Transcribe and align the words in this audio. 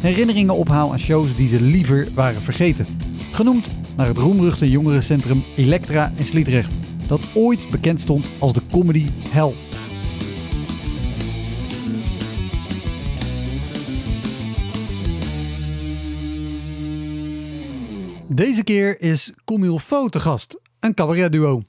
herinneringen 0.00 0.54
ophaal 0.54 0.92
aan 0.92 0.98
shows 0.98 1.36
die 1.36 1.48
ze 1.48 1.60
liever 1.60 2.08
waren 2.14 2.42
vergeten. 2.42 2.86
Genoemd 3.32 3.68
naar 3.96 4.06
het 4.06 4.18
roemruchte 4.18 4.70
jongerencentrum 4.70 5.42
Elektra 5.56 6.12
in 6.16 6.24
Sliedrecht, 6.24 6.74
dat 7.08 7.28
ooit 7.34 7.70
bekend 7.70 8.00
stond 8.00 8.26
als 8.38 8.52
de 8.52 8.62
comedy 8.70 9.06
hell. 9.28 9.52
Deze 18.28 18.62
keer 18.62 19.00
is 19.00 19.32
Camille 19.44 19.80
Faux 19.80 20.10
te 20.10 20.20
gast, 20.20 20.60
een 20.80 20.94
cabaretduo. 20.94 21.62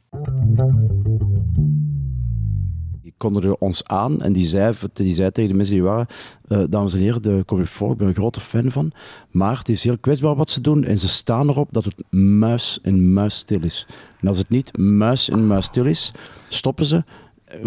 Kondigde 3.19 3.57
ons 3.57 3.83
aan 3.83 4.21
en 4.21 4.33
die 4.33 4.47
zei, 4.47 4.73
die 4.93 5.13
zei 5.13 5.31
tegen 5.31 5.49
de 5.49 5.55
mensen 5.55 5.73
die 5.75 5.83
waren, 5.83 6.07
eh, 6.47 6.63
dames 6.69 6.93
en 6.93 6.99
heren, 6.99 7.21
de 7.21 7.43
Comic 7.45 7.67
Folk, 7.67 7.91
ik 7.91 7.97
ben 7.97 8.07
een 8.07 8.13
grote 8.13 8.39
fan 8.39 8.71
van, 8.71 8.91
maar 9.31 9.57
het 9.57 9.69
is 9.69 9.83
heel 9.83 9.97
kwetsbaar 9.97 10.35
wat 10.35 10.49
ze 10.49 10.61
doen 10.61 10.83
en 10.83 10.97
ze 10.97 11.07
staan 11.07 11.49
erop 11.49 11.67
dat 11.71 11.85
het 11.85 12.03
muis 12.13 12.79
en 12.81 13.13
muisstil 13.13 13.63
is. 13.63 13.87
En 14.21 14.27
als 14.27 14.37
het 14.37 14.49
niet 14.49 14.77
muis 14.77 15.29
en 15.29 15.47
muisstil 15.47 15.85
is, 15.85 16.11
stoppen 16.47 16.85
ze, 16.85 17.03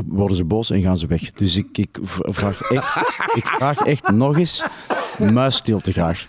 worden 0.06 0.36
ze 0.36 0.44
boos 0.44 0.70
en 0.70 0.82
gaan 0.82 0.96
ze 0.96 1.06
weg. 1.06 1.32
Dus 1.32 1.56
ik, 1.56 1.78
ik 1.78 1.98
vraag, 2.02 2.60
echt, 2.60 2.96
ik 3.40 3.46
vraag 3.46 3.78
echt 3.78 4.10
nog 4.10 4.38
eens 4.38 4.64
muisstilte 5.18 5.92
graag. 5.92 6.28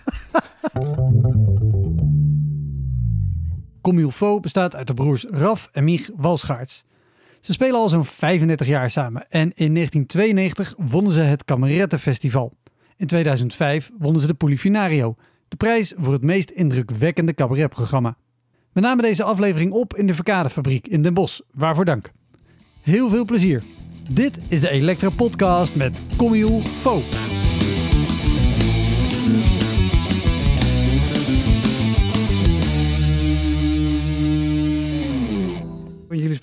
Camille 3.82 4.12
Faux 4.12 4.40
bestaat 4.40 4.74
uit 4.74 4.86
de 4.86 4.94
broers 4.94 5.26
Raf 5.30 5.68
en 5.72 5.84
Mich 5.84 6.10
Walschaerts. 6.16 6.84
Ze 7.44 7.52
spelen 7.52 7.80
al 7.80 7.88
zo'n 7.88 8.04
35 8.04 8.66
jaar 8.66 8.90
samen 8.90 9.30
en 9.30 9.52
in 9.54 9.74
1992 9.74 10.74
wonnen 10.76 11.12
ze 11.12 11.20
het 11.20 11.44
Kamerettenfestival. 11.44 12.52
In 12.96 13.06
2005 13.06 13.90
wonnen 13.98 14.20
ze 14.20 14.26
de 14.26 14.34
Polifinario, 14.34 15.16
de 15.48 15.56
prijs 15.56 15.92
voor 15.96 16.12
het 16.12 16.22
meest 16.22 16.50
indrukwekkende 16.50 17.34
cabaretprogramma. 17.34 18.16
We 18.72 18.80
namen 18.80 19.04
deze 19.04 19.24
aflevering 19.24 19.72
op 19.72 19.96
in 19.96 20.06
de 20.06 20.14
Verkadefabriek 20.14 20.86
in 20.86 21.02
Den 21.02 21.14
Bosch, 21.14 21.40
waarvoor 21.52 21.84
dank. 21.84 22.12
Heel 22.82 23.10
veel 23.10 23.24
plezier. 23.24 23.62
Dit 24.10 24.38
is 24.48 24.60
de 24.60 24.70
Elektra 24.70 25.10
Podcast 25.10 25.74
met 25.74 26.00
Camille 26.16 26.62
Faux. 26.62 27.33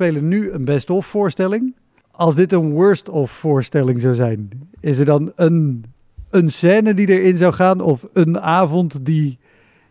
Spelen 0.01 0.27
nu 0.27 0.51
een 0.51 0.65
best-of 0.65 1.05
voorstelling. 1.05 1.75
Als 2.11 2.35
dit 2.35 2.51
een 2.51 2.71
worst-of 2.71 3.31
voorstelling 3.31 4.01
zou 4.01 4.15
zijn, 4.15 4.49
is 4.79 4.97
er 4.97 5.05
dan 5.05 5.31
een, 5.35 5.83
een 6.29 6.49
scène 6.49 6.93
die 6.93 7.07
erin 7.07 7.37
zou 7.37 7.53
gaan 7.53 7.81
of 7.81 8.05
een 8.13 8.39
avond 8.39 9.05
die, 9.05 9.37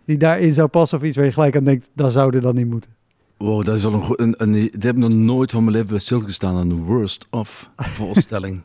die 0.04 0.16
daarin 0.16 0.52
zou 0.52 0.68
passen 0.68 0.98
of 0.98 1.04
iets 1.04 1.16
waar 1.16 1.24
je 1.24 1.32
gelijk 1.32 1.56
aan 1.56 1.64
denkt, 1.64 1.90
dat 1.94 2.12
zou 2.12 2.34
er 2.34 2.40
dan 2.40 2.54
niet 2.54 2.70
moeten? 2.70 2.90
Wow, 3.36 3.64
dat 3.64 3.76
is 3.76 3.84
al 3.84 3.92
een, 3.94 4.14
een, 4.16 4.34
een, 4.38 4.52
die 4.52 4.70
heb 4.78 4.94
ik 4.94 4.96
nog 4.96 5.12
nooit 5.12 5.50
van 5.50 5.62
mijn 5.64 5.76
leven 5.76 5.90
bij 5.90 5.98
stilgestaan 5.98 6.56
aan 6.56 6.68
de 6.68 6.74
worst 6.74 7.26
of 7.30 7.70
voorstelling. 7.98 8.60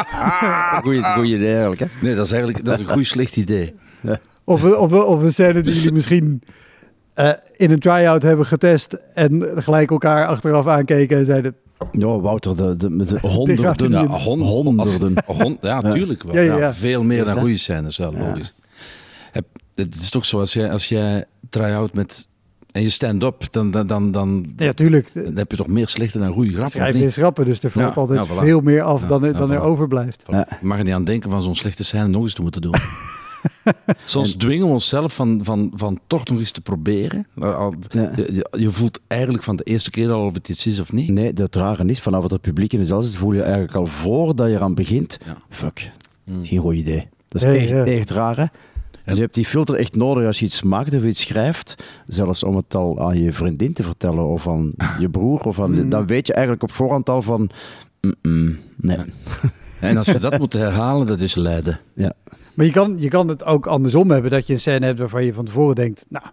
Goeie, 0.82 1.02
goeie 1.02 1.34
idee 1.36 1.50
eigenlijk, 1.52 1.80
hè? 1.80 1.86
Nee, 2.02 2.14
dat 2.14 2.24
is 2.24 2.32
eigenlijk 2.32 2.64
dat 2.64 2.78
is 2.78 2.86
een 2.86 2.92
goed 2.92 3.06
slecht 3.06 3.36
idee. 3.36 3.74
Of, 4.44 4.62
een- 4.62 4.76
of, 4.76 4.92
een- 4.92 5.02
of 5.04 5.22
een 5.22 5.32
scène 5.32 5.62
die 5.62 5.74
jullie 5.74 5.92
misschien 5.92 6.42
eh, 7.14 7.30
in 7.56 7.70
een 7.70 7.78
try-out 7.78 8.22
hebben 8.22 8.46
getest 8.46 8.96
en 9.14 9.44
gelijk 9.56 9.90
elkaar 9.90 10.26
achteraf 10.26 10.66
aankeken 10.66 11.18
en 11.18 11.24
zeiden, 11.24 11.54
Ja, 11.92 12.20
Wouter, 12.20 12.56
de, 12.56 12.76
de, 12.76 12.96
de 12.96 13.14
er 13.22 13.28
honderden. 13.28 13.90
Ja, 13.90 14.06
hon- 14.06 14.40
honderden. 14.40 15.14
hon- 15.26 15.58
ja, 15.60 15.80
tuurlijk 15.80 16.22
wel. 16.22 16.34
Ja, 16.34 16.40
Ja, 16.40 16.52
ja, 16.52 16.58
ja. 16.58 16.74
Veel 16.74 17.02
meer 17.02 17.24
dan 17.24 17.38
goede 17.38 17.56
scènes, 17.56 17.96
ja, 17.96 18.10
logisch. 18.10 18.54
Heb, 19.32 19.44
het 19.74 19.94
is 19.94 20.10
toch 20.10 20.24
zo, 20.24 20.38
als 20.38 20.52
jij, 20.52 20.70
als 20.70 20.88
jij 20.88 21.24
try-out 21.50 21.94
met... 21.94 22.28
En 22.72 22.82
je 22.82 22.88
stand-up, 22.90 23.42
dan, 23.50 23.70
dan, 23.70 23.86
dan, 23.86 24.10
dan, 24.10 24.46
ja 24.56 24.72
tuurlijk, 24.72 25.10
dan 25.14 25.36
heb 25.36 25.50
je 25.50 25.56
toch 25.56 25.66
meer 25.66 25.88
slechte 25.88 26.18
dan 26.18 26.32
goede 26.32 26.52
grappen, 26.54 26.94
niet? 26.94 27.02
is 27.02 27.14
grappen, 27.16 27.44
dus 27.44 27.62
er 27.62 27.70
valt 27.70 27.94
Ja, 27.94 28.00
altijd 28.00 28.26
ja, 28.26 28.34
voilà. 28.34 28.38
veel 28.38 28.60
meer 28.60 28.82
af 28.82 29.02
Ja, 29.02 29.06
dan, 29.08 29.24
er- 29.24 29.32
ja, 29.32 29.38
dan 29.38 29.50
er 29.52 29.60
overblijft. 29.60 30.22
Ja. 30.30 30.46
Je 30.60 30.66
mag 30.66 30.78
er 30.78 30.84
niet 30.84 30.92
aan 30.94 31.04
denken 31.04 31.30
van 31.30 31.42
zo'n 31.42 31.54
slechte 31.54 31.84
scène 31.84 32.08
nog 32.08 32.22
eens 32.22 32.34
te 32.34 32.42
moeten 32.42 32.62
doen. 32.62 32.74
Soms 34.04 34.32
dwingen 34.34 34.66
we 34.66 34.72
onszelf 34.72 35.14
van, 35.14 35.40
van, 35.42 35.72
van 35.74 36.00
toch 36.06 36.24
nog 36.24 36.38
eens 36.38 36.50
te 36.50 36.60
proberen. 36.60 37.26
Al- 37.40 37.74
Ja. 37.88 38.12
Je, 38.16 38.32
je, 38.32 38.48
je 38.60 38.70
voelt 38.70 39.00
eigenlijk 39.06 39.42
van 39.44 39.56
de 39.56 39.62
eerste 39.62 39.90
keer 39.90 40.10
al 40.12 40.24
of 40.24 40.34
het 40.34 40.48
iets 40.48 40.66
is 40.66 40.80
of 40.80 40.92
niet. 40.92 41.08
Nee, 41.10 41.32
dat 41.32 41.54
rare 41.54 41.84
is, 41.84 42.00
vanaf 42.00 42.30
het 42.30 42.40
publiek 42.40 42.72
in 42.72 42.78
de 42.78 42.84
zaal 42.84 43.02
zit, 43.02 43.16
voel 43.16 43.32
je 43.32 43.42
eigenlijk 43.42 43.74
al 43.74 43.86
voordat 43.86 44.48
je 44.48 44.54
eraan 44.54 44.74
begint, 44.74 45.18
Ja. 45.26 45.36
fuck, 45.50 45.90
Mm. 46.24 46.44
geen 46.44 46.58
goed 46.58 46.74
idee. 46.74 47.08
Dat 47.28 47.42
is 47.42 47.48
Ja, 47.48 47.54
echt, 47.54 47.68
ja. 47.70 47.84
echt 47.84 48.10
raar, 48.10 48.36
hè? 48.36 48.44
Dus 49.04 49.14
je 49.14 49.20
hebt 49.22 49.34
die 49.34 49.44
filter 49.44 49.74
echt 49.74 49.96
nodig 49.96 50.26
als 50.26 50.38
je 50.38 50.44
iets 50.44 50.62
maakt 50.62 50.94
of 50.94 51.02
iets 51.04 51.20
schrijft, 51.20 51.82
zelfs 52.06 52.42
om 52.42 52.56
het 52.56 52.74
al 52.74 53.00
aan 53.00 53.18
je 53.22 53.32
vriendin 53.32 53.72
te 53.72 53.82
vertellen 53.82 54.24
of 54.26 54.48
aan 54.48 54.72
je 54.98 55.08
broer. 55.08 55.40
Of 55.40 55.60
aan, 55.60 55.70
Mm. 55.82 55.88
Dan 55.88 56.06
weet 56.06 56.26
je 56.26 56.32
eigenlijk 56.32 56.62
op 56.64 56.70
voorhand 56.70 57.08
al 57.08 57.22
van, 57.22 57.50
nee. 58.76 58.98
En 59.80 59.96
als 59.96 60.06
je 60.06 60.18
dat 60.18 60.38
moet 60.38 60.52
herhalen, 60.52 61.06
dat 61.06 61.20
is 61.20 61.34
lijden. 61.34 61.80
Maar 62.54 62.66
je 62.66 62.72
kan, 62.72 62.94
je 62.98 63.08
kan 63.08 63.28
het 63.28 63.44
ook 63.44 63.66
andersom 63.66 64.10
hebben, 64.10 64.30
dat 64.30 64.46
je 64.46 64.52
een 64.52 64.60
scène 64.60 64.86
hebt 64.86 64.98
waarvan 64.98 65.24
je 65.24 65.34
van 65.34 65.44
tevoren 65.44 65.74
denkt, 65.74 66.06
nou, 66.08 66.24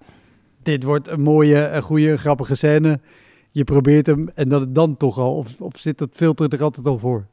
dit 0.63 0.83
wordt 0.83 1.07
een 1.07 1.21
mooie, 1.21 1.67
een 1.69 1.81
goede, 1.81 2.17
grappige 2.17 2.55
scène. 2.55 2.99
Je 3.51 3.63
probeert 3.63 4.05
hem 4.07 4.29
en 4.35 4.49
dat 4.49 4.61
het 4.61 4.75
dan 4.75 4.97
toch 4.97 5.17
al, 5.17 5.35
of, 5.35 5.61
of 5.61 5.77
zit 5.77 5.97
dat 5.97 6.09
filter 6.13 6.53
er 6.53 6.63
altijd 6.63 6.87
al 6.87 6.99
voor? 6.99 7.25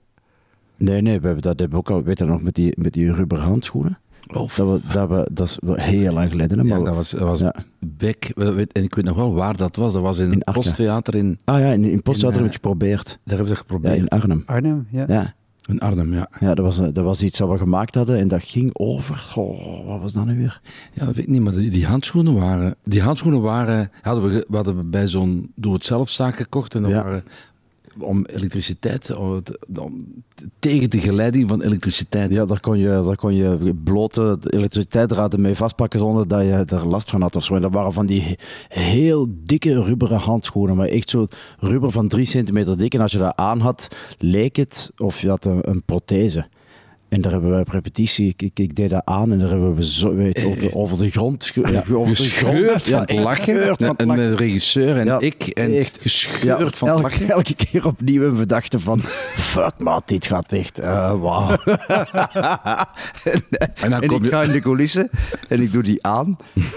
Nee, 0.76 1.00
nee, 1.02 1.20
we 1.20 1.26
hebben 1.26 1.42
dat 1.42 1.58
hebben 1.60 1.78
we 1.78 1.84
ook 1.84 1.96
al, 1.96 2.02
weet 2.02 2.18
je 2.18 2.24
nog, 2.24 2.42
met 2.42 2.54
die, 2.54 2.72
met 2.78 2.92
die 2.92 3.12
rubber 3.12 3.38
handschoenen. 3.38 3.98
Oh, 4.34 4.56
Dat, 4.56 4.56
we, 4.56 4.80
dat, 4.92 5.08
we, 5.08 5.28
dat 5.32 5.46
is 5.46 5.58
wel 5.64 5.74
heel 5.74 6.12
lang 6.12 6.30
geleden. 6.30 6.58
Hè, 6.58 6.64
ja, 6.64 6.74
maar, 6.76 6.84
dat 6.84 6.94
was, 6.94 7.10
dat 7.10 7.20
was 7.20 7.38
ja. 7.38 7.54
Beck. 7.78 8.32
weet- 8.34 8.72
En 8.72 8.82
ik 8.82 8.94
weet 8.94 9.04
nog 9.04 9.16
wel 9.16 9.34
waar 9.34 9.56
dat 9.56 9.76
was. 9.76 9.92
Dat 9.92 10.02
was 10.02 10.18
in, 10.18 10.24
In 10.32 10.32
een 10.44 10.52
posttheater 10.54 11.14
in... 11.14 11.38
Ah 11.44 11.60
ja, 11.60 11.72
in, 11.72 11.84
in 11.84 12.02
Post 12.02 12.18
In, 12.18 12.24
hadden 12.24 12.42
we 12.42 12.48
eh, 12.48 12.54
het 12.54 12.62
geprobeerd. 12.64 13.06
Daar 13.24 13.36
hebben 13.38 13.46
we 13.46 13.52
het 13.52 13.58
Ja, 13.68 13.74
geprobeerd. 13.74 13.96
in 13.96 14.08
Arnhem. 14.08 14.42
Arnhem, 14.46 14.86
ja. 14.90 15.04
Ja, 15.08 15.34
in 15.68 15.80
Arnhem, 15.80 16.12
ja. 16.14 16.28
ja 16.40 16.54
dat, 16.54 16.64
was, 16.64 16.76
dat 16.76 17.04
was 17.04 17.22
iets 17.22 17.38
wat 17.38 17.48
we 17.50 17.58
gemaakt 17.58 17.94
hadden 17.94 18.18
en 18.18 18.28
dat 18.28 18.42
ging 18.44 18.70
over, 18.72 19.32
wat 19.86 20.00
was 20.00 20.12
dat 20.12 20.26
nu 20.26 20.36
weer? 20.38 20.60
Ja, 20.92 21.04
dat 21.06 21.14
weet 21.14 21.24
ik 21.24 21.30
niet, 21.30 21.42
maar 21.42 21.52
die, 21.52 21.70
die 21.70 21.86
handschoenen 21.86 22.34
waren... 22.34 22.74
Die 22.84 23.02
handschoenen 23.02 23.40
waren... 23.40 23.90
Hadden 24.02 24.24
we, 24.24 24.30
ge- 24.30 24.46
we 24.48 24.56
hadden 24.56 24.90
bij 24.90 25.06
zo'n 25.06 25.52
doe-het-zelf-zaak 25.54 26.36
gekocht. 26.36 26.74
En 26.74 26.82
dat 26.82 26.90
Ja. 26.90 27.02
waren 27.02 27.24
om 28.00 28.24
elektriciteit... 28.24 29.10
Tegen 30.58 30.90
de 30.90 30.98
geleiding 30.98 31.48
van 31.48 31.62
elektriciteit. 31.62 32.30
Ja, 32.30 32.44
daar 32.46 32.60
kon 32.60 32.78
je, 32.78 32.88
daar 32.88 33.16
kon 33.16 33.34
je 33.34 33.74
blote 33.84 34.38
elektriciteitsdraden 34.50 35.40
mee 35.40 35.54
vastpakken 35.54 35.98
zonder 35.98 36.28
dat 36.28 36.40
je 36.40 36.64
er 36.66 36.86
last 36.86 37.10
van 37.10 37.22
had 37.22 37.36
of 37.36 37.44
zo. 37.44 37.58
Dat 37.58 37.72
waren 37.72 37.92
van 37.92 38.06
die 38.06 38.22
he- 38.22 38.34
heel 38.68 39.26
dikke 39.44 39.82
rubberen 39.82 40.18
handschoenen, 40.18 40.76
maar 40.76 40.86
echt 40.86 41.10
zo 41.10 41.26
rubber 41.58 41.90
van 41.90 42.08
drie 42.08 42.24
centimeter 42.24 42.78
dik. 42.78 42.94
En 42.94 43.00
als 43.00 43.12
je 43.12 43.18
dat 43.18 43.36
aan 43.36 43.60
had, 43.60 43.88
leek 44.18 44.56
het 44.56 44.92
of 44.96 45.20
je 45.20 45.28
had 45.28 45.44
een, 45.44 45.68
een 45.70 45.82
prothese. 45.82 46.46
En 47.08 47.20
daar 47.20 47.32
hebben 47.32 47.50
we 47.54 47.60
op 47.60 47.68
repetitie, 47.68 48.28
ik, 48.28 48.42
ik, 48.42 48.58
ik 48.58 48.74
deed 48.76 48.90
dat 48.90 49.02
aan 49.04 49.32
en 49.32 49.38
daar 49.38 49.48
hebben 49.48 49.74
we 49.74 49.84
zo, 49.84 50.14
weet, 50.14 50.44
over, 50.44 50.60
de, 50.60 50.74
over 50.74 50.98
de 50.98 51.10
grond, 51.10 51.44
ge- 51.44 51.60
over 51.94 52.16
de 52.16 52.22
Gescheurd 52.22 52.82
van 52.88 53.00
het 53.00 53.10
Ja, 53.12 53.20
lachen. 53.22 53.76
van 53.76 53.96
En 53.96 54.06
lachen. 54.06 54.28
de 54.30 54.34
regisseur 54.36 54.96
en 54.96 55.06
Ja, 55.06 55.18
ik. 55.20 55.46
En 55.46 55.74
echt. 55.78 55.98
gescheurd 56.00 56.42
Ja, 56.42 56.56
van 56.56 56.66
het 56.66 56.80
elke, 56.80 57.02
lachen. 57.02 57.28
elke 57.30 57.54
keer 57.54 57.86
opnieuw 57.86 58.24
en 58.28 58.36
we 58.36 58.46
dachten 58.46 58.80
van, 58.80 59.00
fuck 59.34 59.72
man, 59.78 60.02
dit 60.06 60.26
gaat 60.26 60.52
echt, 60.52 60.78
eh 60.78 61.20
wauw. 61.20 61.56
en 63.24 63.42
En 63.74 63.90
dan 63.90 64.02
en 64.02 64.08
kom 64.08 64.16
ik 64.18 64.24
je... 64.24 64.28
ga 64.30 64.42
in 64.42 64.52
de 64.52 64.60
coulissen 64.60 65.10
en 65.48 65.60
ik 65.60 65.72
doe 65.72 65.82
die 65.82 66.02
aan 66.06 66.36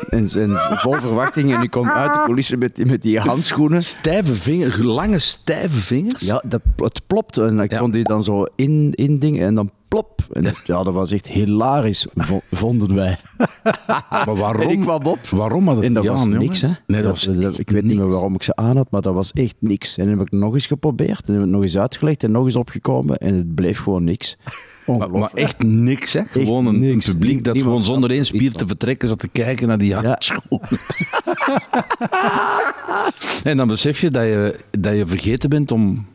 en, 0.10 0.30
en 0.36 0.58
vol 0.78 0.94
verwachting 0.94 1.54
en 1.56 1.62
ik 1.62 1.72
kom 1.72 1.90
uit 1.90 2.14
de 2.14 2.22
coulissen 2.26 2.60
met, 2.60 2.86
met 2.86 3.02
die 3.02 3.20
handschoenen. 3.20 3.84
Stijve 3.84 4.36
vingers, 4.36 4.78
lange 4.78 5.20
stijve 5.20 5.78
vingers. 5.80 6.26
Ja, 6.26 6.44
dat, 6.46 6.62
het 6.76 7.02
plopt 7.08 7.38
en 7.38 7.60
ik 7.60 7.72
Ja. 7.72 7.78
kon 7.80 7.92
die 7.92 8.04
dan 8.04 8.24
zo 8.24 8.46
in, 8.56 8.92
in 8.96 9.20
dingen 9.20 9.46
en 9.46 9.56
dan 9.56 9.72
plop. 9.92 10.22
En 10.32 10.44
dat, 10.44 10.56
ja, 10.66 10.84
dat 10.84 10.94
was 10.94 11.12
echt 11.12 11.28
hilarisch, 11.28 12.08
vo- 12.16 12.42
vonden 12.52 12.96
wij. 12.96 13.18
Maar 14.26 14.36
waarom? 14.36 14.62
En 14.62 14.70
ik 14.70 14.82
kwam 14.82 15.04
op. 15.06 15.28
Waarom 15.28 15.68
had 15.68 15.76
het 15.76 15.86
En 15.86 15.94
dat 15.94 16.06
was 16.06 16.22
aan, 16.22 16.38
niks, 16.38 16.62
hè? 16.62 16.70
Nee, 16.88 17.02
dat 17.02 17.12
was 17.26 17.28
ik 17.58 17.70
weet 17.70 17.84
niet 17.84 17.98
meer 17.98 18.10
waarom 18.10 18.34
ik 18.36 18.44
ze 18.44 18.56
aan 18.56 18.78
had, 18.78 18.92
maar 18.92 19.02
dat 19.02 19.14
was 19.14 19.32
echt 19.32 19.56
niks. 19.60 19.98
En 19.98 20.08
dan 20.10 20.18
heb 20.18 20.28
ik 20.28 20.34
nog 20.34 20.54
eens 20.54 20.68
geprobeerd 20.68 21.20
en 21.28 21.34
heb 21.34 21.36
ik 21.36 21.42
het 21.42 21.50
nog 21.50 21.62
eens 21.64 21.78
uitgelegd 21.78 22.24
en 22.24 22.32
nog 22.32 22.46
eens 22.46 22.56
opgekomen 22.56 23.18
en 23.18 23.36
het 23.36 23.56
bleef 23.56 23.80
gewoon 23.80 24.04
niks. 24.04 24.38
Maar, 25.12 25.32
echt 25.34 25.64
niks, 25.64 26.14
hè? 26.14 26.22
Gewoon 26.26 26.66
een, 26.66 26.80
niks. 26.80 27.06
publiek 27.06 27.44
dat 27.44 27.54
Niemand 27.54 27.74
gewoon 27.76 27.94
zonder 27.94 28.10
één 28.10 28.20
er 28.20 28.26
spier 28.26 28.52
te 28.52 28.68
vertrekken 28.68 29.08
zat 29.08 29.20
te 29.20 29.28
kijken 29.30 29.68
naar 29.68 29.78
die 29.78 29.88
Ja. 29.88 30.04
handschoenen. 30.04 30.68
en 33.44 33.58
dan 33.58 33.68
besef 33.68 34.00
je 34.02 34.12
dat 34.12 34.24
je, 34.24 34.60
dat 34.80 34.96
je 34.96 35.06
vergeten 35.06 35.50
bent 35.50 35.72
om, 35.72 36.06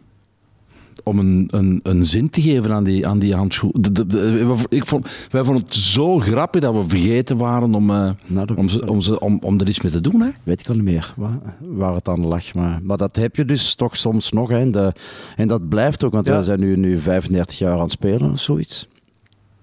om 1.08 1.18
een, 1.18 1.48
een, 1.50 1.80
een 1.82 2.04
zin 2.04 2.30
te 2.30 2.40
geven 2.40 2.72
aan 2.72 2.84
die, 2.84 3.06
aan 3.06 3.18
die 3.18 3.34
handschoenen. 3.34 3.82
De- 3.82 3.92
de- 3.92 4.06
de- 4.06 4.66
ik 4.68 4.86
vond, 4.86 5.10
wij 5.30 5.44
vonden 5.44 5.62
het 5.64 5.74
zo 5.74 6.18
grappig 6.18 6.60
dat 6.60 6.74
we 6.74 6.88
vergeten 6.88 7.36
waren 7.36 7.74
om, 7.74 7.90
eh, 7.90 8.10
Nou, 8.26 8.54
om, 8.56 8.68
ze, 8.68 8.86
om, 8.90 9.00
ze, 9.00 9.20
om, 9.20 9.38
om 9.42 9.60
er 9.60 9.68
iets 9.68 9.80
mee 9.80 9.92
te 9.92 10.00
doen. 10.00 10.20
Hè? 10.20 10.28
weet 10.42 10.60
ik 10.60 10.68
al 10.68 10.74
niet 10.74 10.84
meer 10.84 11.12
waar, 11.16 11.38
waar 11.60 11.94
het 11.94 12.08
aan 12.08 12.26
lag. 12.26 12.54
Maar, 12.54 12.80
maar 12.82 12.96
dat 12.96 13.16
heb 13.16 13.36
je 13.36 13.44
dus 13.44 13.74
toch 13.74 13.96
soms 13.96 14.30
nog. 14.32 14.48
Hè. 14.48 14.58
En, 14.58 14.70
de- 14.70 14.92
en 15.36 15.48
dat 15.48 15.68
blijft 15.68 16.04
ook, 16.04 16.12
want 16.12 16.26
Ja. 16.26 16.32
wij 16.32 16.42
zijn 16.42 16.60
nu, 16.60 16.76
nu 16.76 16.98
35 17.00 17.58
jaar 17.58 17.72
aan 17.74 17.80
het 17.80 17.90
spelen 17.90 18.30
of 18.30 18.40
zoiets. 18.40 18.88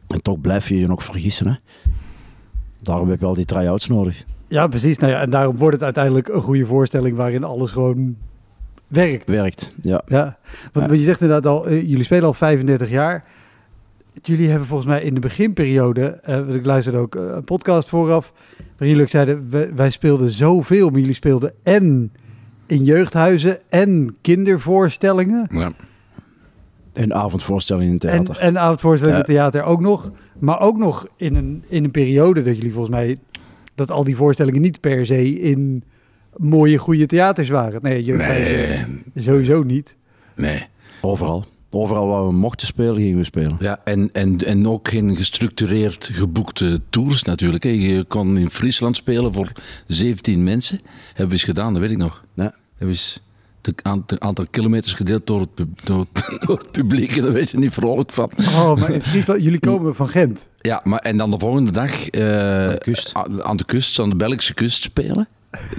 En 0.07 0.21
toch 0.21 0.41
blijf 0.41 0.69
je 0.69 0.79
je 0.79 0.87
nog 0.87 1.03
vergissen. 1.03 1.47
Hè. 1.47 1.53
Daarom 2.81 3.09
heb 3.09 3.19
je 3.19 3.25
al 3.25 3.33
die 3.33 3.45
try-outs 3.45 3.87
nodig. 3.87 4.23
Ja, 4.47 4.67
precies. 4.67 4.97
Nou 4.97 5.11
ja, 5.11 5.21
en 5.21 5.29
daarom 5.29 5.57
wordt 5.57 5.73
het 5.75 5.83
uiteindelijk 5.83 6.27
een 6.27 6.41
goede 6.41 6.65
voorstelling 6.65 7.15
waarin 7.17 7.43
alles 7.43 7.71
gewoon 7.71 8.15
werkt. 8.93 9.29
Werkt, 9.29 9.73
ja. 9.81 10.01
Ja, 10.05 10.37
want 10.71 10.85
Ja. 10.85 10.91
wat 10.91 10.99
je 10.99 11.05
zegt 11.05 11.21
inderdaad 11.21 11.51
al, 11.51 11.67
eh, 11.67 11.81
jullie 11.81 12.03
spelen 12.03 12.23
al 12.25 12.33
35 12.33 12.89
jaar. 12.89 13.23
Jullie 14.21 14.49
hebben 14.49 14.67
volgens 14.67 14.89
mij 14.89 15.01
in 15.01 15.13
de 15.13 15.19
beginperiode, 15.19 16.19
want 16.25 16.53
ik 16.53 16.65
luisterde 16.65 16.97
ook 16.99 17.15
eh, 17.15 17.21
een 17.31 17.43
podcast 17.43 17.89
vooraf, 17.89 18.33
waarin 18.57 18.87
jullie 18.87 19.01
ook 19.01 19.09
zeiden, 19.09 19.47
wij, 19.49 19.73
wij 19.75 19.89
speelden 19.89 20.29
zoveel, 20.31 20.89
maar 20.89 20.99
jullie 20.99 21.15
speelden 21.15 21.53
en 21.63 22.11
in 22.65 22.83
jeugdhuizen 22.83 23.57
en 23.69 24.15
kindervoorstellingen 24.21 25.45
Ja. 25.49 25.71
En 26.93 27.13
avondvoorstelling 27.13 27.87
in 27.87 27.93
het 27.93 28.03
en, 28.05 28.23
theater. 28.23 28.43
en 28.43 28.57
avondvoorstellingen 28.57 29.19
in 29.19 29.25
het 29.25 29.35
theater 29.35 29.63
ook 29.63 29.81
nog. 29.81 30.11
Maar 30.39 30.59
ook 30.61 30.77
nog 30.77 31.07
in 31.17 31.35
een, 31.35 31.63
in 31.67 31.83
een 31.83 31.91
periode 31.91 32.41
dat 32.41 32.55
jullie 32.55 32.71
volgens 32.73 32.95
mij, 32.95 33.17
dat 33.75 33.91
al 33.91 34.03
die 34.03 34.15
voorstellingen 34.15 34.61
niet 34.61 34.79
per 34.79 35.05
se 35.05 35.39
in 35.39 35.83
mooie, 36.37 36.77
goede 36.77 37.05
theaters 37.05 37.49
waren. 37.49 37.79
Nee, 37.81 38.03
jeugdhuizen 38.03 38.57
Nee, 38.57 38.72
sowieso 39.15 39.63
niet. 39.63 39.95
nee. 40.35 40.65
Overal. 41.01 41.45
Overal 41.69 42.07
waar 42.07 42.25
we 42.27 42.33
mochten 42.33 42.67
spelen, 42.67 42.95
gingen 42.95 43.17
we 43.17 43.23
spelen. 43.23 43.55
Ja, 43.59 43.79
en, 43.83 44.09
en, 44.13 44.37
en 44.37 44.67
ook 44.67 44.87
geen 44.87 45.15
gestructureerd 45.15 46.09
geboekte 46.13 46.81
tours 46.89 47.23
natuurlijk. 47.23 47.63
Je 47.63 48.05
kon 48.07 48.37
in 48.37 48.49
Friesland 48.49 48.95
spelen 48.95 49.33
voor 49.33 49.51
17 49.87 50.43
mensen. 50.43 50.79
Hebben 51.07 51.25
we 51.27 51.31
eens 51.31 51.43
gedaan, 51.43 51.73
dat 51.73 51.81
weet 51.81 51.91
ik 51.91 51.97
nog. 51.97 52.23
Ja. 52.33 52.43
Hebben 52.43 52.55
we 52.77 52.85
eens 52.85 53.21
het 53.61 53.83
aantal, 53.83 54.19
aantal 54.19 54.45
kilometers 54.49 54.93
gedeeld 54.93 55.27
door 55.27 55.39
het, 55.39 55.65
door, 55.83 56.07
het, 56.13 56.25
door 56.47 56.57
het 56.57 56.71
publiek. 56.71 57.15
En 57.15 57.23
daar 57.23 57.31
weet 57.33 57.49
je 57.49 57.57
niet 57.57 57.73
vrolijk 57.73 58.11
van. 58.11 58.29
Oh, 58.39 58.75
maar 58.75 58.89
in 58.91 59.01
Friesland, 59.01 59.43
jullie 59.43 59.59
komen 59.69 59.95
van 59.95 60.07
Gent. 60.07 60.47
Ja, 60.61 60.81
maar 60.83 60.99
en 60.99 61.17
dan 61.17 61.31
de 61.31 61.39
volgende 61.39 61.71
dag 61.71 62.07
eh, 62.09 62.21
Aan 62.63 62.69
de 62.69 62.77
kust. 62.81 63.15
a- 63.17 63.41
aan 63.41 63.57
de 63.57 63.65
kust, 63.65 63.99
aan 63.99 64.09
de 64.09 64.15
Belgische 64.15 64.53
kust 64.53 64.81
spelen. 64.83 65.27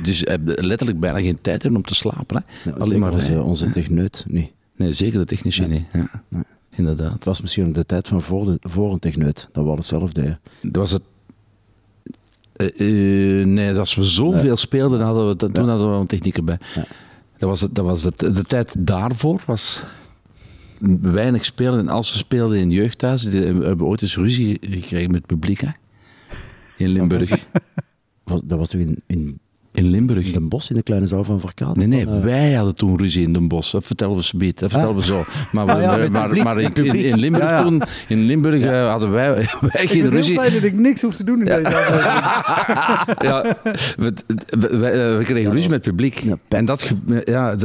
Dus 0.02 0.18
je 0.20 0.26
hebt 0.30 0.64
letterlijk 0.64 1.00
bijna 1.00 1.20
geen 1.20 1.38
tijd 1.40 1.62
hebben 1.62 1.80
om 1.80 1.86
te 1.86 1.94
slapen. 1.94 2.44
Hè. 2.46 2.70
Ja, 2.70 2.76
Alleen 2.76 2.98
maar... 3.00 3.12
onze, 3.12 3.42
onze 3.42 3.70
techneut 3.70 4.24
niet. 4.28 4.52
Nee, 4.76 4.92
zeker 4.92 5.18
de 5.18 5.24
technici 5.24 5.66
niet. 5.66 5.84
Ja. 5.92 6.22
Nee. 6.28 6.42
Inderdaad. 6.76 7.12
Het 7.12 7.24
was 7.24 7.40
misschien 7.40 7.72
de 7.72 7.86
tijd 7.86 8.08
van 8.08 8.22
voor, 8.22 8.44
de, 8.44 8.58
voor 8.60 8.92
een 8.92 8.98
techneut. 8.98 9.48
Dat 9.52 9.64
was 9.64 9.76
hetzelfde. 9.76 10.22
hè. 10.22 10.32
Dat 10.70 10.76
was 10.76 10.90
het. 10.90 11.02
eh, 12.76 13.44
nee, 13.46 13.74
als 13.78 13.94
we 13.94 14.02
zoveel 14.04 14.56
speelden, 14.56 15.00
hadden 15.00 15.28
we, 15.28 15.36
toen 15.36 15.68
hadden 15.68 15.88
we 15.88 15.94
er 15.94 16.00
een 16.00 16.06
techniek 16.06 16.36
erbij. 16.36 16.58
Ja. 16.74 16.84
Dat 17.38 17.48
was, 17.48 17.60
het, 17.60 17.74
dat 17.74 17.84
was 17.84 18.02
het, 18.02 18.18
de 18.18 18.42
tijd 18.46 18.74
daarvoor 18.78 19.40
was 19.46 19.82
weinig 21.00 21.44
spelen. 21.44 21.78
En 21.78 21.88
als 21.88 22.12
we 22.12 22.18
speelden 22.18 22.58
in 22.58 22.70
jeugdhuizen, 22.70 23.30
die- 23.30 23.52
we 23.52 23.64
hebben 23.66 23.86
ooit 23.86 24.02
eens 24.02 24.16
ruzie 24.16 24.58
gekregen 24.60 25.06
met 25.10 25.16
het 25.16 25.26
publiek. 25.26 25.60
Hè? 25.60 25.68
In 26.76 26.88
Limburg. 26.88 27.30
Was, 28.24 28.40
dat 28.44 28.58
was 28.58 28.68
toch 28.68 28.80
in, 28.80 28.98
in, 29.06 29.38
In 29.74 29.88
Limburg. 29.88 30.26
in 30.26 30.32
Den 30.32 30.48
Bosch, 30.48 30.68
in 30.70 30.76
de 30.76 30.82
kleine 30.82 31.06
zaal 31.06 31.24
van 31.24 31.40
Verkade? 31.40 31.78
Nee, 31.78 31.86
nee, 31.86 32.04
Van, 32.04 32.14
eh, 32.16 32.22
wij 32.22 32.52
hadden 32.52 32.76
toen 32.76 32.98
ruzie 32.98 33.22
in 33.22 33.32
Den 33.32 33.48
Bosch. 33.48 33.72
Dat 33.72 33.84
vertellen 33.84 34.16
we 34.16 34.22
ze 34.22 34.36
beet, 34.36 34.58
dat 34.58 34.70
vertellen 34.70 34.94
we 34.94 35.02
zo. 35.02 35.24
Maar, 35.52 35.66
we- 35.66 35.72
Ah, 35.72 35.80
ja, 35.80 36.08
maar, 36.10 36.36
maar 36.36 36.60
in, 36.60 36.72
in, 36.74 36.94
in 36.94 37.18
Limburg 37.18 37.44
Ja, 37.44 37.56
ja. 37.56 37.62
toen, 37.62 37.82
in 38.08 38.20
Limburg 38.26 38.60
eh, 38.62 38.90
hadden 38.90 39.10
wij, 39.10 39.34
wij 39.34 39.46
geen 39.70 39.88
vind 39.88 40.02
het 40.04 40.12
ruzie. 40.12 40.38
fijn 40.38 40.52
dat 40.52 40.62
ik 40.62 40.74
niks 40.74 41.02
hoef 41.02 41.16
te 41.16 41.24
doen 41.24 41.38
in 41.38 41.44
deze 41.44 41.60
ja, 43.28 43.56
we, 43.96 44.12
we, 44.46 44.68
we- 44.78 45.14
we 45.18 45.24
kregen 45.24 45.50
ruzie 45.52 45.70
met 45.70 45.84
het 45.84 45.94
publiek. 45.94 46.24
En 46.48 46.64
dat, 46.64 46.90
ja, 47.24 47.56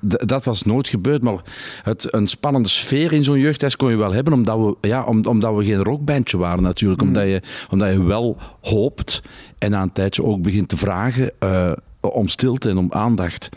dat 0.00 0.44
was 0.44 0.62
nooit 0.62 0.88
gebeurd. 0.88 1.22
Maar 1.22 1.36
het, 1.82 2.14
een 2.14 2.26
spannende 2.26 2.68
sfeer 2.68 3.12
in 3.12 3.24
zo'n 3.24 3.38
jeugdhuis 3.38 3.76
kon 3.76 3.90
je 3.90 3.96
wel 3.96 4.12
hebben, 4.12 4.32
omdat 4.32 4.58
we, 4.58 4.88
ja, 4.88 5.04
om, 5.04 5.24
omdat 5.24 5.56
we 5.56 5.64
geen 5.64 5.82
rockbandje 5.82 6.36
waren 6.38 6.62
natuurlijk. 6.62 7.00
Mm. 7.02 7.06
Omdat, 7.08 7.22
je, 7.24 7.42
omdat 7.70 7.92
je 7.92 8.02
wel 8.04 8.36
hoopt 8.60 9.22
en 9.64 9.70
na 9.70 9.82
een 9.82 9.92
tijdje 9.92 10.24
ook 10.24 10.42
begint 10.42 10.68
te 10.68 10.76
vragen 10.76 11.30
eh, 11.38 11.72
om 12.00 12.28
stilte 12.28 12.68
en 12.68 12.76
om 12.78 12.92
aandacht. 12.92 13.48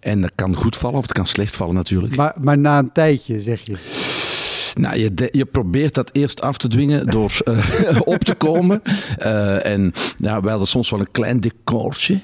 En 0.00 0.20
dat 0.20 0.32
kan 0.34 0.54
goed 0.54 0.76
vallen 0.76 0.96
of 0.96 1.02
het 1.02 1.12
kan 1.12 1.26
slecht 1.26 1.56
vallen 1.56 1.74
natuurlijk. 1.74 2.16
Maar, 2.16 2.34
maar 2.40 2.58
na 2.58 2.78
een 2.78 2.92
tijdje, 2.92 3.40
zeg 3.40 3.60
je. 3.64 3.76
Nou, 4.80 4.96
je, 4.98 5.14
de- 5.14 5.28
je 5.32 5.44
probeert 5.44 5.94
dat 5.94 6.10
eerst 6.12 6.40
af 6.40 6.56
te 6.56 6.68
dwingen 6.68 7.06
door 7.06 7.32
eh, 7.44 8.00
op 8.14 8.24
te 8.24 8.34
komen. 8.34 8.82
Eh, 9.18 9.66
en 9.66 9.92
ja, 10.18 10.40
wij 10.40 10.50
hadden 10.50 10.68
soms 10.68 10.90
wel 10.90 11.00
een 11.00 11.10
klein 11.10 11.40
decoortje. 11.40 12.20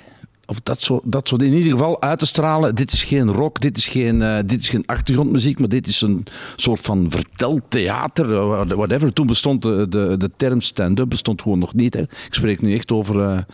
Of 0.50 0.60
dat 0.62 0.80
soort, 0.80 1.02
dat 1.04 1.28
soort, 1.28 1.42
in 1.42 1.52
ieder 1.52 1.72
geval 1.72 2.02
uit 2.02 2.18
te 2.18 2.26
stralen. 2.26 2.74
Dit 2.74 2.92
is 2.92 3.04
geen 3.04 3.32
rock, 3.32 3.60
dit 3.60 3.76
is 3.76 3.88
geen, 3.88 4.22
eh, 4.22 4.38
dit 4.46 4.60
is 4.60 4.68
geen 4.68 4.86
achtergrondmuziek, 4.86 5.58
maar 5.58 5.68
dit 5.68 5.86
is 5.86 6.00
een 6.00 6.26
soort 6.56 6.80
van 6.80 7.10
verteltheater, 7.10 8.34
eh, 8.34 8.68
whatever. 8.76 9.12
Toen 9.12 9.26
bestond 9.26 9.62
de, 9.62 9.86
de, 9.88 10.14
de 10.18 10.30
term 10.36 10.60
stand-up 10.60 11.08
bestond 11.08 11.42
gewoon 11.42 11.58
nog 11.58 11.74
niet. 11.74 11.94
Hè. 11.94 12.00
Ik 12.00 12.28
spreek 12.34 12.62
nu 12.62 12.74
echt 12.74 12.92
over 12.92 13.44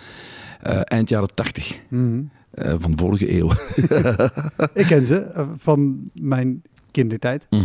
eh, 0.63 0.81
eind 0.85 1.09
jaren 1.09 1.35
tachtig 1.35 1.81
Mhm. 1.89 2.21
eh, 2.51 2.75
van 2.79 2.91
de 2.91 2.97
vorige 2.97 3.39
eeuw. 3.39 3.51
Ik 4.81 4.87
ken 4.87 5.07
ze 5.07 5.47
van 5.59 6.11
mijn 6.15 6.62
kindertijd. 6.91 7.47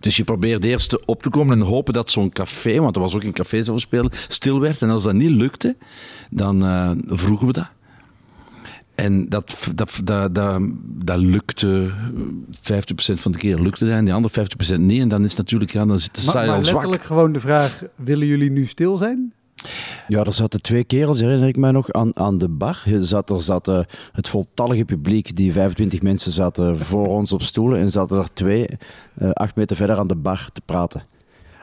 Dus 0.00 0.16
je 0.16 0.24
probeert 0.24 0.64
eerst 0.64 1.06
op 1.06 1.22
te 1.22 1.30
komen 1.30 1.58
en 1.60 1.66
hopen 1.66 1.92
dat 1.92 2.10
zo'n 2.10 2.32
café, 2.32 2.80
want 2.80 2.96
er 2.96 3.02
was 3.02 3.14
ook 3.14 3.22
een 3.22 3.32
café 3.32 3.62
we 3.62 3.78
spelen, 3.78 4.10
stil 4.28 4.60
werd. 4.60 4.82
En 4.82 4.90
als 4.90 5.02
dat 5.02 5.14
niet 5.14 5.30
lukte, 5.30 5.76
dan 6.30 6.64
eh, 6.64 6.90
vroegen 7.06 7.46
we 7.46 7.52
dat. 7.52 7.70
En 8.94 9.28
dat, 9.28 9.68
dat, 9.74 10.00
dat, 10.04 10.34
dat, 10.34 10.60
dat 10.84 11.18
lukte, 11.18 11.92
eh, 12.62 13.14
50% 13.16 13.20
van 13.20 13.32
de 13.32 13.38
keer 13.38 13.58
lukte 13.58 13.84
dat 13.84 13.94
en 13.94 14.04
die 14.04 14.14
andere 14.14 14.46
50% 14.76 14.80
niet. 14.80 15.00
En 15.00 15.08
dan 15.08 15.24
is 15.24 15.34
natuurlijk, 15.34 15.70
ja, 15.70 15.86
dan 15.86 15.98
zit 15.98 16.14
de 16.14 16.22
Maar, 16.24 16.34
saai 16.34 16.46
maar 16.46 16.56
al 16.56 16.62
zwak. 16.64 16.74
letterlijk 16.74 17.04
gewoon 17.04 17.32
de 17.32 17.40
vraag, 17.40 17.82
willen 17.94 18.26
jullie 18.26 18.50
nu 18.50 18.66
stil 18.66 18.98
zijn? 18.98 19.32
Ja, 20.08 20.24
er 20.24 20.32
zaten 20.32 20.62
twee 20.62 20.84
kerels, 20.84 21.20
herinner 21.20 21.48
ik 21.48 21.56
mij 21.56 21.70
nog, 21.70 21.92
aan, 21.92 22.16
aan 22.16 22.38
de 22.38 22.48
bar. 22.48 22.82
Er 22.86 23.06
zat, 23.06 23.30
er 23.30 23.42
zat 23.42 23.68
eh, 23.68 23.80
het 24.12 24.28
voltallige 24.28 24.84
publiek, 24.84 25.36
die 25.36 25.52
25 25.52 26.02
mensen 26.02 26.32
zaten 26.32 26.78
voor 26.78 27.06
ons 27.18 27.32
op 27.32 27.42
stoelen. 27.42 27.80
En 27.80 27.90
zaten 27.90 28.18
er 28.18 28.32
twee, 28.32 28.66
eh, 29.14 29.30
acht 29.30 29.56
meter 29.56 29.76
verder 29.76 29.98
aan 29.98 30.06
de 30.06 30.14
bar 30.14 30.48
te 30.52 30.60
praten. 30.64 31.02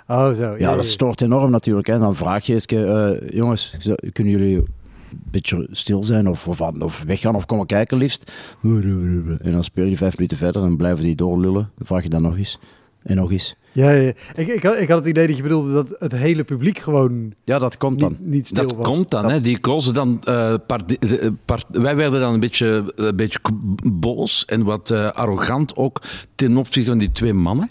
Oh, 0.08 0.34
zo. 0.34 0.56
Ja, 0.58 0.76
dat 0.76 0.86
stoort 0.86 1.22
enorm 1.22 1.52
natuurlijk. 1.52 1.88
Hè. 1.88 2.00
Dan 2.00 2.16
vraag 2.16 2.46
je 2.46 2.54
eens, 2.54 2.66
eh, 2.66 3.30
jongens, 3.30 3.78
kunnen 4.12 4.34
jullie 4.34 4.56
een 4.56 4.68
beetje 5.32 5.68
stil 5.72 6.04
zijn 6.04 6.28
of, 6.28 6.48
of, 6.48 6.62
of 6.62 7.04
weggaan 7.04 7.36
of 7.36 7.46
komen 7.46 7.66
kijken 7.66 7.98
liefst? 7.98 8.32
En 8.62 9.52
dan 9.52 9.64
speel 9.64 9.86
je 9.86 9.98
vijf 9.98 10.16
minuten 10.16 10.38
verder 10.38 10.64
en 10.64 10.78
blijven 10.78 11.04
die 11.04 11.16
doorlullen. 11.16 11.72
Dan 11.78 11.88
vraag 11.88 12.04
je 12.04 12.10
dan 12.10 12.22
nog 12.22 12.38
eens. 12.38 12.60
En 13.04 13.16
nog 13.16 13.32
eens. 13.32 13.56
Ja, 13.78 13.92
ja. 13.92 14.12
Ik, 14.36 14.48
ik, 14.48 14.64
had, 14.64 14.78
ik 14.80 14.90
had 14.90 14.98
het 15.00 15.08
idee 15.08 15.28
dat 15.28 15.36
je 15.36 15.42
bedoelde 15.44 15.74
dat 15.74 15.96
het 16.00 16.12
hele 16.12 16.44
publiek 16.44 16.80
gewoon 16.80 17.34
Ja, 17.44 17.60
dat 17.60 17.78
komt 17.78 18.00
dan. 18.00 18.12
niet, 18.20 18.28
niet 18.32 18.48
stil 18.48 18.68
Dat 18.68 18.78
was. 18.78 18.88
komt 18.88 19.10
dan, 19.10 19.30
hè. 19.32 19.40
Die 19.42 19.60
kozen 19.60 19.94
dan... 19.94 20.20
eh, 20.24 20.54
par- 20.66 20.84
eh, 21.00 21.30
wij 21.72 21.96
werden 21.96 22.20
dan 22.20 22.34
een 22.34 22.40
beetje, 22.40 22.94
een 22.96 23.16
beetje 23.16 23.40
boos 23.94 24.46
en 24.46 24.64
wat 24.64 24.90
eh, 24.90 25.12
arrogant 25.12 25.76
ook 25.76 26.02
ten 26.36 26.58
opzichte 26.58 26.90
van 26.90 26.98
die 26.98 27.12
twee 27.12 27.34
mannen. 27.34 27.70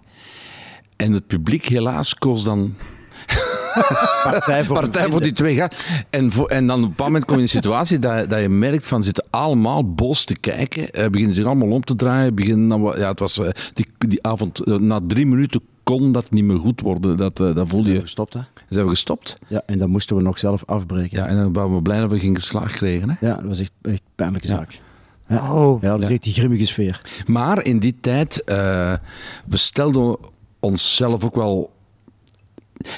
En 0.97 1.13
het 1.13 1.27
publiek 1.27 1.65
helaas 1.67 2.15
koos 2.15 2.45
dan 2.45 2.75
Partij 4.23 4.65
voor, 4.65 4.77
partij 4.81 5.09
voor 5.11 5.21
die 5.23 5.33
twee 5.33 5.55
gasten. 5.57 5.79
En, 6.11 6.31
voor, 6.31 6.49
en 6.49 6.67
dan 6.67 6.77
op 6.79 6.83
een 6.83 6.89
bepaald 6.89 7.09
moment 7.09 7.25
kom 7.25 7.35
je 7.37 7.43
in 7.43 7.49
een 7.49 7.63
situatie 7.63 7.99
dat, 7.99 8.31
dat 8.31 8.41
je 8.41 8.49
merkt 8.49 8.87
van 8.87 8.99
ze 8.99 9.05
zitten 9.05 9.25
allemaal 9.31 9.95
boos 9.95 10.25
te 10.25 10.37
kijken. 10.39 10.91
Eh, 10.91 11.09
beginnen 11.09 11.35
zich 11.35 11.47
allemaal 11.47 11.71
om 11.71 11.85
te 11.85 11.95
draaien. 11.95 12.35
Beginnen 12.35 12.81
ja, 12.83 13.09
het 13.09 13.19
was 13.19 13.39
eh, 13.39 13.49
die, 13.75 13.87
die 14.09 14.23
avond, 14.23 14.61
eh, 14.65 14.75
na 14.75 15.01
drie 15.07 15.27
minuten 15.27 15.61
kon 15.95 16.13
dat 16.13 16.31
niet 16.31 16.45
meer 16.45 16.59
goed 16.59 16.81
worden. 16.81 17.17
Dat, 17.17 17.41
eh, 17.41 17.55
dat 17.55 17.69
voelde 17.69 17.83
Zijn 17.83 17.85
we 17.85 17.93
je. 17.95 18.01
gestopt, 18.01 18.33
hè? 18.33 18.41
Ze 18.41 18.75
hebben 18.75 18.89
gestopt. 18.91 19.39
Ja, 19.49 19.63
en 19.67 19.79
dan 19.79 19.91
moesten 19.91 20.17
we 20.17 20.23
nog 20.23 20.39
zelf 20.39 20.63
afbreken. 20.67 21.19
Ja, 21.19 21.27
en 21.27 21.37
dan 21.37 21.53
waren 21.53 21.75
we 21.75 21.83
blij 21.83 22.01
dat 22.01 22.11
we 22.11 22.19
geen 22.19 22.35
geslaag 22.35 22.73
kregen. 22.73 23.11
Hè? 23.11 23.27
Ja, 23.27 23.35
dat 23.35 23.45
was 23.45 23.59
echt, 23.61 23.73
echt 23.83 23.93
een 24.01 24.13
pijnlijke 24.15 24.49
Ja. 24.49 24.55
zaak. 24.57 24.81
Ja. 25.29 25.55
Oh, 25.55 25.83
Ja, 25.83 25.91
dat 25.91 26.03
is 26.03 26.09
echt 26.11 26.23
die 26.23 26.33
grimmige 26.33 26.67
sfeer. 26.67 27.23
Maar 27.27 27.65
in 27.65 27.79
die 27.79 27.97
tijd, 28.01 28.45
eh 28.45 28.95
we 29.47 29.57
stelden 29.57 30.17
onszelf 30.61 31.25
ook 31.25 31.35
wel 31.35 31.71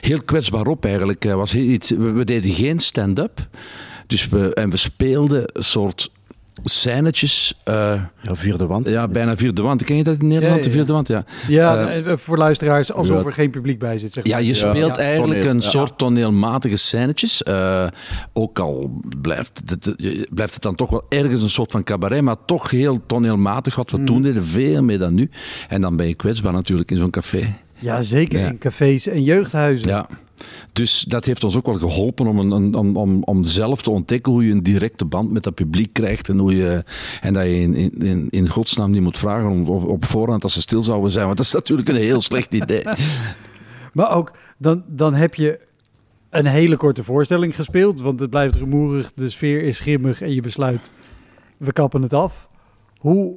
heel 0.00 0.22
kwetsbaar 0.22 0.66
op 0.66 0.84
eigenlijk. 0.84 1.24
Eh, 1.24 1.34
Was 1.34 1.54
iets, 1.54 1.90
we, 1.90 2.10
we 2.10 2.24
deden 2.24 2.50
geen 2.50 2.78
stand-up. 2.78 3.48
Dus 4.06 4.28
we, 4.28 4.54
en 4.54 4.70
we 4.70 4.76
speelden 4.76 5.50
een 5.52 5.64
soort 5.64 6.10
scènetjes. 6.64 7.54
eh, 7.64 7.74
Ja, 8.22 8.34
vierde 8.34 8.66
wand. 8.66 8.88
ja, 8.88 9.08
bijna 9.08 9.36
vierde 9.36 9.62
wand. 9.62 9.84
Ken 9.84 9.96
je 9.96 10.02
dat 10.04 10.16
in 10.20 10.26
Nederland, 10.28 10.52
Ja, 10.52 10.58
ja, 10.58 10.64
de 10.64 10.70
vierde 10.70 10.92
wand? 10.92 11.08
Ja. 11.08 11.24
ja, 11.48 11.76
Eh, 11.88 12.10
eh, 12.12 12.18
voor 12.18 12.38
luisteraars 12.38 12.92
alsof 12.92 13.20
ja. 13.20 13.26
er 13.26 13.32
geen 13.32 13.50
publiek 13.50 13.78
bij 13.78 13.98
zit. 13.98 14.12
Zeg 14.12 14.24
Ja, 14.26 14.34
maar. 14.34 14.42
je 14.44 14.54
speelt 14.54 14.96
Ja. 14.96 15.02
eigenlijk 15.02 15.40
toneel, 15.40 15.54
een 15.56 15.60
ja. 15.62 15.68
soort 15.68 15.98
toneelmatige 15.98 16.76
scènetjes. 16.76 17.42
Eh, 17.42 17.86
ook 18.32 18.58
al 18.58 19.00
blijft 19.20 19.62
het, 19.66 19.94
blijft 20.30 20.54
het 20.54 20.62
dan 20.62 20.74
toch 20.74 20.90
wel 20.90 21.04
ergens 21.08 21.42
een 21.42 21.50
soort 21.50 21.70
van 21.70 21.82
cabaret, 21.84 22.22
maar 22.22 22.36
toch 22.46 22.70
heel 22.70 23.00
toneelmatig. 23.06 23.74
Wat 23.76 23.90
we 23.90 24.04
toen 24.04 24.22
deden, 24.22 24.44
veel 24.44 24.82
meer 24.82 24.98
dan 24.98 25.14
nu. 25.14 25.30
En 25.68 25.80
dan 25.80 25.96
ben 25.96 26.06
je 26.08 26.14
kwetsbaar 26.14 26.52
natuurlijk 26.52 26.90
in 26.90 26.96
zo'n 26.96 27.10
café. 27.10 27.54
Ja, 27.78 28.02
zeker 28.02 28.40
in 28.46 28.58
cafés 28.58 29.06
en 29.06 29.22
jeugdhuizen. 29.22 29.88
Ja. 29.88 30.08
Dus 30.72 31.00
dat 31.08 31.24
heeft 31.24 31.44
ons 31.44 31.56
ook 31.56 31.66
wel 31.66 31.76
geholpen 31.76 32.26
om, 32.26 32.38
een, 32.38 32.74
om, 32.74 32.96
om, 32.96 33.22
om 33.22 33.44
zelf 33.44 33.82
te 33.82 33.90
ontdekken 33.90 34.32
hoe 34.32 34.46
je 34.46 34.52
een 34.52 34.62
directe 34.62 35.04
band 35.04 35.30
met 35.32 35.42
dat 35.42 35.54
publiek 35.54 35.92
krijgt. 35.92 36.28
En, 36.28 36.38
hoe 36.38 36.56
je, 36.56 36.84
en 37.20 37.32
dat 37.34 37.42
je 37.44 37.60
in, 37.60 37.74
in- 37.74 37.98
in, 38.02 38.26
in 38.30 38.48
godsnaam 38.48 38.90
niet 38.90 39.02
moet 39.02 39.18
vragen 39.18 39.50
om, 39.50 39.66
op, 39.68 39.84
op 39.88 40.04
voorhand 40.04 40.42
als 40.42 40.52
ze 40.52 40.60
stil 40.60 40.82
zouden 40.82 41.10
zijn. 41.10 41.24
Want 41.24 41.36
dat 41.36 41.46
is 41.46 41.52
natuurlijk 41.52 41.88
een 41.88 41.96
heel 41.96 42.20
slecht 42.20 42.54
idee. 42.54 42.82
Maar 43.92 44.10
ook, 44.10 44.32
dan, 44.58 44.82
dan 44.86 45.14
heb 45.14 45.34
je 45.34 45.60
een 46.30 46.46
hele 46.46 46.76
korte 46.76 47.04
voorstelling 47.04 47.56
gespeeld, 47.56 48.00
want 48.00 48.20
het 48.20 48.30
blijft 48.30 48.54
rumoerig, 48.54 49.12
de 49.14 49.30
sfeer 49.30 49.62
is 49.62 49.78
grimmig 49.78 50.22
en 50.22 50.34
je 50.34 50.40
besluit, 50.40 50.90
we 51.56 51.72
kappen 51.72 52.02
het 52.02 52.12
af. 52.14 52.48
Hoe, 52.98 53.36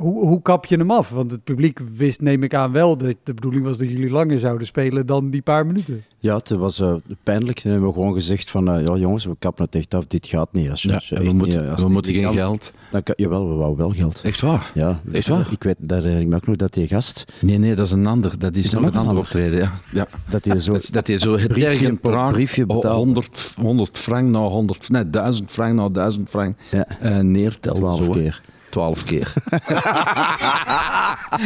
hoe, 0.00 0.26
hoe 0.26 0.42
kap 0.42 0.66
je 0.66 0.76
hem 0.76 0.90
af? 0.90 1.08
Want 1.08 1.30
het 1.30 1.44
publiek 1.44 1.80
wist, 1.96 2.20
neem 2.20 2.42
ik 2.42 2.54
aan, 2.54 2.72
wel 2.72 2.96
dat 2.96 3.14
de 3.22 3.34
bedoeling 3.34 3.64
was 3.64 3.78
dat 3.78 3.88
jullie 3.90 4.10
langer 4.10 4.38
zouden 4.38 4.66
spelen 4.66 5.06
dan 5.06 5.30
die 5.30 5.42
paar 5.42 5.66
minuten. 5.66 6.04
Ja, 6.18 6.36
het 6.36 6.48
was 6.50 6.80
eh, 6.80 6.94
pijnlijk. 7.22 7.60
En 7.64 7.70
hebben 7.70 7.88
we 7.88 7.94
gewoon 7.94 8.12
gezegd 8.12 8.50
van, 8.50 8.70
eh, 8.70 8.86
ja 8.86 8.96
jongens, 8.96 9.24
we 9.24 9.36
kappen 9.38 9.64
het 9.64 9.74
echt 9.74 9.94
af. 9.94 10.06
Dit 10.06 10.26
gaat 10.26 10.52
niet. 10.52 10.70
Als 10.70 10.82
Ja, 10.82 10.94
als 10.94 11.08
je 11.08 11.16
en 11.16 11.24
we 11.24 11.32
moeten, 11.32 11.60
niet, 11.60 11.70
als 11.70 11.82
we 11.82 11.88
moeten 11.88 12.12
niet 12.12 12.20
geen 12.20 12.30
kan, 12.30 12.36
geld. 12.44 12.72
Dan 12.90 13.02
kan, 13.02 13.14
jawel, 13.18 13.48
we 13.48 13.54
wouden 13.54 13.78
wel 13.86 13.94
geld. 13.94 14.20
Echt 14.24 14.40
waar? 14.40 14.70
Ja, 14.74 15.00
Echt 15.12 15.28
waar? 15.28 15.48
Ik 15.50 15.62
weet, 15.62 15.76
daar 15.78 15.98
herinner 16.00 16.22
ik 16.22 16.28
me 16.28 16.36
ook 16.36 16.46
nog 16.46 16.56
dat 16.56 16.72
die 16.74 16.86
gast, 16.86 17.24
Nee, 17.40 17.58
nee, 17.58 17.74
dat 17.74 17.86
is 17.86 17.92
een 17.92 18.06
ander. 18.06 18.38
Dat 18.38 18.56
is, 18.56 18.64
Is 18.64 18.72
nog 18.72 18.82
dat 18.82 18.94
een 18.94 19.00
ander 19.00 19.16
optreden. 19.18 19.58
Ja. 19.58 19.72
Ja. 19.92 20.06
dat 20.30 20.44
hij 20.44 20.58
zo... 20.58 20.72
Dat, 20.80 20.88
dat 20.92 21.06
hij 21.06 21.18
zo 21.18 21.36
het 21.38 21.48
Briefje 21.48 21.94
per 21.96 22.32
briefje 22.32 22.66
betaalde. 22.66 22.88
100, 22.96 23.54
100 23.56 23.98
frank 23.98 24.28
naar 24.30 24.42
100, 24.42 24.88
nee, 24.88 25.10
1000 25.10 25.50
frank 25.50 25.74
naar 25.74 25.92
1000 25.92 26.28
frank 26.28 26.56
Ja, 26.70 26.86
eh 27.00 27.18
neertelde. 27.18 27.78
twaalf 27.80 28.10
keer. 28.10 28.42
Twaalf 28.70 29.04
keer. 29.04 29.32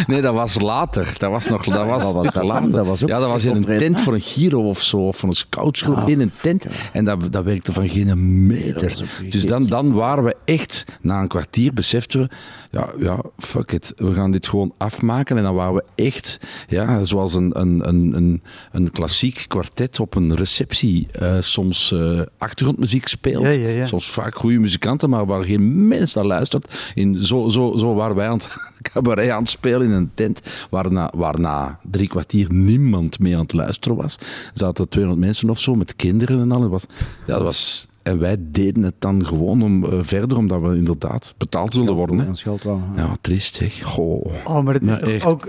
nee, 0.06 0.20
dat 0.20 0.34
was 0.34 0.60
later. 0.60 1.14
Dat 1.18 1.30
was 1.30 1.48
nog 1.48 1.64
dat 1.64 1.86
was, 1.86 2.02
Wat 2.02 2.14
was 2.14 2.32
dat 2.32 2.44
later. 2.44 2.70
Dat 2.70 2.86
was 2.86 3.02
ook 3.02 3.08
ja, 3.08 3.18
dat 3.18 3.28
was 3.28 3.44
in 3.44 3.56
een 3.56 3.78
tent 3.78 4.00
voor 4.00 4.14
een 4.14 4.20
Giro 4.20 4.68
of 4.68 4.80
zo, 4.80 4.96
of 4.96 5.16
voor 5.16 5.28
een 5.28 5.34
scoutsgroep 5.34 5.96
Ah, 5.96 6.08
in 6.08 6.20
een 6.20 6.32
tent. 6.40 6.66
En 6.92 7.04
dat, 7.04 7.32
dat 7.32 7.44
werkte 7.44 7.72
van 7.72 7.88
geen 7.88 8.46
meter. 8.46 8.88
Dat 8.88 9.02
Dus 9.28 9.46
dan, 9.46 9.66
dan 9.66 9.92
waren 9.92 10.24
we 10.24 10.36
echt, 10.44 10.84
na 11.00 11.20
een 11.20 11.28
kwartier 11.28 11.72
beseften 11.72 12.20
we, 12.20 12.28
ja, 12.74 12.88
ja, 12.98 13.22
fuck 13.36 13.72
it, 13.72 13.92
we 13.96 14.14
gaan 14.14 14.30
dit 14.30 14.48
gewoon 14.48 14.72
afmaken. 14.76 15.36
En 15.36 15.42
dan 15.42 15.54
waren 15.54 15.74
we 15.74 15.84
echt, 15.94 16.40
ja, 16.68 17.04
zoals 17.04 17.34
een, 17.34 17.60
een, 17.60 17.88
een, 17.88 18.16
een, 18.16 18.42
een 18.72 18.90
klassiek 18.90 19.44
kwartet 19.48 20.00
op 20.00 20.14
een 20.14 20.34
receptie 20.34 21.08
eh, 21.10 21.36
soms 21.40 21.92
eh, 21.92 22.20
achtergrondmuziek 22.38 23.08
speelt. 23.08 23.44
Ja, 23.44 23.50
ja, 23.50 23.68
ja. 23.68 23.86
Soms 23.86 24.10
vaak 24.10 24.34
goede 24.34 24.58
muzikanten, 24.58 25.10
maar 25.10 25.26
waar 25.26 25.44
geen 25.44 25.88
mens 25.88 26.14
naar 26.14 26.24
luistert. 26.24 26.92
In, 26.94 27.14
zo, 27.14 27.48
zo, 27.48 27.76
zo 27.76 27.94
waren 27.94 28.16
wij 28.16 28.28
aan 28.28 28.38
het 28.38 28.56
cabaret 28.92 29.30
aan 29.30 29.42
het 29.42 29.50
spelen 29.50 29.86
in 29.86 29.92
een 29.92 30.10
tent, 30.14 30.40
waar 30.70 30.92
na, 30.92 31.12
waar 31.16 31.40
na 31.40 31.78
drie 31.90 32.08
kwartier 32.08 32.52
niemand 32.52 33.18
meer 33.18 33.34
aan 33.34 33.42
het 33.42 33.52
luisteren 33.52 33.96
was. 33.96 34.16
Er 34.18 34.50
zaten 34.54 34.88
200 34.88 35.26
mensen 35.26 35.50
of 35.50 35.60
zo, 35.60 35.74
met 35.74 35.96
kinderen 35.96 36.40
en 36.40 36.52
al. 36.52 36.60
Dat 36.60 36.70
was, 36.70 36.84
ja, 37.26 37.34
dat 37.34 37.42
was, 37.42 37.88
en 38.04 38.18
wij 38.18 38.36
deden 38.40 38.82
het 38.82 38.94
dan 38.98 39.26
gewoon 39.26 39.62
om, 39.62 39.84
eh, 39.84 39.98
verder, 40.02 40.36
omdat 40.38 40.60
we 40.60 40.76
inderdaad 40.76 41.34
betaald 41.36 41.74
wilden 41.74 41.94
worden. 41.94 42.18
Hè. 42.18 42.26
Wel. 42.62 42.80
Ja, 42.96 43.16
triest 43.20 43.54
zeg. 43.54 43.82
Goh. 43.82 44.26
Oh, 44.44 44.62
maar 44.64 44.72
dat 44.72 44.82
is 44.82 44.88
Nou, 44.88 45.00
toch 45.00 45.08
echt. 45.10 45.26
ook 45.26 45.48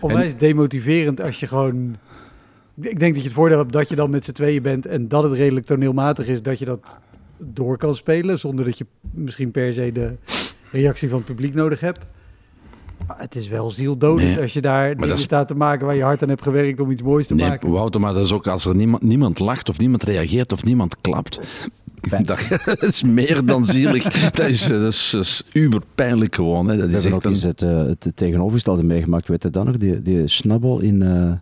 onwijs 0.00 0.36
demotiverend 0.36 1.20
als 1.20 1.40
je 1.40 1.46
gewoon... 1.46 1.96
Ik 2.80 2.98
denk 2.98 3.12
dat 3.14 3.22
je 3.22 3.28
het 3.28 3.32
voordeel 3.38 3.58
hebt 3.58 3.72
dat 3.72 3.88
je 3.88 3.96
dan 3.96 4.10
met 4.10 4.24
z'n 4.24 4.32
tweeën 4.32 4.62
bent 4.62 4.86
en 4.86 5.08
dat 5.08 5.22
het 5.24 5.32
redelijk 5.32 5.66
toneelmatig 5.66 6.26
is, 6.26 6.42
dat 6.42 6.58
je 6.58 6.64
dat 6.64 6.98
door 7.38 7.76
kan 7.76 7.94
spelen, 7.94 8.38
zonder 8.38 8.64
dat 8.64 8.78
je 8.78 8.86
misschien 9.10 9.50
per 9.50 9.72
se 9.72 9.92
de 9.92 10.12
reactie 10.72 11.08
van 11.08 11.18
het 11.18 11.26
publiek 11.26 11.54
nodig 11.54 11.80
hebt. 11.80 12.00
Maar 13.06 13.18
het 13.18 13.36
is 13.36 13.48
wel 13.48 13.70
zieldodend 13.70 14.28
Nee, 14.28 14.40
als 14.40 14.52
je 14.52 14.60
daar 14.60 14.96
dingen 14.96 15.14
is- 15.14 15.22
staat 15.22 15.48
te 15.48 15.54
maken 15.54 15.86
waar 15.86 15.94
je 15.96 16.02
hard 16.02 16.22
aan 16.22 16.28
hebt 16.28 16.42
gewerkt 16.42 16.80
om 16.80 16.90
iets 16.90 17.02
moois 17.02 17.26
te 17.26 17.34
Nee, 17.34 17.48
maken. 17.48 17.70
Wouter, 17.70 18.00
maar 18.00 18.14
dat 18.14 18.24
is 18.24 18.32
ook 18.32 18.46
als 18.46 18.64
er 18.64 18.76
niemand, 18.76 19.02
niemand 19.02 19.38
lacht 19.38 19.68
of 19.68 19.78
niemand 19.78 20.02
reageert 20.02 20.52
of 20.52 20.64
niemand 20.64 20.96
klapt. 21.00 21.40
Dat 22.24 22.40
is 22.82 23.02
meer 23.02 23.44
dan 23.44 23.66
zielig. 23.66 24.02
Dat 24.30 24.48
is, 24.48 24.66
dat 24.66 24.82
is, 24.92 25.10
dat 25.10 25.22
is 25.22 25.42
uber 25.52 25.80
pijnlijk 25.94 26.34
gewoon. 26.34 26.68
Hè. 26.68 26.76
Dat 26.76 26.90
We 26.90 26.96
is 26.96 27.04
echt 27.04 27.14
ook 27.14 27.24
eens 27.24 27.42
een, 27.42 27.48
het, 27.48 27.62
eh, 27.62 27.76
het 27.84 28.12
tegenovergestelde 28.14 28.84
meegemaakt. 28.84 29.28
Weet 29.28 29.42
je 29.42 29.50
dat 29.50 29.64
nog? 29.64 29.76
Die, 29.76 30.02
die 30.02 30.28
snabbel 30.28 30.80
in, 30.80 31.02
eh, 31.02 31.32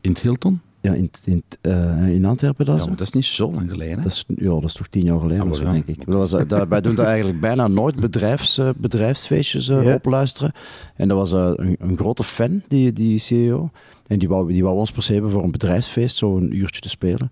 in 0.00 0.10
het 0.10 0.18
Hilton? 0.20 0.60
ja, 0.80 0.92
in, 0.94 1.10
in, 1.24 1.42
eh, 1.60 2.08
in 2.08 2.24
Antwerpen. 2.24 2.66
Dat, 2.66 2.80
Ja, 2.80 2.86
maar 2.86 2.96
dat 2.96 3.06
is 3.06 3.12
niet 3.12 3.24
zo 3.24 3.52
lang 3.52 3.70
geleden. 3.70 3.96
Hè? 3.96 4.02
Dat 4.02 4.12
is, 4.12 4.24
ja, 4.36 4.48
dat 4.48 4.64
is 4.64 4.72
toch 4.72 4.86
tien 4.86 5.04
jaar 5.04 5.18
geleden, 5.18 5.44
Ja, 5.44 5.50
of 5.50 5.56
zo, 5.56 5.64
denk 5.70 5.86
ik. 5.86 6.06
Dat 6.06 6.14
was, 6.14 6.32
eh, 6.32 6.40
dat- 6.46 6.68
wij 6.68 6.80
doen 6.80 6.94
daar 6.94 7.06
eigenlijk 7.06 7.40
bijna 7.40 7.68
nooit 7.68 7.96
bedrijfs, 7.96 8.58
eh, 8.58 8.68
bedrijfsfeestjes 8.76 9.68
eh, 9.68 9.82
Ja. 9.84 9.94
opluisteren. 9.94 10.52
En 10.96 11.08
dat 11.08 11.16
was 11.16 11.32
eh, 11.32 11.50
een, 11.54 11.76
een 11.80 11.96
grote 11.96 12.24
fan, 12.24 12.62
die, 12.68 12.92
die 12.92 13.18
CEO. 13.18 13.70
En 14.06 14.18
die 14.18 14.28
wou, 14.28 14.52
die 14.52 14.62
wou 14.62 14.76
ons 14.76 14.92
per 14.92 15.02
se 15.02 15.12
hebben 15.12 15.30
voor 15.30 15.44
een 15.44 15.50
bedrijfsfeest, 15.50 16.16
zo 16.16 16.36
een 16.36 16.56
uurtje 16.56 16.80
te 16.80 16.88
spelen. 16.88 17.30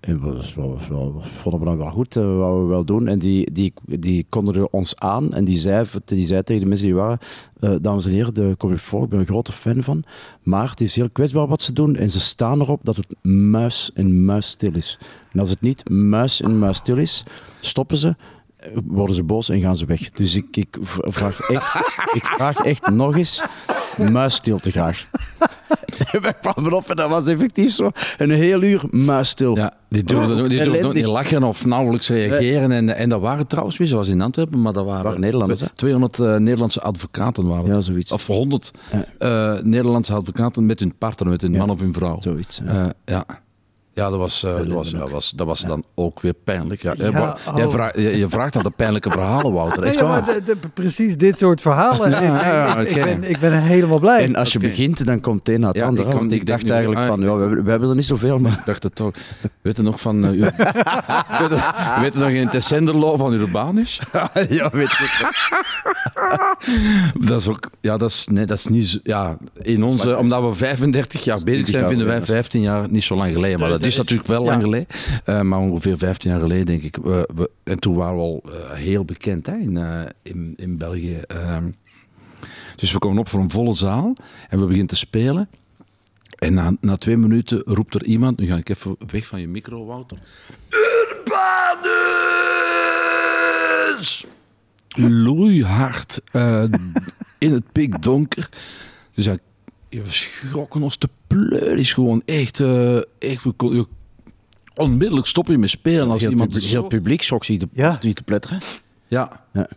En 0.00 0.20
we, 0.22 0.30
we- 0.56 1.20
vonden 1.20 1.60
we 1.60 1.66
dan 1.66 1.76
wel 1.76 1.90
goed, 1.90 2.12
dat 2.12 2.24
wouden 2.24 2.62
we 2.62 2.68
wel 2.68 2.84
doen. 2.84 3.08
En 3.08 3.18
die, 3.18 3.52
die, 3.52 3.72
die 3.84 4.26
kondigde 4.28 4.70
ons 4.70 4.96
aan 4.96 5.32
en 5.32 5.44
die 5.44 5.58
zei, 5.58 5.86
die 6.04 6.26
zei 6.26 6.42
tegen 6.42 6.62
de 6.62 6.68
mensen 6.68 6.86
die 6.86 6.94
waren, 6.94 7.18
eh, 7.60 7.74
dames 7.80 8.04
en 8.06 8.12
heren, 8.12 8.34
de 8.34 8.54
kom 8.58 8.70
je 8.70 8.78
voor, 8.78 9.02
ik 9.02 9.08
ben 9.08 9.18
een 9.18 9.26
grote 9.26 9.52
fan 9.52 9.82
van. 9.82 10.04
Maar 10.42 10.70
het 10.70 10.80
is 10.80 10.94
heel 10.96 11.10
kwetsbaar 11.10 11.46
wat 11.46 11.62
ze 11.62 11.72
doen 11.72 11.96
en 11.96 12.10
ze 12.10 12.20
staan 12.20 12.60
erop 12.60 12.80
dat 12.82 12.96
het 12.96 13.14
muis 13.32 13.90
en 13.94 14.24
muisstil 14.24 14.74
is. 14.74 14.98
En 15.32 15.40
als 15.40 15.50
het 15.50 15.60
niet 15.60 15.88
muis 15.88 16.40
en 16.40 16.58
muisstil 16.58 16.96
is, 16.96 17.24
stoppen 17.60 17.96
ze, 17.96 18.08
eh, 18.08 18.14
worden 18.84 19.14
ze 19.16 19.22
boos 19.22 19.48
en 19.48 19.60
gaan 19.60 19.76
ze 19.76 19.86
weg. 19.86 20.10
Dus 20.10 20.34
ik, 20.36 20.56
ik 20.56 20.76
vraag 20.80 21.40
echt, 21.40 21.74
ik 22.14 22.24
vraag 22.24 22.58
echt 22.64 22.90
nog 22.90 23.16
eens 23.16 23.42
muisstilte 24.12 24.70
graag. 24.70 25.06
En 26.12 26.20
wij 26.22 26.34
kwamen 26.40 26.72
op 26.72 26.90
en 26.90 26.96
dat 26.96 27.10
was 27.10 27.26
effectief 27.26 27.70
zo. 27.72 27.90
Een 28.16 28.30
heel 28.30 28.62
uur 28.62 28.82
muisstil. 28.90 29.56
Ja, 29.56 29.72
die 29.88 30.02
durfden, 30.04 30.48
die 30.48 30.58
durfden 30.64 30.86
ook 30.86 30.94
niet 30.94 31.04
lachen 31.04 31.42
of 31.42 31.64
nauwelijks 31.64 32.08
reageren. 32.08 32.72
En, 32.72 32.96
en 32.96 33.08
dat 33.08 33.20
waren 33.20 33.46
trouwens, 33.46 33.76
wie 33.76 33.86
zoals 33.86 34.08
in 34.08 34.20
Antwerpen, 34.20 34.62
maar 34.62 34.72
dat 34.72 34.84
waren, 34.84 35.04
Waren 35.04 35.20
Nederlanders, 35.20 35.60
hè? 35.60 35.66
200 35.74 36.20
eh, 36.20 36.36
Nederlandse 36.36 36.80
advocaten 36.80 37.46
waren 37.46 37.66
Ja, 37.66 37.80
zoiets. 37.80 38.12
Of 38.12 38.26
100 38.26 38.70
Ja. 38.92 39.04
eh, 39.56 39.62
Nederlandse 39.64 40.12
advocaten 40.14 40.66
met 40.66 40.80
hun 40.80 40.94
partner, 40.98 41.28
met 41.28 41.40
hun 41.42 41.52
Ja. 41.52 41.58
man 41.58 41.70
of 41.70 41.80
hun 41.80 41.92
vrouw. 41.92 42.20
Zoiets. 42.20 42.60
ja. 42.64 42.84
Eh, 42.84 42.90
ja. 43.04 43.24
Ja, 43.98 44.10
dat 44.10 44.18
was, 44.18 44.44
eh, 44.44 44.56
dat 44.56 44.66
was, 44.66 44.92
was, 44.92 45.30
dat 45.30 45.46
was 45.46 45.60
dan 45.60 45.84
ook 45.94 46.20
weer 46.20 46.34
pijnlijk. 46.44 46.82
Ja. 46.82 46.94
Ja, 46.96 47.36
jij 47.56 47.68
vraagt, 47.68 47.94
je, 47.94 48.16
je 48.18 48.28
vraagt 48.28 48.54
naar 48.54 48.62
de 48.62 48.70
pijnlijke 48.70 49.10
verhalen, 49.10 49.52
Wouter. 49.52 49.82
Echt 49.82 50.00
waar. 50.00 50.24
de- 50.24 50.42
de- 50.44 50.56
precies 50.74 51.16
dit 51.16 51.38
soort 51.38 51.60
verhalen. 51.60 52.10
Ja, 52.10 52.20
ja, 52.22 52.44
ja, 52.46 52.76
Ik- 52.76 53.04
ben, 53.04 53.24
ik 53.24 53.38
ben 53.38 53.52
helemaal 53.62 53.98
blij. 53.98 54.24
En 54.24 54.36
als 54.36 54.52
je 54.52 54.58
begint, 54.58 55.06
dan 55.06 55.20
komt 55.20 55.38
het 55.46 55.54
een 55.54 55.60
na 55.60 55.66
het 55.68 55.76
Ja, 55.76 55.84
andere. 55.84 56.02
ik 56.04 56.10
kan- 56.10 56.18
want 56.20 56.32
ik 56.32 56.40
ik 56.40 56.46
denk 56.46 56.58
dacht 56.58 56.68
nu- 56.70 56.76
eigenlijk 56.78 57.00
ah, 57.00 57.06
van, 57.14 57.20
ja, 57.20 57.34
we, 57.34 57.40
hebben- 57.40 57.64
we 57.64 57.70
hebben 57.70 57.88
er 57.88 57.94
niet 57.94 58.04
zoveel, 58.06 58.38
maar... 58.38 58.52
Ik 58.52 58.64
dacht 58.64 58.82
het 58.82 58.94
toch. 58.94 59.12
Weet 59.62 59.76
je 59.76 59.82
nog 59.82 60.00
van... 60.00 60.24
eh, 60.24 60.32
u- 60.32 60.40
weet, 60.40 60.52
je, 61.50 61.96
weet 62.00 62.12
je 62.12 62.18
nog 62.18 62.28
in 62.28 62.48
Tessenderlo 62.48 63.16
van 63.16 63.32
Urbanus? 63.32 64.00
ja, 64.48 64.70
weet 64.72 64.92
ik. 64.92 65.30
Dat 67.26 67.40
is 67.40 67.48
ook... 67.48 67.70
Ja, 67.80 67.96
dat 67.96 68.10
is, 68.10 68.26
nee, 68.30 68.44
dat 68.46 68.58
is 68.58 68.66
niet... 68.66 68.86
zo- 68.88 68.98
Ja, 69.02 69.36
in 69.62 69.82
onze... 69.82 70.16
Omdat 70.16 70.42
we 70.42 70.54
35 70.54 71.24
jaar 71.24 71.38
bezig 71.44 71.68
zijn, 71.68 71.86
vinden 71.88 72.06
wij 72.06 72.22
15 72.22 72.60
jaar 72.60 72.86
niet 72.90 73.04
zo 73.04 73.16
lang 73.16 73.32
geleden. 73.32 73.60
Maar 73.60 73.68
dat 73.68 73.84
is 73.88 73.96
natuurlijk 73.96 74.28
wel 74.28 74.42
ja. 74.44 74.50
lang 74.50 74.62
geleden. 74.62 74.86
Eh, 75.24 75.40
maar 75.40 75.58
ongeveer 75.58 75.98
15 75.98 76.30
jaar 76.30 76.40
geleden, 76.40 76.66
denk 76.66 76.82
ik. 76.82 76.96
We, 76.96 77.28
we- 77.34 77.50
en 77.64 77.78
toen 77.78 77.94
waren 77.96 78.14
we 78.16 78.20
al 78.22 78.42
eh, 78.46 78.72
heel 78.72 79.04
bekend 79.04 79.46
hè, 79.46 79.56
in, 79.56 79.76
eh, 79.76 80.00
in, 80.22 80.52
in 80.56 80.76
België. 80.76 81.16
Ehm, 81.26 81.70
Dus 82.76 82.92
we 82.92 82.98
komen 82.98 83.18
op 83.18 83.28
voor 83.28 83.40
een 83.40 83.50
volle 83.50 83.74
zaal 83.74 84.16
en 84.48 84.58
we 84.58 84.64
beginnen 84.64 84.86
te 84.86 84.96
spelen. 84.96 85.48
En 86.38 86.54
na, 86.54 86.76
na 86.80 86.96
twee 86.96 87.16
minuten 87.16 87.62
roept 87.66 87.94
er 87.94 88.04
iemand, 88.04 88.38
nu 88.38 88.46
ga 88.46 88.56
ik 88.56 88.68
even 88.68 88.96
weg 89.06 89.26
van 89.26 89.40
je 89.40 89.48
micro, 89.48 89.84
Wouter. 89.86 90.18
Urbanus! 93.88 94.24
Loeihard 94.96 96.20
uh, 96.32 96.62
in 97.38 97.52
het 97.52 97.72
pikdonker. 97.72 98.48
Dus 99.14 99.24
ja, 99.24 99.36
we 99.90 100.00
schrokken 100.06 100.82
ons 100.82 100.96
te 100.96 101.08
pleur. 101.26 101.78
is 101.78 101.92
gewoon 101.92 102.22
echt, 102.24 102.58
uh, 102.58 102.96
echt 103.18 103.44
we 103.44 103.52
kon, 103.52 103.74
je, 103.74 103.86
onmiddellijk 104.74 105.26
stop 105.26 105.46
je 105.46 105.58
met 105.58 105.70
spelen 105.70 106.10
als 106.10 106.20
heel 106.20 106.30
iemand 106.30 106.50
publiek, 106.50 106.68
zo... 106.70 106.78
heel 106.80 106.88
publiek 106.88 107.22
schrok 107.22 107.44
zich 107.44 107.58
te, 107.58 107.68
Ja. 107.72 107.96
te 107.96 108.22
pletteren. 108.24 108.60
Ja. 109.06 109.44
Ja. 109.52 109.68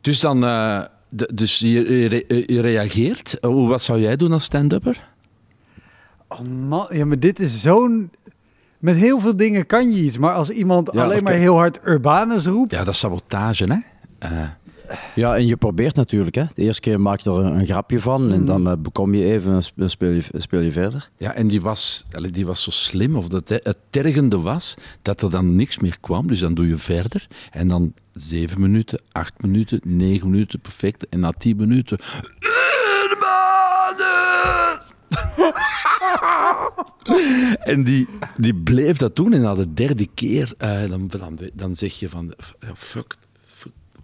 Dus 0.00 0.20
dan, 0.20 0.44
eh, 0.44 0.82
de- 1.08 1.30
dus 1.34 1.58
je, 1.58 1.68
je, 1.68 2.06
re- 2.08 2.44
je 2.46 2.60
reageert. 2.60 3.40
Eh, 3.40 3.50
Hoe, 3.50 3.68
wat 3.68 3.82
zou 3.82 4.00
jij 4.00 4.16
doen 4.16 4.32
als 4.32 4.44
stand-upper? 4.44 5.08
Oh 6.28 6.40
man, 6.40 6.86
ja, 6.90 7.04
maar 7.04 7.18
dit 7.18 7.40
is 7.40 7.60
zo'n... 7.60 8.10
Met 8.78 8.96
heel 8.96 9.20
veel 9.20 9.36
dingen 9.36 9.66
kan 9.66 9.90
je 9.90 10.02
iets, 10.02 10.18
maar 10.18 10.34
als 10.34 10.50
iemand 10.50 10.90
Ja, 10.92 11.04
alleen 11.04 11.22
maar 11.22 11.32
heel 11.32 11.54
hard 11.56 11.78
Urbanus 11.86 12.46
roept... 12.46 12.70
Ja, 12.72 12.84
dat 12.84 12.94
is 12.94 12.98
sabotage, 13.00 13.64
hè? 13.64 13.78
Eh, 14.94 15.00
Ja, 15.14 15.36
en 15.36 15.46
je 15.46 15.56
probeert 15.56 15.96
natuurlijk. 15.96 16.34
Hè. 16.34 16.44
De 16.54 16.62
eerste 16.62 16.80
keer 16.80 17.00
maak 17.00 17.20
je 17.20 17.30
er 17.30 17.36
een, 17.36 17.66
grapje 17.66 18.00
van 18.00 18.32
en 18.32 18.38
Mm. 18.40 18.44
dan 18.46 18.68
eh, 18.70 18.76
bekom 18.78 19.14
je 19.14 19.24
even 19.24 19.52
en 19.52 19.62
sp- 19.62 19.82
speel 19.86 20.10
je, 20.10 20.22
speel 20.36 20.60
je 20.60 20.72
verder. 20.72 21.10
ja, 21.16 21.34
en 21.34 21.46
die 21.48 21.60
was, 21.60 22.04
die 22.30 22.46
was 22.46 22.62
zo 22.62 22.70
slim, 22.70 23.16
of 23.16 23.28
dat 23.28 23.48
het 23.48 23.76
tergende 23.90 24.40
was, 24.40 24.74
dat 25.02 25.22
er 25.22 25.30
dan 25.30 25.54
niks 25.56 25.78
meer 25.78 25.96
kwam. 26.00 26.26
Dus 26.26 26.38
dan 26.40 26.54
doe 26.54 26.68
je 26.68 26.76
verder. 26.76 27.26
En 27.50 27.68
dan 27.68 27.92
zeven 28.12 28.60
minuten, 28.60 29.02
acht 29.12 29.42
minuten, 29.42 29.80
negen 29.84 30.30
minuten, 30.30 30.60
perfect. 30.60 31.08
En 31.08 31.20
na 31.20 31.32
tien 31.38 31.56
minuten... 31.56 31.98
En 37.64 37.84
die, 37.84 38.08
die 38.36 38.54
bleef 38.54 38.96
dat 38.96 39.16
doen. 39.16 39.32
En 39.32 39.40
na 39.40 39.54
de 39.54 39.72
derde 39.72 40.06
keer, 40.14 40.52
eh, 40.58 40.88
dan, 40.88 41.06
dan, 41.18 41.38
dan 41.54 41.76
zeg 41.76 41.92
je 41.98 42.08
van... 42.08 42.32
fuck, 42.38 42.74
fuck, 42.76 43.16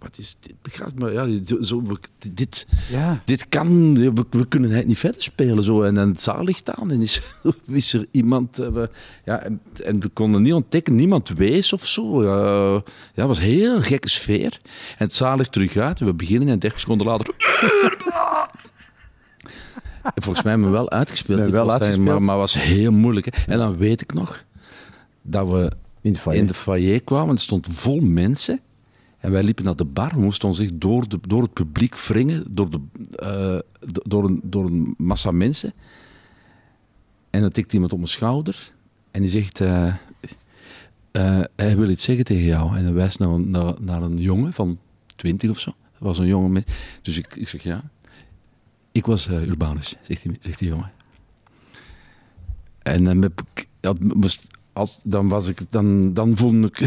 wat 0.01 0.17
is 0.17 0.37
dit? 0.39 0.53
Begrijp 0.61 0.99
me, 0.99 1.11
ja, 1.11 1.45
zo, 1.45 1.61
zo, 1.61 1.83
dit, 2.31 2.67
Ja. 2.89 3.21
dit 3.25 3.49
kan, 3.49 3.95
we, 3.97 4.25
we 4.29 4.47
kunnen 4.47 4.71
het 4.71 4.87
niet 4.87 4.97
verder 4.97 5.23
spelen. 5.23 5.63
Zo. 5.63 5.81
En 5.83 5.93
dan 5.93 6.07
het 6.09 6.21
zaal 6.21 6.43
ligt 6.43 6.69
aan 6.75 6.91
en 6.91 7.01
is, 7.01 7.21
is 7.67 7.93
er 7.93 8.05
iemand... 8.11 8.59
eh, 8.59 8.67
we- 8.69 8.89
ja, 9.25 9.39
en, 9.39 9.61
en 9.83 9.99
we 9.99 10.07
konden 10.07 10.41
niet 10.41 10.53
ontdekken, 10.53 10.95
niemand 10.95 11.29
wees 11.29 11.73
of 11.73 11.85
zo. 11.87 12.23
Ja, 12.23 12.71
ja, 12.73 12.81
het 13.13 13.27
was 13.27 13.37
een 13.37 13.43
heel 13.43 13.81
gekke 13.81 14.09
sfeer. 14.09 14.59
En 14.97 15.05
het 15.05 15.13
zaal 15.13 15.37
ligt 15.37 15.51
terug 15.51 15.77
uit. 15.77 15.99
We 15.99 16.13
beginnen 16.13 16.47
en 16.49 16.59
30 16.59 16.79
seconden 16.79 17.07
later... 17.07 17.33
En 20.15 20.21
Volgens 20.23 20.43
mij 20.43 20.51
hebben 20.53 20.71
we 20.71 20.77
wel 20.77 20.89
uitgespeeld. 20.89 21.51
Wel 21.51 21.65
Maar, 21.65 21.99
maar 21.99 22.17
het 22.19 22.25
was 22.27 22.53
heel 22.53 22.91
moeilijk. 22.91 23.25
Hè. 23.35 23.51
En 23.51 23.57
dan 23.57 23.77
weet 23.77 24.01
ik 24.01 24.13
nog 24.13 24.43
dat 25.21 25.49
we 25.49 25.71
In 26.01 26.13
de 26.13 26.19
foyer. 26.19 26.39
in 26.39 26.47
de 26.47 26.53
foyer 26.53 27.01
kwamen. 27.01 27.29
Het 27.29 27.41
stond 27.41 27.67
vol 27.71 27.99
mensen. 27.99 28.59
En 29.21 29.31
wij 29.31 29.43
liepen 29.43 29.65
naar 29.65 29.75
de 29.75 29.85
bar. 29.85 30.11
We 30.13 30.19
moesten 30.21 30.47
ons 30.47 30.59
echt 30.59 30.79
door, 30.81 31.07
de, 31.09 31.19
door 31.27 31.41
het 31.41 31.53
publiek 31.53 31.97
wringen. 31.97 32.43
Door, 32.49 32.69
de, 32.69 32.79
eh, 33.15 33.59
do- 33.91 34.01
door, 34.03 34.23
een, 34.25 34.41
door 34.43 34.65
een 34.65 34.93
massa 34.97 35.31
mensen. 35.31 35.73
En 37.29 37.41
dan 37.41 37.51
tikt 37.51 37.73
iemand 37.73 37.91
op 37.91 37.97
mijn 37.97 38.09
schouder. 38.11 38.71
En 39.11 39.21
die 39.21 39.29
zegt... 39.29 39.61
eh, 39.61 39.87
eh, 41.11 41.39
hij 41.55 41.77
wil 41.77 41.89
iets 41.89 42.03
zeggen 42.03 42.25
tegen 42.25 42.43
jou. 42.43 42.77
En 42.77 42.83
hij 42.83 42.93
wijst 42.93 43.19
naar 43.19 43.39
naar, 43.39 43.73
naar 43.79 44.01
een 44.03 44.17
jongen 44.17 44.53
van 44.53 44.79
20 45.15 45.49
of 45.49 45.59
zo. 45.59 45.73
Dat 45.91 46.07
was 46.07 46.17
een 46.17 46.27
jongen 46.27 46.51
met... 46.51 46.71
Dus 47.01 47.17
ik, 47.17 47.35
ik 47.35 47.47
zeg 47.47 47.63
ja. 47.63 47.83
Ik 48.91 49.05
was 49.05 49.27
Urbanus, 49.29 49.95
zegt 50.01 50.21
die, 50.23 50.37
zegt 50.39 50.59
die 50.59 50.67
jongen. 50.69 50.91
En 52.81 53.03
dan, 53.03 53.31
dat 53.79 53.99
moest, 53.99 54.47
als, 54.73 54.99
dan, 55.03 55.27
was 55.27 55.47
ik, 55.47 55.59
dan, 55.69 56.13
dan 56.13 56.37
voelde 56.37 56.67
ik 56.67 56.79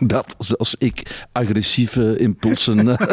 dat 0.00 0.34
als, 0.38 0.56
als 0.58 0.74
ik 0.78 1.24
agressieve 1.32 2.16
impulsen 2.18 2.88
eh, 2.88 3.06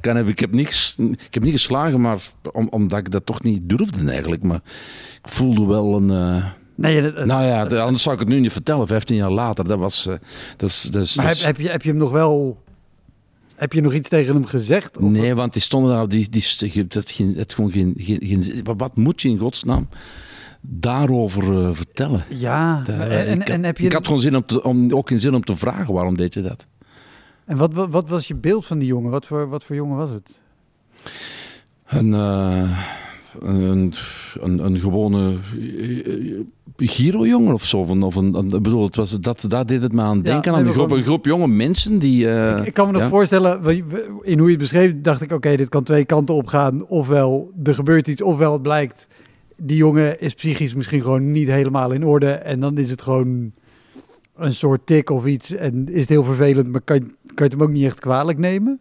kan 0.00 0.14
hebben. 0.16 0.32
Ik 0.32 0.38
heb, 0.40 0.52
niet, 0.52 0.66
ges- 0.66 0.96
ik 0.98 1.34
heb 1.34 1.42
niet 1.42 1.52
geslagen, 1.52 2.00
maar 2.00 2.18
om, 2.52 2.68
omdat 2.70 2.98
ik 2.98 3.10
dat 3.10 3.26
toch 3.26 3.42
niet 3.42 3.68
durfde 3.68 4.10
eigenlijk. 4.10 4.42
Maar 4.42 4.60
ik 5.22 5.28
voelde 5.28 5.66
wel 5.66 5.96
een... 5.96 6.10
eh, 6.10 6.44
Nee, 6.74 7.02
dat, 7.02 7.26
nou 7.26 7.44
ja, 7.44 7.64
de- 7.64 7.80
anders 7.80 8.02
zou 8.02 8.14
ik 8.14 8.20
het 8.20 8.28
nu 8.30 8.40
niet 8.40 8.52
vertellen, 8.52 8.86
15 8.86 9.16
jaar 9.16 9.30
later. 9.30 9.68
Dat 9.68 9.78
was... 9.78 10.06
eh, 10.06 10.14
dat 10.56 10.68
is, 10.68 10.82
dat 10.82 11.14
maar 11.16 11.36
heb, 11.44 11.56
je, 11.56 11.68
heb 11.70 11.82
je 11.82 11.88
hem 11.88 11.98
nog 11.98 12.10
wel... 12.10 12.62
Heb 13.54 13.72
je 13.72 13.80
nog 13.80 13.94
iets 13.94 14.08
tegen 14.08 14.34
hem 14.34 14.44
gezegd? 14.46 14.96
Of- 14.98 15.10
Nee, 15.10 15.34
want 15.34 15.52
die 15.52 15.62
stonden 15.62 15.94
daar, 15.94 16.08
die, 16.08 16.28
die, 16.28 16.86
dat, 16.88 17.16
het 17.36 17.54
gewoon 17.54 17.72
geen, 17.72 17.94
geen, 17.96 18.18
geen 18.24 18.64
wat 18.76 18.96
moet 18.96 19.22
je 19.22 19.28
in 19.28 19.38
godsnaam 19.38 19.88
daarover 20.60 21.64
eh, 21.64 21.68
vertellen? 21.72 22.24
Ja, 22.28 22.82
maar- 22.86 23.10
en, 23.10 23.40
ik, 23.40 23.48
en 23.48 23.64
heb 23.64 23.78
je... 23.78 23.84
ik 23.84 23.92
had 23.92 24.04
gewoon 24.06 24.20
zin 24.20 24.36
om, 24.36 24.46
te, 24.46 24.62
om 24.62 24.92
ook 24.92 25.08
geen 25.08 25.20
zin 25.20 25.34
om 25.34 25.44
te 25.44 25.56
vragen 25.56 25.94
waarom 25.94 26.16
deed 26.16 26.34
je 26.34 26.42
dat. 26.42 26.66
En 27.44 27.56
wat, 27.56 27.72
wat, 27.72 27.90
wat 27.90 28.08
was 28.08 28.28
je 28.28 28.34
beeld 28.34 28.66
van 28.66 28.78
die 28.78 28.88
jongen? 28.88 29.10
Wat 29.10 29.26
voor, 29.26 29.48
wat 29.48 29.64
voor 29.64 29.76
jongen 29.76 29.96
was 29.96 30.10
het? 30.10 30.40
Een, 31.86 32.14
eh, 32.14 32.78
een, 33.38 33.94
een, 34.40 34.64
een 34.64 34.78
gewone 34.78 35.38
eh, 35.58 36.40
Giro-jongen 36.76 37.52
of 37.52 37.64
zo. 37.64 37.84
Een, 37.84 38.02
of 38.02 38.14
een, 38.14 38.34
ik 38.34 38.62
bedoel, 38.62 38.84
het 38.84 38.96
was, 38.96 39.20
dat, 39.20 39.44
daar 39.48 39.66
deed 39.66 39.82
het 39.82 39.92
me 39.92 40.00
aan 40.00 40.22
denken. 40.22 40.52
aan 40.54 40.66
een 40.66 40.72
groep, 40.72 40.90
een 40.90 41.02
groep 41.02 41.24
jonge 41.24 41.48
mensen 41.48 41.98
die... 41.98 42.28
eh, 42.28 42.58
ik, 42.58 42.66
ik 42.66 42.74
kan 42.74 42.86
me 42.86 42.92
nog 42.92 43.02
ja. 43.02 43.08
voorstellen, 43.08 43.64
in 44.22 44.38
hoe 44.38 44.46
je 44.46 44.50
het 44.50 44.58
beschreef, 44.58 44.94
dacht 44.96 45.22
ik, 45.22 45.32
oké, 45.32 45.56
dit 45.56 45.68
kan 45.68 45.82
twee 45.82 46.04
kanten 46.04 46.34
op 46.34 46.46
gaan. 46.46 46.86
Ofwel, 46.86 47.50
er 47.62 47.74
gebeurt 47.74 48.08
iets, 48.08 48.22
ofwel 48.22 48.52
het 48.52 48.62
blijkt, 48.62 49.06
die 49.60 49.76
jongen 49.76 50.20
is 50.20 50.34
psychisch 50.34 50.74
misschien 50.74 51.02
gewoon 51.02 51.32
niet 51.32 51.48
helemaal 51.48 51.90
in 51.92 52.04
orde. 52.04 52.30
En 52.30 52.60
dan 52.60 52.78
is 52.78 52.90
het 52.90 53.02
gewoon 53.02 53.52
een 54.36 54.54
soort 54.54 54.86
tik 54.86 55.10
of 55.10 55.26
iets. 55.26 55.52
En 55.54 55.88
is 55.88 56.00
het 56.00 56.08
heel 56.08 56.24
vervelend, 56.24 56.68
maar 56.72 56.80
kan, 56.80 56.96
je- 56.96 57.02
kan 57.02 57.12
je 57.34 57.42
het 57.42 57.52
hem 57.52 57.62
ook 57.62 57.70
niet 57.70 57.84
echt 57.84 58.00
kwalijk 58.00 58.38
nemen. 58.38 58.80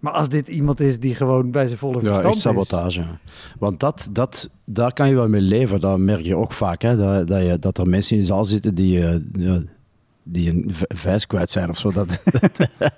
Maar 0.00 0.12
als 0.12 0.28
dit 0.28 0.48
iemand 0.48 0.80
is 0.80 0.98
die 1.00 1.14
gewoon 1.14 1.50
bij 1.50 1.66
zijn 1.66 1.78
volle 1.78 1.98
Ja, 2.02 2.10
verstand 2.12 2.34
is. 2.34 2.40
sabotage. 2.40 3.04
Want 3.58 3.80
dat, 3.80 4.08
dat, 4.12 4.50
daar 4.64 4.92
kan 4.92 5.08
je 5.08 5.14
wel 5.14 5.28
mee 5.28 5.40
leven. 5.40 5.80
Dat 5.80 5.98
merk 5.98 6.20
je 6.20 6.36
ook 6.36 6.52
vaak. 6.52 6.82
Hè? 6.82 6.96
Dat, 6.96 7.26
dat, 7.26 7.42
je, 7.42 7.58
dat 7.58 7.78
er 7.78 7.86
mensen 7.88 8.14
in 8.14 8.20
de 8.20 8.26
zaal 8.26 8.44
zitten 8.44 8.74
die, 8.74 8.98
ja, 9.38 9.62
die 10.24 10.50
een 10.50 10.70
vijs 10.88 11.26
kwijt 11.26 11.50
zijn 11.50 11.70
of 11.70 11.78
zo. 11.78 11.92
Dat, 11.92 12.22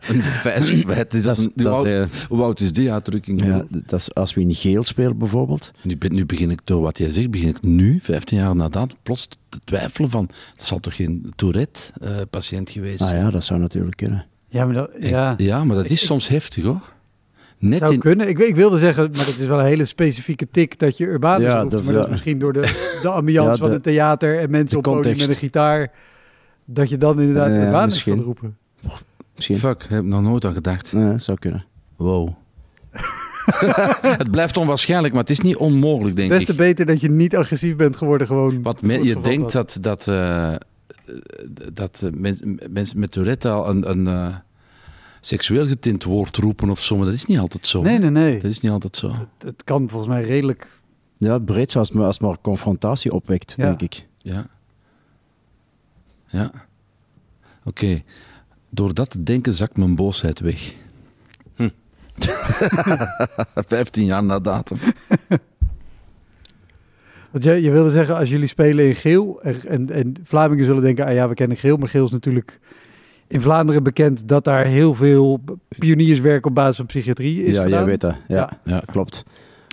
Een 0.08 0.22
vijs 0.22 0.80
kwijt. 0.82 1.10
Dat, 1.10 1.22
dat, 1.22 1.36
is- 1.38 1.44
hoe, 1.44 1.52
dat, 1.54 1.72
is, 1.72 1.72
oud, 1.72 1.86
eh, 1.86 2.26
hoe 2.28 2.42
oud 2.42 2.60
is 2.60 2.72
die 2.72 2.92
uitdrukking? 2.92 3.44
ja, 3.44 3.64
dat 3.68 4.00
is 4.00 4.14
als 4.14 4.34
we 4.34 4.40
in 4.40 4.54
geel 4.54 4.84
spelen 4.84 5.18
bijvoorbeeld. 5.18 5.72
Nu, 5.82 5.96
nu 6.00 6.26
begin 6.26 6.50
ik, 6.50 6.60
door 6.64 6.80
wat 6.82 6.98
jij 6.98 7.10
zegt, 7.10 7.30
begin 7.30 7.48
ik 7.48 7.62
nu, 7.62 7.98
15 8.00 8.38
jaar 8.38 8.56
na 8.56 8.68
dat, 8.68 8.94
plots 9.02 9.28
te 9.48 9.58
twijfelen 9.58 10.10
van, 10.10 10.28
dat 10.56 10.66
zal 10.66 10.80
toch 10.80 10.96
geen 10.96 11.32
Tourette-patiënt 11.36 12.70
geweest 12.70 13.00
Ah 13.02 13.08
zijn? 13.08 13.20
ja, 13.24 13.30
dat 13.30 13.44
zou 13.44 13.60
natuurlijk 13.60 13.96
kunnen. 13.96 14.26
Ja, 14.48 14.64
maar 14.64 14.74
dat, 14.74 14.90
Echt? 14.90 15.08
ja. 15.08 15.34
ja, 15.36 15.64
maar 15.64 15.76
dat 15.76 15.84
is 15.84 15.90
Ik- 16.00 16.06
soms 16.06 16.28
heftig 16.28 16.64
hoor. 16.64 16.94
Net 17.58 17.78
zou 17.78 17.92
in, 17.92 17.98
kunnen. 17.98 18.28
Ik, 18.28 18.38
ik 18.38 18.54
wilde 18.56 18.78
zeggen, 18.78 19.02
maar 19.04 19.24
dat 19.24 19.36
is 19.38 19.46
wel 19.46 19.58
een 19.58 19.64
hele 19.64 19.84
specifieke 19.84 20.48
tik 20.50 20.78
dat 20.78 20.96
je 20.96 21.04
Urbanus 21.06 21.46
Ja, 21.46 21.58
roept. 21.60 21.70
dat- 21.70 21.82
maar 21.84 21.94
dat 21.94 22.04
is 22.04 22.10
misschien 22.10 22.38
door 22.38 22.52
de, 22.52 22.60
de 23.02 23.08
ambiance 23.08 23.50
Ja, 23.50 23.56
van 23.56 23.70
het 23.70 23.82
theater 23.82 24.38
en 24.40 24.50
mensen 24.50 24.76
op 24.78 24.82
podium 24.84 25.16
met 25.16 25.28
een 25.28 25.34
gitaar. 25.34 25.92
Dat 26.66 26.88
je 26.88 26.96
dan 26.98 27.20
inderdaad 27.20 27.55
Ja, 27.55 27.61
Urbanus 27.64 27.92
misschien. 27.92 28.16
gaat 28.16 28.24
roepen. 28.24 28.57
Misschien. 29.35 29.57
Fuck, 29.59 29.87
heb 29.88 30.00
ik 30.00 30.07
nog 30.07 30.22
nooit 30.22 30.44
aan 30.44 30.52
gedacht. 30.52 30.92
Nee, 30.92 31.11
dat 31.11 31.22
zou 31.22 31.38
kunnen. 31.38 31.64
Wow. 31.96 32.29
het 34.18 34.31
blijft 34.31 34.57
onwaarschijnlijk, 34.57 35.12
maar 35.12 35.22
het 35.22 35.31
is 35.31 35.40
niet 35.40 35.57
onmogelijk, 35.57 36.16
denk 36.16 36.31
Des 36.31 36.44
te 36.44 36.52
ik. 36.52 36.59
beter 36.59 36.87
dat 36.87 37.00
je 37.00 37.11
niet 37.11 37.37
agressief 37.37 37.76
bent 37.76 37.96
geworden 37.96 38.26
gewoon. 38.26 38.61
Me- 38.81 38.92
het 38.94 39.05
je 39.05 39.20
denkt 39.20 39.52
dat, 39.52 39.79
dat, 39.81 40.09
eh, 40.09 40.55
dat 41.72 42.02
eh, 42.02 42.11
mens- 42.12 42.42
mensen 42.70 42.98
met 42.98 43.11
Tourette 43.11 43.48
al 43.48 43.68
een, 43.68 43.90
een 43.90 44.07
eh, 44.07 44.35
seksueel 45.20 45.66
getint 45.66 46.05
woord 46.05 46.37
roepen 46.37 46.70
of 46.70 46.83
zo, 46.83 46.96
maar 46.96 47.05
dat 47.07 47.14
is 47.14 47.24
niet 47.26 47.38
altijd 47.38 47.66
zo. 47.66 47.83
Nee, 47.83 47.98
nee, 47.98 48.11
nee. 48.11 48.35
Dat 48.35 48.50
is 48.50 48.61
niet 48.61 48.72
altijd 48.72 48.96
zo. 48.96 49.09
Het, 49.09 49.18
het 49.38 49.64
kan 49.64 49.88
volgens 49.88 50.11
mij 50.11 50.22
redelijk... 50.22 50.74
Ja, 51.18 51.38
breed 51.38 51.70
zoals 51.70 51.88
het 51.88 51.96
maar, 51.96 52.07
als 52.07 52.16
het 52.18 52.24
maar 52.26 52.37
confrontatie 52.42 53.12
opwekt, 53.12 53.55
Ja. 53.57 53.64
denk 53.64 53.83
ik. 53.83 54.07
Ja. 54.18 54.46
Ja. 56.26 56.50
Oké. 57.64 58.02
Door 58.70 58.94
dat 58.94 59.10
te 59.10 59.22
denken 59.22 59.54
zakt 59.54 59.76
mijn 59.76 59.94
boosheid 59.94 60.40
weg. 60.40 60.74
Hm. 61.56 61.68
15 63.68 64.04
jaar 64.04 64.24
na 64.24 64.38
datum. 64.38 64.78
Want 67.30 67.44
je, 67.44 67.62
je 67.62 67.70
wilde 67.70 67.90
zeggen, 67.90 68.16
als 68.16 68.28
jullie 68.28 68.46
spelen 68.48 68.86
in 68.86 68.94
geel... 68.94 69.42
En, 69.42 69.90
en 69.90 70.16
Vlamingen 70.24 70.64
zullen 70.64 70.82
denken, 70.82 71.06
ah 71.06 71.14
ja, 71.14 71.28
we 71.28 71.34
kennen 71.34 71.56
geel. 71.56 71.76
Maar 71.76 71.88
geel 71.88 72.04
is 72.04 72.10
natuurlijk 72.10 72.60
in 73.26 73.40
Vlaanderen 73.40 73.82
bekend... 73.82 74.28
dat 74.28 74.44
daar 74.44 74.64
heel 74.64 74.94
veel 74.94 75.40
pionierswerk 75.78 76.46
op 76.46 76.54
basis 76.54 76.76
van 76.76 76.86
psychiatrie 76.86 77.44
is 77.44 77.56
ja, 77.56 77.62
gedaan. 77.62 77.78
jij 77.78 77.84
weet 77.84 78.00
dat. 78.00 78.16
Ja, 78.28 78.36
Ja. 78.36 78.58
Ja. 78.64 78.82
klopt. 78.86 79.24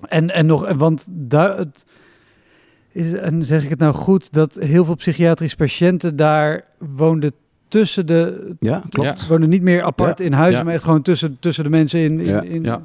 En, 0.07 0.29
en 0.29 0.45
nog, 0.45 0.65
en 0.65 0.77
want 0.77 1.05
daar, 1.09 1.57
het 1.57 1.85
is, 2.93 3.13
en 3.13 3.45
zeg 3.45 3.63
ik 3.63 3.69
het 3.69 3.79
nou 3.79 3.93
goed, 3.93 4.33
dat 4.33 4.55
heel 4.59 4.85
veel 4.85 4.95
psychiatrische 4.95 5.55
patiënten 5.57 6.15
daar 6.15 6.63
woonden 6.95 7.31
tussen 7.67 8.05
de, 8.07 8.53
Ja, 8.59 8.83
klopt. 8.89 9.21
Ja. 9.21 9.27
woonden 9.27 9.49
niet 9.49 9.61
meer 9.61 9.83
apart 9.83 10.19
in 10.19 10.33
huis, 10.33 10.53
Ja. 10.53 10.63
maar 10.63 10.73
echt 10.73 10.83
gewoon 10.83 11.01
tussen, 11.01 11.37
tussen 11.39 11.63
de 11.63 11.69
mensen 11.69 11.99
in. 11.99 12.19
in, 12.19 12.25
Ja. 12.25 12.41
in- 12.41 12.63
Ja. 12.63 12.83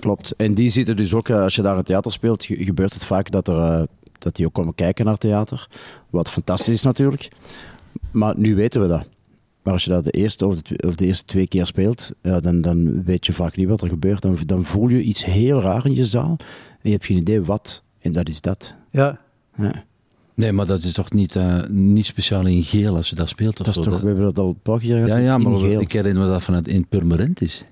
klopt. 0.00 0.34
En 0.36 0.54
die 0.54 0.68
zitten 0.70 0.96
dus 0.96 1.14
ook, 1.14 1.28
eh, 1.28 1.42
als 1.42 1.54
je 1.54 1.62
daar 1.62 1.76
een 1.76 1.82
theater 1.84 2.12
speelt, 2.12 2.44
ge- 2.44 2.64
gebeurt 2.64 2.92
het 2.94 3.04
vaak 3.04 3.30
dat, 3.30 3.48
er, 3.48 3.58
eh, 3.58 3.82
dat 4.18 4.36
die 4.36 4.46
ook 4.46 4.52
komen 4.54 4.74
kijken 4.74 5.04
naar 5.04 5.18
theater. 5.18 5.68
Wat 6.10 6.30
fantastisch 6.30 6.74
is 6.74 6.82
natuurlijk. 6.82 7.28
Maar 8.10 8.34
nu 8.36 8.54
weten 8.54 8.80
we 8.80 8.86
dat. 8.88 9.06
Maar 9.62 9.72
als 9.72 9.84
je 9.84 9.90
dat 9.90 10.04
de 10.04 10.10
eerste 10.10 10.46
of 10.46 10.54
de, 10.54 10.62
twe- 10.62 10.88
of 10.88 10.94
de 10.94 11.06
eerste 11.06 11.24
twee 11.24 11.48
keer 11.48 11.66
speelt, 11.66 12.12
ja, 12.22 12.40
dan, 12.40 12.60
dan 12.60 13.02
weet 13.04 13.26
je 13.26 13.32
vaak 13.32 13.56
niet 13.56 13.68
wat 13.68 13.80
er 13.82 13.88
gebeurt. 13.88 14.22
Dan, 14.22 14.38
dan 14.46 14.64
voel 14.64 14.88
je 14.88 15.02
iets 15.02 15.24
heel 15.24 15.60
raar 15.60 15.86
in 15.86 15.94
je 15.94 16.04
zaal 16.04 16.36
en 16.70 16.78
je 16.82 16.90
hebt 16.90 17.04
geen 17.04 17.16
idee 17.16 17.42
wat. 17.42 17.82
En 18.00 18.12
dat 18.12 18.28
is 18.28 18.40
dat. 18.40 18.74
Ja. 18.90 19.18
Ja. 19.56 19.84
Nee, 20.34 20.52
maar 20.52 20.66
dat 20.66 20.82
is 20.84 20.92
toch 20.92 21.12
niet, 21.12 21.36
eh, 21.36 21.62
niet 21.68 22.06
speciaal 22.06 22.46
in 22.46 22.62
geel 22.62 22.96
als 22.96 23.08
je 23.10 23.14
dat 23.16 23.28
speelt 23.28 23.60
of 23.60 23.66
Dat 23.66 23.76
is 23.76 23.84
zo? 23.84 23.90
toch, 23.90 24.00
we 24.00 24.06
hebben 24.06 24.24
dat 24.24 24.38
al 24.38 24.48
een 24.48 24.58
paar 24.62 24.78
keer 24.78 24.94
gehad. 24.94 25.08
ja, 25.08 25.16
ja, 25.16 25.38
maar 25.38 25.56
geel. 25.58 25.80
ik 25.80 25.92
herinner 25.92 26.22
me 26.22 26.28
dat 26.28 26.42
vanuit 26.42 26.68
in 26.68 26.86
Purmerend 26.86 27.40
is. 27.40 27.64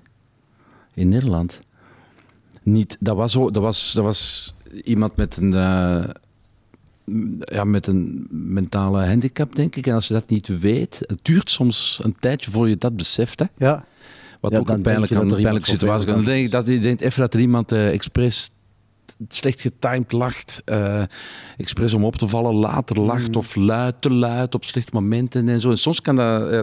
In 0.93 1.09
Nederland. 1.09 1.59
Niet, 2.63 2.97
dat, 2.99 3.15
was, 3.15 3.31
zo- 3.31 3.51
dat, 3.51 3.61
was, 3.63 3.93
dat 3.93 4.03
was 4.03 4.53
iemand 4.83 5.15
met 5.15 5.37
een, 5.37 5.53
eh, 5.53 6.03
ja, 7.39 7.63
met 7.63 7.87
een 7.87 8.27
mentale 8.29 9.05
handicap, 9.05 9.55
denk 9.55 9.75
ik. 9.75 9.87
En 9.87 9.93
als 9.93 10.07
je 10.07 10.13
dat 10.13 10.29
niet 10.29 10.59
weet, 10.59 10.99
het 11.07 11.19
duurt 11.21 11.49
soms 11.49 11.99
een 12.03 12.15
tijdje 12.19 12.51
voor 12.51 12.69
je 12.69 12.77
dat 12.77 12.95
beseft. 12.95 13.39
Hè? 13.39 13.45
Ja. 13.57 13.85
Wat 14.39 14.51
Ja, 14.51 14.57
ook 14.57 14.69
een 14.69 14.81
pijnlijke, 14.81 15.15
een 15.15 15.27
pijnlijke 15.27 15.69
situatie 15.69 16.05
kan. 16.05 16.15
Dan 16.15 16.23
denk 16.25 16.45
ik 16.45 16.51
dat 16.51 16.65
je 16.65 16.79
denkt 16.79 17.01
even 17.01 17.21
dat 17.21 17.33
er 17.33 17.39
iemand 17.39 17.71
eh, 17.71 17.91
expres 17.93 18.51
slecht 19.27 19.61
getimed 19.61 20.11
lacht, 20.11 20.61
eh, 20.65 21.03
expres 21.57 21.93
om 21.93 22.05
op 22.05 22.15
te 22.15 22.27
vallen, 22.27 22.53
later 22.53 22.99
lacht 22.99 23.35
of 23.35 23.55
luid, 23.55 24.01
te 24.01 24.13
luid 24.13 24.55
op 24.55 24.63
slechte 24.63 24.91
momenten 24.93 25.49
en 25.49 25.59
zo. 25.59 25.69
En 25.69 25.77
soms 25.77 26.01
kan 26.01 26.15
dat... 26.15 26.49
eh, 26.51 26.59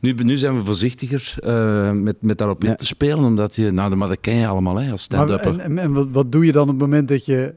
nu, 0.00 0.12
nu 0.12 0.36
zijn 0.36 0.56
we 0.56 0.64
voorzichtiger 0.64 1.34
eh, 1.38 1.90
met, 1.92 2.22
met 2.22 2.38
daarop 2.38 2.64
in 2.64 2.76
te 2.76 2.86
spelen, 2.86 3.24
omdat 3.24 3.56
je... 3.56 3.70
Nou, 3.70 3.96
maar 3.96 4.08
dat 4.08 4.20
ken 4.20 4.34
je 4.34 4.46
allemaal 4.46 4.76
hè, 4.76 4.90
als 4.90 5.02
stand-upper. 5.02 5.52
en 5.52 5.60
en, 5.60 5.78
en 5.78 5.92
wat, 5.92 6.08
wat 6.10 6.32
doe 6.32 6.46
je 6.46 6.52
dan 6.52 6.62
op 6.62 6.68
het 6.68 6.78
moment 6.78 7.08
dat 7.08 7.24
je... 7.24 7.54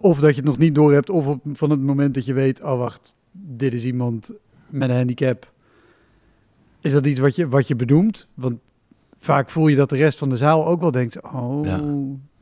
Of 0.00 0.20
dat 0.20 0.30
je 0.30 0.36
het 0.36 0.44
nog 0.44 0.58
niet 0.58 0.74
door 0.74 0.92
hebt, 0.92 1.10
of 1.10 1.26
op, 1.26 1.40
van 1.52 1.70
het 1.70 1.80
moment 1.80 2.14
dat 2.14 2.24
je 2.24 2.32
weet... 2.32 2.62
Oh, 2.62 2.78
wacht, 2.78 3.14
dit 3.32 3.72
is 3.74 3.84
iemand 3.84 4.30
met 4.68 4.90
een 4.90 4.96
handicap. 4.96 5.52
Is 6.80 6.92
dat 6.92 7.06
iets 7.06 7.20
wat 7.20 7.36
je, 7.36 7.48
wat 7.48 7.68
je 7.68 7.76
benoemt? 7.76 8.26
Want 8.34 8.58
vaak 9.18 9.50
voel 9.50 9.68
je 9.68 9.76
dat 9.76 9.88
de 9.88 9.96
rest 9.96 10.18
van 10.18 10.28
de 10.28 10.36
zaal 10.36 10.66
ook 10.66 10.80
wel 10.80 10.90
denkt... 10.90 11.22
Oh, 11.22 11.64
Ja. 11.64 11.80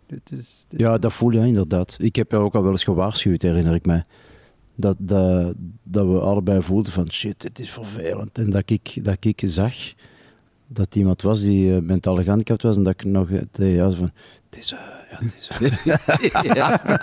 Dit 0.06 0.20
is... 0.40 0.66
dit- 0.68 0.80
Ja, 0.80 0.98
dat 0.98 1.12
voel 1.12 1.30
je 1.30 1.38
inderdaad. 1.46 1.96
Ik 2.00 2.16
heb 2.16 2.30
jou 2.30 2.44
ook 2.44 2.54
al 2.54 2.62
wel 2.62 2.70
eens 2.70 2.84
gewaarschuwd, 2.84 3.42
herinner 3.42 3.74
ik 3.74 3.86
mij. 3.86 4.04
Dat, 4.74 4.96
dat, 4.98 5.54
dat 5.82 6.06
we 6.06 6.18
allebei 6.20 6.62
voelden 6.62 6.92
van 6.92 7.10
shit, 7.12 7.42
het 7.42 7.58
is 7.58 7.70
vervelend. 7.70 8.38
En 8.38 8.50
dat 8.50 8.70
ik, 8.70 9.04
dat 9.04 9.16
ik 9.24 9.42
zag 9.44 9.74
dat 10.66 10.96
iemand 10.96 11.22
was 11.22 11.40
die 11.40 11.74
eh, 11.74 11.82
mentaal 11.82 12.16
gehandicapt 12.22 12.62
was 12.62 12.76
en 12.76 12.82
dat 12.82 12.92
ik 12.92 13.04
nog 13.04 13.30
eh, 13.30 13.40
tegen 13.50 13.74
jou 13.74 13.94
van 13.94 14.10
het 14.50 14.58
is, 14.58 14.72
eh, 14.72 14.78
ja, 15.10 15.18
het 15.26 15.34
is 15.38 15.48
eh." 16.38 16.54
ja, 16.54 17.00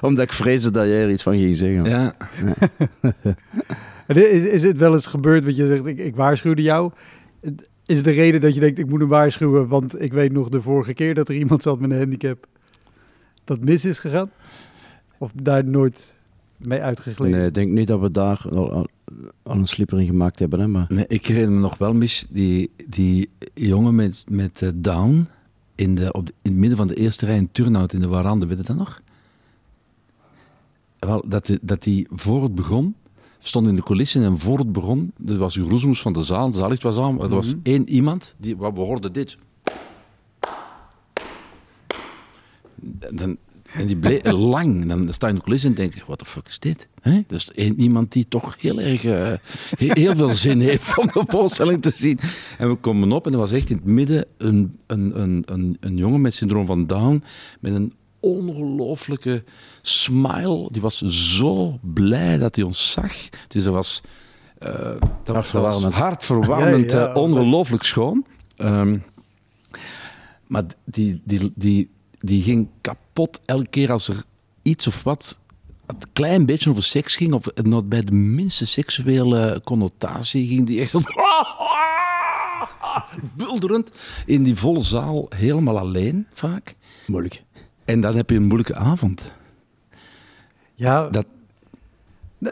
Omdat 0.00 0.24
ik 0.24 0.32
vreesde 0.32 0.70
dat 0.70 0.86
jij 0.86 1.02
er 1.02 1.10
iets 1.10 1.22
van 1.22 1.36
ging 1.38 1.56
zeggen. 1.56 1.84
ja. 1.84 2.14
Is, 4.06 4.44
is 4.44 4.62
het 4.62 4.76
wel 4.76 4.92
eens 4.92 5.06
gebeurd, 5.06 5.44
wat 5.44 5.56
je 5.56 5.66
zegt, 5.66 5.86
ik, 5.86 5.98
ik 5.98 6.16
waarschuwde 6.16 6.62
jou. 6.62 6.92
Het- 7.40 7.68
Is 7.92 8.02
de 8.02 8.10
reden 8.10 8.40
dat 8.40 8.54
je 8.54 8.60
denkt, 8.60 8.78
ik 8.78 8.88
moet 8.88 9.00
hem 9.00 9.08
waarschuwen, 9.08 9.68
want 9.68 10.00
ik 10.02 10.12
weet 10.12 10.32
nog 10.32 10.48
de 10.48 10.62
vorige 10.62 10.94
keer 10.94 11.14
dat 11.14 11.28
er 11.28 11.34
iemand 11.34 11.62
zat 11.62 11.80
met 11.80 11.90
een 11.90 11.98
handicap 11.98 12.46
dat 13.44 13.60
mis 13.60 13.84
is 13.84 13.98
gegaan? 13.98 14.30
Of 15.18 15.30
daar 15.42 15.64
nooit 15.64 16.14
mee 16.56 16.80
uitgegleden? 16.80 17.38
Nee, 17.38 17.46
ik 17.48 17.54
denk 17.54 17.70
niet 17.72 17.86
dat 17.86 18.00
we 18.00 18.10
daar 18.10 18.44
al, 18.50 18.86
een 19.42 19.66
slipper 19.66 20.00
in 20.00 20.06
gemaakt 20.06 20.38
hebben. 20.38 20.60
Hè, 20.60 20.66
maar 20.68 20.86
Nee, 20.88 21.04
ik 21.08 21.26
herinner 21.26 21.52
me 21.52 21.60
nog 21.60 21.78
wel, 21.78 21.94
Mich, 21.94 22.24
die, 22.30 22.70
die 22.88 23.28
jongen 23.54 23.94
met, 23.94 24.24
met 24.30 24.62
eh, 24.62 24.68
Down 24.74 25.26
in, 25.74 25.94
de, 25.94 26.12
op 26.12 26.26
de- 26.26 26.32
in 26.42 26.50
het 26.50 26.60
midden 26.60 26.78
van 26.78 26.86
de 26.86 26.94
eerste 26.94 27.26
rij 27.26 27.36
in 27.36 27.48
Turnhout 27.52 27.92
in 27.92 28.00
de 28.00 28.08
Warande, 28.08 28.46
weet 28.46 28.58
je 28.58 28.64
dat 28.64 28.76
nog? 28.76 29.00
Wel, 30.98 31.24
dat, 31.28 31.46
die- 31.46 31.58
dat 31.62 31.82
die 31.82 32.06
voor 32.10 32.42
het 32.42 32.54
begon, 32.54 32.94
stond 33.42 33.66
in 33.68 33.76
de 33.76 33.82
coulissen 33.82 34.22
en 34.24 34.38
voor 34.38 34.58
het 34.58 34.72
begon, 34.72 35.12
er 35.26 35.36
was 35.38 35.56
een 35.56 35.68
roezemoes 35.68 36.00
van 36.02 36.12
de 36.12 36.22
zaal, 36.22 36.50
de 36.50 36.56
zaallicht 36.56 36.82
was 36.82 36.98
aan, 36.98 37.14
maar 37.14 37.24
er 37.24 37.34
was 37.34 37.46
Mhm. 37.54 37.58
één 37.62 37.88
iemand, 37.88 38.34
die, 38.38 38.56
we 38.56 38.64
hoorden 38.74 39.12
dit. 39.12 39.36
Dan, 43.14 43.36
en 43.72 43.86
die 43.86 43.96
bleef 43.96 44.22
lang. 44.54 44.86
Dan 44.86 45.12
sta 45.12 45.26
je 45.26 45.32
in 45.32 45.38
de 45.38 45.44
coulissen 45.44 45.70
en 45.70 45.76
denk 45.76 45.94
je, 45.94 46.00
wat 46.06 46.18
de 46.18 46.24
fuck 46.24 46.46
is 46.48 46.58
dit? 46.58 46.88
Hè? 47.00 47.20
Dus 47.26 47.52
één 47.52 47.80
iemand 47.80 48.12
die 48.12 48.28
toch 48.28 48.54
heel 48.60 48.80
erg 48.80 49.04
eh, 49.04 49.32
he- 49.78 50.00
heel 50.00 50.16
veel 50.16 50.28
zin 50.28 50.60
heeft 50.70 50.98
om 50.98 51.06
de 51.06 51.24
voorstelling 51.26 51.82
te 51.82 51.90
zien. 51.90 52.18
En 52.58 52.68
we 52.68 52.74
komen 52.74 53.12
op 53.12 53.26
en 53.26 53.32
er 53.32 53.38
was 53.38 53.52
echt 53.52 53.70
in 53.70 53.76
het 53.76 53.84
midden 53.84 54.24
een, 54.36 54.78
een, 54.86 55.20
een, 55.22 55.42
een, 55.46 55.76
een 55.80 55.96
jongen 55.96 56.20
met 56.20 56.34
syndroom 56.34 56.66
van 56.66 56.86
Down 56.86 57.22
met 57.60 57.74
een 57.74 57.92
ongelooflijke 58.20 59.44
smile. 59.82 60.68
Die 60.70 60.80
was 60.80 60.98
zo 61.02 61.78
blij 61.80 62.38
dat 62.38 62.54
hij 62.56 62.64
ons 62.64 62.92
zag. 62.92 63.12
Dus 63.48 63.64
dat 63.64 63.74
was, 63.74 64.00
eh 64.58 64.68
dat 64.70 65.00
was 65.24 65.34
Hartverwarmend. 65.52 65.94
hartverwarmend, 65.94 66.90
Ja, 66.92 67.00
ja, 67.00 67.08
eh, 67.08 67.16
ongelooflijk 67.16 67.82
schoon. 67.82 68.26
Ehm, 68.56 68.98
maar 70.46 70.64
die, 70.84 71.20
die, 71.24 71.52
die, 71.54 71.90
die 72.20 72.42
ging 72.42 72.68
kapot 72.80 73.40
elke 73.44 73.66
keer 73.68 73.92
als 73.92 74.08
er 74.08 74.24
iets 74.62 74.86
of 74.86 75.02
wat 75.02 75.38
een 75.86 75.96
klein 76.12 76.46
beetje 76.46 76.70
over 76.70 76.82
seks 76.82 77.16
ging, 77.16 77.32
of 77.32 77.44
nog 77.62 77.84
bij 77.84 78.02
de 78.02 78.12
minste 78.12 78.66
seksuele 78.66 79.60
connotatie 79.64 80.46
ging 80.46 80.66
die 80.66 80.80
echt 80.80 80.94
bulderend 83.36 83.92
in 84.26 84.42
die 84.42 84.54
volle 84.56 84.82
zaal, 84.82 85.26
helemaal 85.28 85.78
alleen 85.78 86.26
vaak. 86.32 86.76
moeilijk. 87.06 87.42
En 87.84 88.00
dan 88.00 88.16
heb 88.16 88.30
je 88.30 88.36
een 88.36 88.42
moeilijke 88.44 88.74
avond. 88.74 89.32
Ja, 90.82 91.08
Dat- 91.08 91.26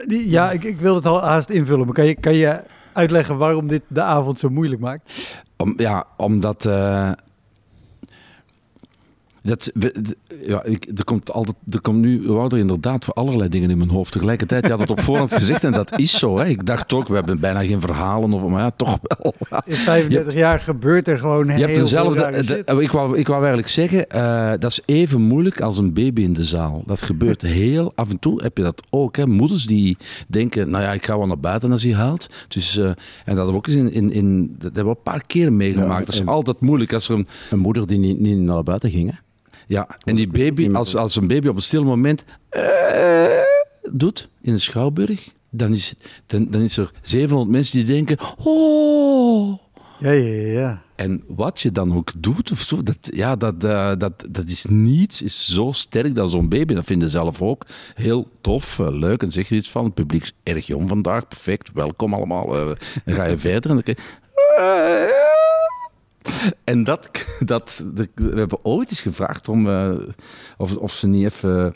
ja 0.07 0.51
ik, 0.51 0.63
ik 0.63 0.79
wil 0.79 0.95
het 0.95 1.05
al 1.05 1.21
haast 1.23 1.49
invullen, 1.49 1.85
maar 1.85 1.95
kan 1.95 2.05
je, 2.05 2.15
kan 2.15 2.33
je 2.33 2.63
uitleggen 2.93 3.37
waarom 3.37 3.67
dit 3.67 3.81
de 3.87 4.01
avond 4.01 4.39
zo 4.39 4.49
moeilijk 4.49 4.81
maakt? 4.81 5.35
Om, 5.57 5.73
ja, 5.77 6.05
omdat. 6.17 6.65
eh, 6.65 7.11
dat, 9.43 9.71
ja, 10.45 10.63
ik, 10.63 10.85
er 10.95 11.03
komt 11.03 11.31
altijd, 11.31 11.55
er 11.69 11.81
komt 11.81 11.99
nu, 11.99 12.27
Wouter, 12.27 12.57
inderdaad 12.57 13.05
voor 13.05 13.13
allerlei 13.13 13.49
dingen 13.49 13.69
in 13.69 13.77
mijn 13.77 13.89
hoofd 13.89 14.11
tegelijkertijd. 14.11 14.63
Je 14.65 14.71
had 14.71 14.79
het 14.79 14.89
op 14.89 15.01
voorhand 15.01 15.33
gezegd 15.33 15.63
en 15.63 15.71
dat 15.71 15.99
is 15.99 16.19
zo. 16.19 16.37
Hè. 16.37 16.45
Ik 16.47 16.65
dacht 16.65 16.93
ook, 16.93 17.07
we 17.07 17.15
hebben 17.15 17.39
bijna 17.39 17.59
geen 17.63 17.79
verhalen, 17.81 18.33
of, 18.33 18.47
maar 18.47 18.61
ja, 18.61 18.71
toch 18.71 18.97
wel. 19.01 19.33
In 19.65 19.75
35 19.75 20.33
jaar 20.33 20.59
gebeurt 20.59 21.07
er 21.07 21.17
gewoon 21.17 21.45
Je 21.45 21.51
heel 21.51 21.61
hebt 21.67 21.75
dezelfde. 21.79 22.13
veel 22.13 22.23
rare 22.23 22.43
de- 22.43 22.53
shit. 22.67 22.79
ik, 22.81 22.91
wou, 22.91 23.17
ik 23.17 23.27
wou 23.27 23.39
eigenlijk 23.39 23.67
zeggen, 23.67 24.09
eh, 24.09 24.49
dat 24.59 24.71
is 24.71 24.81
even 24.85 25.21
moeilijk 25.21 25.61
als 25.61 25.77
een 25.77 25.93
baby 25.93 26.21
in 26.21 26.33
de 26.33 26.43
zaal. 26.43 26.83
Dat 26.85 27.01
gebeurt 27.01 27.41
heel 27.41 27.91
af 27.95 28.09
en 28.09 28.19
toe. 28.19 28.43
Heb 28.43 28.57
je 28.57 28.63
dat 28.63 28.83
ook? 28.89 29.15
Hè? 29.15 29.27
Moeders 29.27 29.65
die 29.65 29.97
denken, 30.27 30.69
nou 30.69 30.83
ja, 30.83 30.93
ik 30.93 31.05
ga 31.05 31.17
wel 31.17 31.27
naar 31.27 31.39
buiten 31.39 31.71
als 31.71 31.83
hij 31.83 31.93
huilt. 31.93 32.29
Dus, 32.47 32.77
eh, 32.77 32.85
en 32.85 32.95
dat 33.25 33.35
hebben 33.35 33.45
we 33.45 33.53
ook 33.53 33.67
eens 33.67 33.75
in, 33.75 33.91
in, 33.93 34.11
in 34.11 34.55
dat 34.59 34.61
hebben 34.75 34.83
we 34.83 34.89
een 34.89 35.03
paar 35.03 35.23
keren 35.27 35.55
meegemaakt. 35.57 35.99
Ja, 35.99 36.05
dat 36.05 36.13
is 36.13 36.19
en- 36.19 36.27
altijd 36.27 36.59
moeilijk 36.59 36.93
als 36.93 37.09
er 37.09 37.15
een. 37.15 37.27
Een 37.51 37.59
moeder 37.59 37.87
die 37.87 37.99
niet, 37.99 38.19
niet 38.19 38.37
naar 38.37 38.63
buiten 38.63 38.89
ging. 38.89 39.09
Hè? 39.09 39.15
Ja, 39.71 39.87
en 40.03 40.15
die 40.15 40.27
baby, 40.27 40.69
als, 40.71 40.95
als 40.95 41.15
een 41.15 41.27
baby 41.27 41.47
op 41.47 41.55
een 41.55 41.61
stil 41.61 41.83
moment 41.83 42.23
eh, 42.49 42.61
doet 43.91 44.29
in 44.41 44.53
een 44.53 44.59
schouwburg, 44.59 45.29
dan 45.49 45.73
is, 45.73 45.93
dan, 46.25 46.47
dan 46.49 46.61
is 46.61 46.77
er 46.77 46.91
700 47.01 47.51
mensen 47.51 47.77
die 47.77 47.85
denken, 47.87 48.17
oh. 48.43 49.57
Ja, 49.99 50.11
ja, 50.11 50.51
ja. 50.59 50.81
En 50.95 51.23
wat 51.27 51.61
je 51.61 51.71
dan 51.71 51.95
ook 51.95 52.11
doet, 52.17 52.51
of 52.51 52.59
zo, 52.61 52.83
dat, 52.83 52.97
ja, 53.01 53.35
dat, 53.35 53.63
eh, 53.63 53.91
dat, 53.97 54.13
dat 54.29 54.49
is 54.49 54.65
niets, 54.69 55.21
is 55.21 55.45
zo 55.53 55.71
sterk 55.71 56.15
dan 56.15 56.29
zo'n 56.29 56.49
baby. 56.49 56.73
Dat 56.73 56.85
vinden 56.85 57.09
ze 57.09 57.17
zelf 57.17 57.41
ook 57.41 57.65
heel 57.93 58.27
tof, 58.41 58.79
eh, 58.79 58.87
leuk. 58.89 59.21
En 59.23 59.31
zeg 59.31 59.49
je 59.49 59.55
iets 59.55 59.71
van, 59.71 59.83
het 59.85 59.93
publiek 59.93 60.23
is 60.23 60.33
erg 60.43 60.67
jong 60.67 60.89
vandaag, 60.89 61.27
perfect, 61.27 61.71
welkom 61.73 62.13
allemaal. 62.13 62.55
en 63.05 63.13
ga 63.13 63.23
je 63.23 63.37
verder 63.47 63.69
en 63.69 63.75
dan 63.75 63.83
krijg 63.83 63.97
je- 63.97 65.49
En 66.63 66.83
dat, 66.83 67.09
dat, 67.39 67.83
we 68.15 68.31
hebben 68.35 68.65
ooit 68.65 68.89
eens 68.89 69.01
gevraagd 69.01 69.47
om, 69.47 69.69
eh, 69.69 69.91
of, 70.57 70.75
of 70.75 70.93
ze 70.93 71.07
niet 71.07 71.23
even 71.23 71.75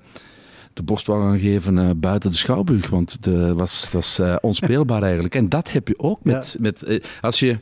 de 0.76 0.84
borst 0.84 1.08
wou 1.08 1.22
gaan 1.22 1.40
geven 1.40 1.78
eh, 1.78 1.90
buiten 1.96 2.30
de 2.30 2.36
Schouwburg. 2.36 2.90
Want 2.90 3.12
het 3.12 3.54
was, 3.54 3.92
was 3.92 4.20
eh, 4.20 4.36
onspeelbaar 4.42 5.04
eigenlijk. 5.12 5.36
En 5.36 5.50
dat 5.50 5.72
heb 5.72 5.88
je 5.88 6.00
ook 6.00 6.20
met... 6.24 6.58
met 6.60 6.84
eh, 6.84 7.04
als 7.22 7.40
je... 7.40 7.58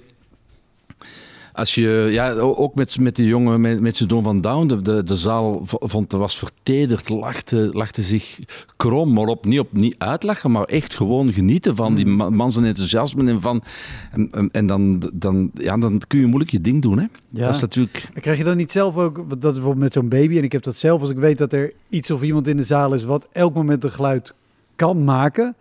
Als 1.54 1.76
je, 1.76 2.08
ja, 2.12 2.34
ook 2.34 2.76
met, 2.76 3.00
met 3.00 3.16
die 3.16 3.28
jongen 3.28 3.62
met, 3.62 3.80
met 3.80 3.98
zijn 3.98 4.10
Don 4.10 4.24
van 4.24 4.42
Down, 4.42 4.68
de, 4.68 4.82
de, 4.82 5.04
de 5.04 5.16
zaal 5.16 5.62
vond, 5.64 6.12
was 6.12 6.38
vertederd, 6.38 7.10
lachte, 7.10 7.70
lachte 7.72 8.02
zich 8.02 8.40
krom, 8.78 9.14
maar 9.14 9.26
op, 9.26 9.46
niet 9.46 9.60
op 9.60 9.74
niet 9.74 9.96
uitlachen, 9.98 10.52
maar 10.52 10.64
echt 10.64 10.96
gewoon 10.96 11.34
genieten 11.34 11.76
van 11.76 11.96
die 11.96 12.06
ma- 12.06 12.30
man 12.30 12.52
zijn 12.52 12.66
enthousiasme 12.66 13.30
en 13.30 13.42
van, 13.42 13.64
en, 14.12 14.50
en, 14.52 14.66
dan, 14.68 15.10
dan, 15.14 15.52
ja, 15.54 15.78
dan 15.78 16.02
kun 16.08 16.20
je 16.20 16.26
moeilijk 16.26 16.52
je 16.52 16.62
ding 16.62 16.82
doen, 16.82 16.98
hè. 16.98 17.06
Ja. 17.30 17.46
Dat 17.46 17.56
is 17.56 17.62
natuurlijk, 17.62 18.10
krijg 18.22 18.38
je 18.38 18.44
dan 18.44 18.58
niet 18.58 18.72
zelf 18.72 18.98
ook, 18.98 19.16
dat 19.16 19.52
is 19.52 19.54
bijvoorbeeld 19.54 19.78
met 19.84 19.94
zo'n 19.94 20.10
baby, 20.10 20.38
en 20.38 20.44
ik 20.44 20.52
heb 20.52 20.64
dat 20.64 20.76
zelf 20.76 21.02
als 21.02 21.10
ik 21.10 21.18
weet 21.18 21.38
dat 21.38 21.54
er 21.54 21.74
iets 21.90 22.12
of 22.12 22.22
iemand 22.22 22.48
in 22.48 22.58
de 22.58 22.64
zaal 22.64 22.94
is 22.94 23.04
wat 23.04 23.28
elk 23.32 23.54
moment 23.54 23.84
een 23.84 23.92
geluid 23.92 24.34
kan 24.76 25.04
maken, 25.04 25.56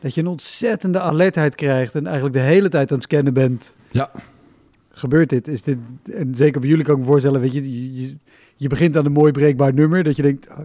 dat 0.00 0.14
je 0.14 0.20
een 0.20 0.26
ontzettende 0.26 1.00
alertheid 1.00 1.54
krijgt 1.54 1.94
en 1.94 2.04
eigenlijk 2.06 2.34
de 2.34 2.42
hele 2.42 2.68
tijd 2.68 2.90
aan 2.90 2.96
het 2.96 3.06
scannen 3.06 3.34
bent. 3.34 3.74
ja, 3.90 4.10
gebeurt 5.00 5.28
dit? 5.28 5.48
Is 5.48 5.62
dit 5.62 5.78
en 6.12 6.34
zeker 6.34 6.60
bij 6.60 6.68
jullie 6.70 6.84
kan 6.84 6.94
ik 6.94 7.00
me 7.00 7.06
voorstellen, 7.06 7.40
weet 7.40 7.52
je, 7.52 7.92
je, 8.02 8.16
je 8.56 8.68
begint 8.68 8.96
aan 8.96 9.04
een 9.06 9.12
mooi 9.12 9.32
breekbaar 9.32 9.74
nummer, 9.74 10.02
dat 10.04 10.16
je 10.16 10.22
denkt, 10.22 10.48
ah, 10.48 10.58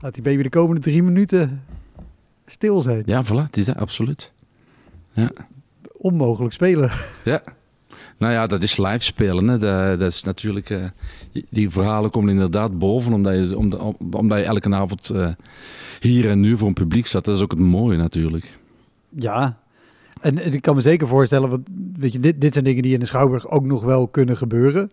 laat 0.00 0.14
die 0.14 0.22
baby 0.22 0.42
de 0.42 0.48
komende 0.48 0.80
drie 0.80 1.02
minuten 1.02 1.62
stil 2.46 2.82
zijn. 2.82 3.02
Ja, 3.06 3.24
voilà, 3.24 3.44
het 3.46 3.56
is 3.56 3.64
dat, 3.64 3.76
absoluut. 3.76 4.32
Onmogelijk 5.92 6.54
spelen. 6.54 6.90
Ja. 7.24 7.42
Nou 8.18 8.32
ja, 8.32 8.46
dat 8.46 8.62
is 8.62 8.76
live 8.76 8.98
spelen. 8.98 9.48
Hè. 9.48 9.58
Dat, 9.58 9.98
dat 9.98 10.12
is 10.12 10.22
natuurlijk, 10.22 10.70
eh, 10.70 10.84
die 11.50 11.70
verhalen 11.70 12.10
komen 12.10 12.30
inderdaad 12.30 12.78
boven, 12.78 13.12
omdat 13.12 13.48
je, 13.48 13.56
om, 13.58 13.72
om- 13.72 13.96
omdat 14.10 14.38
je 14.38 14.44
elke 14.44 14.74
avond 14.74 15.10
eh, 15.10 15.28
hier 16.00 16.30
en 16.30 16.40
nu 16.40 16.56
voor 16.56 16.68
een 16.68 16.74
publiek 16.74 17.06
staat. 17.06 17.24
Dat 17.24 17.36
is 17.36 17.42
ook 17.42 17.50
het 17.50 17.60
mooie 17.60 17.96
natuurlijk. 17.96 18.58
Ja, 19.08 19.58
en, 20.20 20.38
en 20.38 20.52
ik 20.52 20.62
kan 20.62 20.74
me 20.74 20.80
zeker 20.80 21.08
voorstellen, 21.08 21.48
want 21.48 21.68
weet 21.98 22.12
je, 22.12 22.20
dit, 22.20 22.40
dit 22.40 22.52
zijn 22.52 22.64
dingen 22.64 22.82
die 22.82 22.92
in 22.92 23.00
de 23.00 23.06
Schouwburg 23.06 23.50
ook 23.50 23.66
nog 23.66 23.82
wel 23.82 24.08
kunnen 24.08 24.36
gebeuren. 24.36 24.90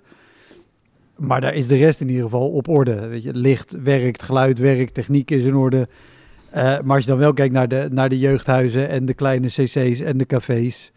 Maar 1.15 1.41
daar 1.41 1.53
is 1.53 1.67
de 1.67 1.75
rest 1.75 2.01
in 2.01 2.07
ieder 2.07 2.23
geval 2.23 2.49
op 2.49 2.67
orde. 2.67 3.07
Weet 3.07 3.23
je, 3.23 3.33
licht 3.33 3.75
werkt, 3.83 4.23
geluid 4.23 4.59
werkt, 4.59 4.93
techniek 4.93 5.31
is 5.31 5.43
in 5.43 5.55
orde. 5.55 5.88
Eh, 6.49 6.62
maar 6.62 6.95
als 6.95 7.03
je 7.03 7.09
dan 7.09 7.19
wel 7.19 7.33
kijkt 7.33 7.53
naar 7.53 7.67
de, 7.67 7.88
naar 7.91 8.09
de 8.09 8.19
jeugdhuizen 8.19 8.89
en 8.89 9.05
de 9.05 9.13
kleine 9.13 9.47
cc's 9.47 9.99
en 9.99 10.17
de 10.17 10.25
cafés, 10.25 10.91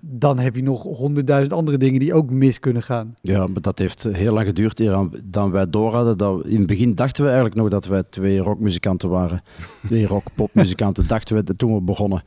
dan 0.00 0.38
heb 0.38 0.56
je 0.56 0.62
nog 0.62 0.82
honderdduizend 0.82 1.52
andere 1.52 1.78
dingen 1.78 2.00
die 2.00 2.14
ook 2.14 2.30
mis 2.30 2.60
kunnen 2.60 2.82
gaan. 2.82 3.14
Ja, 3.20 3.46
maar 3.46 3.60
dat 3.60 3.78
heeft 3.78 4.02
heel 4.02 4.32
lang 4.32 4.46
geduurd 4.46 4.80
eer 4.80 5.08
dan 5.24 5.50
wij 5.50 5.70
door 5.70 5.94
hadden. 5.94 6.18
Dat, 6.18 6.46
in 6.46 6.58
het 6.58 6.66
begin 6.66 6.94
dachten 6.94 7.22
we 7.22 7.30
eigenlijk 7.30 7.60
nog 7.60 7.68
dat 7.68 7.86
wij 7.86 8.02
twee 8.10 8.38
rockmuzikanten 8.38 9.08
waren. 9.08 9.42
Twee 9.86 10.06
rock-popmuzikanten 10.06 11.06
dachten 11.06 11.36
we 11.36 11.56
toen 11.56 11.74
we 11.74 11.80
begonnen. 11.80 12.22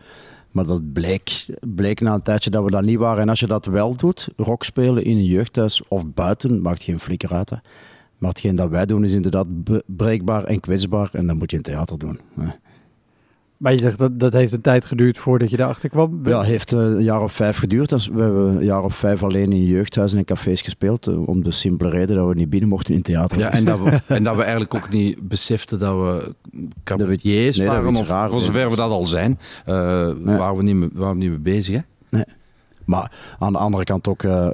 Maar 0.56 0.66
dat 0.66 0.94
bleek, 0.94 1.46
bleek 1.76 2.02
na 2.02 2.14
een 2.14 2.22
tijdje 2.22 2.50
dat 2.50 2.64
we 2.64 2.72
dat 2.72 2.84
niet 2.84 2.98
waren. 2.98 3.22
En 3.22 3.30
als 3.30 3.40
je 3.40 3.48
dat 3.48 3.66
wel 3.66 3.96
doet, 3.96 4.30
rock 4.38 4.64
spelen 4.64 5.04
in 5.04 5.18
een 5.18 5.26
jeugdhuis 5.26 5.88
of 5.88 6.14
buiten, 6.14 6.62
maakt 6.62 6.84
geen 6.84 7.00
flikker 7.00 7.34
uit. 7.34 7.50
Hè. 7.50 7.56
Maar 8.18 8.30
hetgeen 8.30 8.56
dat 8.56 8.70
wij 8.70 8.86
doen 8.86 9.04
is 9.04 9.14
inderdaad 9.14 9.48
breekbaar 9.86 10.44
en 10.44 10.60
kwetsbaar. 10.60 11.10
En 11.12 11.28
dat 11.28 11.36
moet 11.36 11.52
je 11.52 11.58
in 11.58 11.64
theater 11.64 12.00
doen. 12.00 12.20
hè. 12.40 12.48
Maar 13.58 13.72
je 13.74 13.80
zegt 13.80 13.98
dat 13.98 14.20
dat 14.20 14.34
heeft 14.34 14.54
een 14.54 14.62
tijd 14.62 14.86
geduurd 14.86 15.18
voordat 15.18 15.50
je 15.50 15.60
erachter 15.60 15.90
kwam. 15.90 16.20
Ja, 16.24 16.38
het 16.38 16.48
heeft 16.48 16.74
eh, 16.74 16.80
een 16.80 17.04
jaar 17.04 17.22
of 17.22 17.34
vijf 17.34 17.58
geduurd. 17.58 17.90
Dus 17.90 18.08
we 18.08 18.22
hebben 18.22 18.46
een 18.56 18.64
jaar 18.64 18.84
of 18.84 18.96
vijf 18.96 19.24
alleen 19.24 19.52
in 19.52 19.64
jeugdhuizen 19.66 20.18
en 20.18 20.26
cafés 20.26 20.62
gespeeld. 20.62 21.08
eh, 21.08 21.28
Om 21.28 21.44
de 21.44 21.52
simpele 21.52 21.90
reden 21.90 22.16
dat 22.16 22.28
we 22.28 22.34
niet 22.34 22.50
binnen 22.50 22.70
mochten 22.70 22.94
in 22.94 23.02
theater. 23.02 23.38
Ja, 23.38 23.52
en, 23.52 23.66
dat 23.66 23.80
we, 23.80 24.00
en 24.16 24.24
dat 24.24 24.36
we 24.36 24.42
eigenlijk 24.42 24.74
ook 24.76 24.90
niet 24.90 25.28
beseften 25.28 25.80
dat 25.80 25.96
we 25.96 26.34
cabaretiers 26.84 27.58
nee, 27.58 27.68
dat 27.68 27.76
waren, 27.76 27.92
is 27.92 28.00
of 28.00 28.08
raar, 28.10 28.28
voor 28.30 28.38
nee. 28.38 28.46
zover 28.46 28.70
we 28.70 28.76
dat 28.76 28.90
al 28.92 29.08
zijn, 29.08 29.40
eh 29.66 29.74
waren, 30.24 30.58
we 30.58 30.64
niet, 30.64 30.76
mee- 30.76 30.90
waren 30.94 31.14
we 31.18 31.20
niet 31.22 31.30
mee 31.30 31.40
bezig. 31.40 31.82
Hè? 32.10 32.22
Maar 32.86 33.12
aan 33.40 33.52
de 33.54 33.60
andere 33.60 33.84
kant 33.84 34.08
ook 34.08 34.24
eh, 34.24 34.48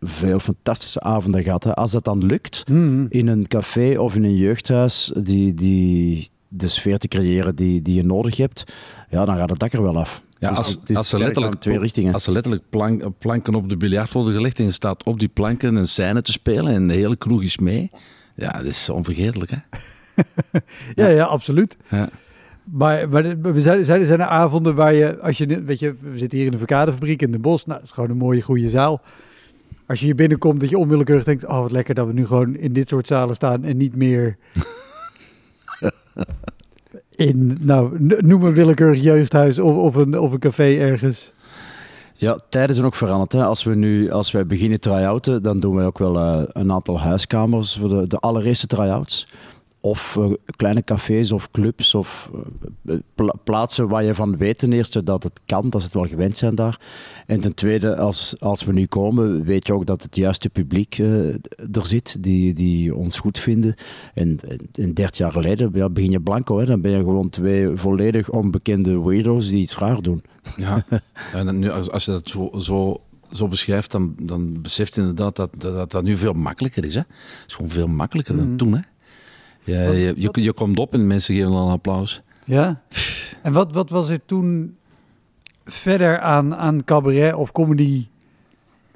veel 0.00 0.38
fantastische 0.38 1.00
avonden 1.00 1.42
gehad. 1.42 1.64
Hè. 1.64 1.74
Als 1.74 1.90
dat 1.90 2.04
dan 2.04 2.24
lukt 2.26 2.62
Hmm. 2.66 3.06
in 3.08 3.26
een 3.26 3.46
café 3.48 3.98
of 3.98 4.14
in 4.14 4.24
een 4.24 4.36
jeugdhuis, 4.36 5.12
die, 5.22 5.54
die, 5.54 6.28
de 6.48 6.68
sfeer 6.68 6.98
te 6.98 7.08
creëren 7.08 7.56
die, 7.56 7.82
die 7.82 7.94
je 7.94 8.04
nodig 8.04 8.36
hebt, 8.36 8.64
ja, 9.10 9.24
dan 9.24 9.36
gaat 9.36 9.50
het 9.50 9.58
dak 9.58 9.72
er 9.72 9.82
wel 9.82 9.98
af. 9.98 10.22
Ja, 10.38 10.48
Dus 10.48 10.58
als, 10.58 10.80
als, 10.94 11.08
ze 11.08 11.18
letterlijk, 11.18 11.54
twee 11.60 11.78
richtingen. 11.78 12.12
als 12.12 12.24
ze 12.24 12.32
letterlijk 12.32 12.62
plank- 12.70 13.04
planken 13.18 13.54
op 13.54 13.68
de 13.68 13.76
biljart 13.76 14.12
worden 14.12 14.32
gelegd 14.34 14.58
en 14.58 14.64
je 14.64 14.70
staat 14.70 15.02
op 15.04 15.18
die 15.18 15.28
planken 15.28 15.74
een 15.74 15.88
scène 15.88 16.22
te 16.22 16.32
spelen 16.32 16.72
en 16.74 16.88
de 16.88 16.94
hele 16.94 17.16
kroeg 17.16 17.42
is 17.42 17.58
mee, 17.58 17.90
ja, 18.34 18.50
dat 18.52 18.64
is 18.64 18.90
onvergetelijk. 18.90 19.50
Hè? 19.50 19.56
Ja, 20.94 21.08
ja, 21.08 21.24
absoluut. 21.24 21.76
Ja. 21.88 22.08
Maar, 22.64 23.08
maar 23.08 23.40
we 23.40 23.60
zijn, 23.62 23.84
zijn, 23.84 24.06
zijn 24.06 24.20
er 24.20 24.26
avonden 24.26 24.74
waar 24.74 24.94
je, 24.94 25.18
als 25.20 25.38
je, 25.38 25.62
weet 25.64 25.78
je, 25.78 25.94
we 26.00 26.18
zitten 26.18 26.38
hier 26.38 26.46
in 26.46 26.52
de 26.52 26.58
verkadefabriek 26.58 27.22
in 27.22 27.30
de 27.32 27.38
bos. 27.38 27.66
Nou, 27.66 27.78
het 27.78 27.88
is 27.88 27.94
gewoon 27.94 28.10
een 28.10 28.16
mooie, 28.16 28.42
goede 28.42 28.70
zaal. 28.70 29.00
Als 29.86 29.98
je 29.98 30.04
hier 30.04 30.14
binnenkomt, 30.14 30.60
dat 30.60 30.68
je 30.70 30.78
onwillekeurig 30.78 31.24
denkt, 31.24 31.46
oh 31.46 31.60
wat 31.60 31.72
lekker 31.72 31.94
dat 31.94 32.06
we 32.06 32.12
nu 32.12 32.26
gewoon 32.26 32.56
in 32.56 32.72
dit 32.72 32.88
soort 32.88 33.06
zalen 33.06 33.34
staan 33.34 33.64
en 33.64 33.76
niet 33.76 33.96
meer 33.96 34.36
in, 37.16 37.58
nou, 37.60 37.96
noem 37.98 38.44
een 38.44 38.54
willekeurig 38.54 39.02
jeugdhuis 39.02 39.58
of, 39.58 39.76
of, 39.76 39.94
een, 39.94 40.18
of 40.18 40.32
een 40.32 40.38
café 40.38 40.76
ergens. 40.76 41.32
Ja, 42.14 42.38
tijden 42.48 42.74
zijn 42.74 42.86
ook 42.86 42.94
veranderd. 42.94 43.32
Hè. 43.32 43.44
Als 43.44 43.64
we 43.64 43.74
nu, 43.74 44.10
als 44.10 44.30
wij 44.30 44.46
beginnen 44.46 44.80
try-outen, 44.80 45.42
dan 45.42 45.60
doen 45.60 45.74
wij 45.74 45.86
ook 45.86 45.98
wel 45.98 46.18
eh, 46.18 46.42
een 46.46 46.72
aantal 46.72 47.00
huiskamers 47.00 47.76
voor 47.76 47.88
de, 47.88 48.06
de 48.06 48.18
allereerste 48.18 48.66
try-outs. 48.66 49.28
Of 49.80 50.16
eh, 50.16 50.30
kleine 50.56 50.84
cafés 50.84 51.32
of 51.32 51.50
clubs 51.50 51.94
of 51.94 52.30
eh, 52.86 52.94
pla- 53.14 53.34
plaatsen 53.44 53.88
waar 53.88 54.04
je 54.04 54.14
van 54.14 54.36
weet 54.36 54.58
ten 54.58 54.72
eerste 54.72 55.02
dat 55.02 55.22
het 55.22 55.40
kan, 55.46 55.70
dat 55.70 55.80
ze 55.80 55.86
het 55.86 55.96
wel 55.96 56.06
gewend 56.06 56.36
zijn 56.36 56.54
daar. 56.54 56.80
En 57.26 57.40
ten 57.40 57.54
tweede, 57.54 57.96
als, 57.96 58.34
als 58.40 58.64
we 58.64 58.72
nu 58.72 58.86
komen, 58.86 59.44
weet 59.44 59.66
je 59.66 59.72
ook 59.74 59.86
dat 59.86 60.02
het 60.02 60.16
juiste 60.16 60.50
publiek 60.50 60.98
eh, 60.98 61.28
er 61.72 61.86
zit, 61.86 62.22
die, 62.22 62.54
die 62.54 62.94
ons 62.94 63.18
goed 63.18 63.38
vinden. 63.38 63.74
En, 64.14 64.38
en 64.72 64.94
30 64.94 65.16
jaar 65.18 65.32
geleden 65.32 65.70
ja, 65.74 65.88
begin 65.88 66.10
je 66.10 66.20
blanco, 66.20 66.58
hè. 66.58 66.64
dan 66.66 66.80
ben 66.80 66.90
je 66.90 66.96
gewoon 66.98 67.28
twee 67.28 67.76
volledig 67.76 68.30
onbekende 68.30 69.02
weirdo's 69.02 69.48
die 69.48 69.60
iets 69.60 69.78
raar 69.78 70.02
doen. 70.02 70.22
Ja, 70.56 70.84
en 71.32 71.58
nu, 71.58 71.70
als, 71.70 71.90
als 71.90 72.04
je 72.04 72.10
dat 72.10 72.28
zo, 72.28 72.50
zo, 72.58 73.00
zo 73.32 73.48
beschrijft, 73.48 73.90
dan, 73.90 74.14
dan 74.22 74.60
beseft 74.62 74.94
je 74.94 75.00
inderdaad 75.00 75.36
dat, 75.36 75.50
dat 75.58 75.74
dat 75.74 75.90
dat 75.90 76.02
nu 76.02 76.16
veel 76.16 76.32
makkelijker 76.32 76.84
is. 76.84 76.94
Hè? 76.94 77.00
Het 77.00 77.44
is 77.46 77.54
gewoon 77.54 77.70
veel 77.70 77.88
makkelijker 77.88 78.36
dan 78.36 78.46
Mhm. 78.48 78.56
toen. 78.56 78.72
Hè? 78.74 78.80
Ja, 79.68 79.86
Wat- 79.86 79.94
je, 79.94 80.12
je, 80.16 80.28
je 80.32 80.52
komt 80.52 80.78
op 80.78 80.92
en 80.92 81.06
mensen 81.06 81.34
geven 81.34 81.50
dan 81.52 81.68
applaus. 81.68 82.22
Ja. 82.44 82.82
En 83.42 83.52
wat, 83.52 83.72
wat 83.72 83.90
was 83.90 84.08
er 84.08 84.20
toen 84.24 84.76
verder 85.64 86.18
aan, 86.20 86.54
aan 86.56 86.84
cabaret 86.84 87.34
of 87.34 87.52
comedy 87.52 88.06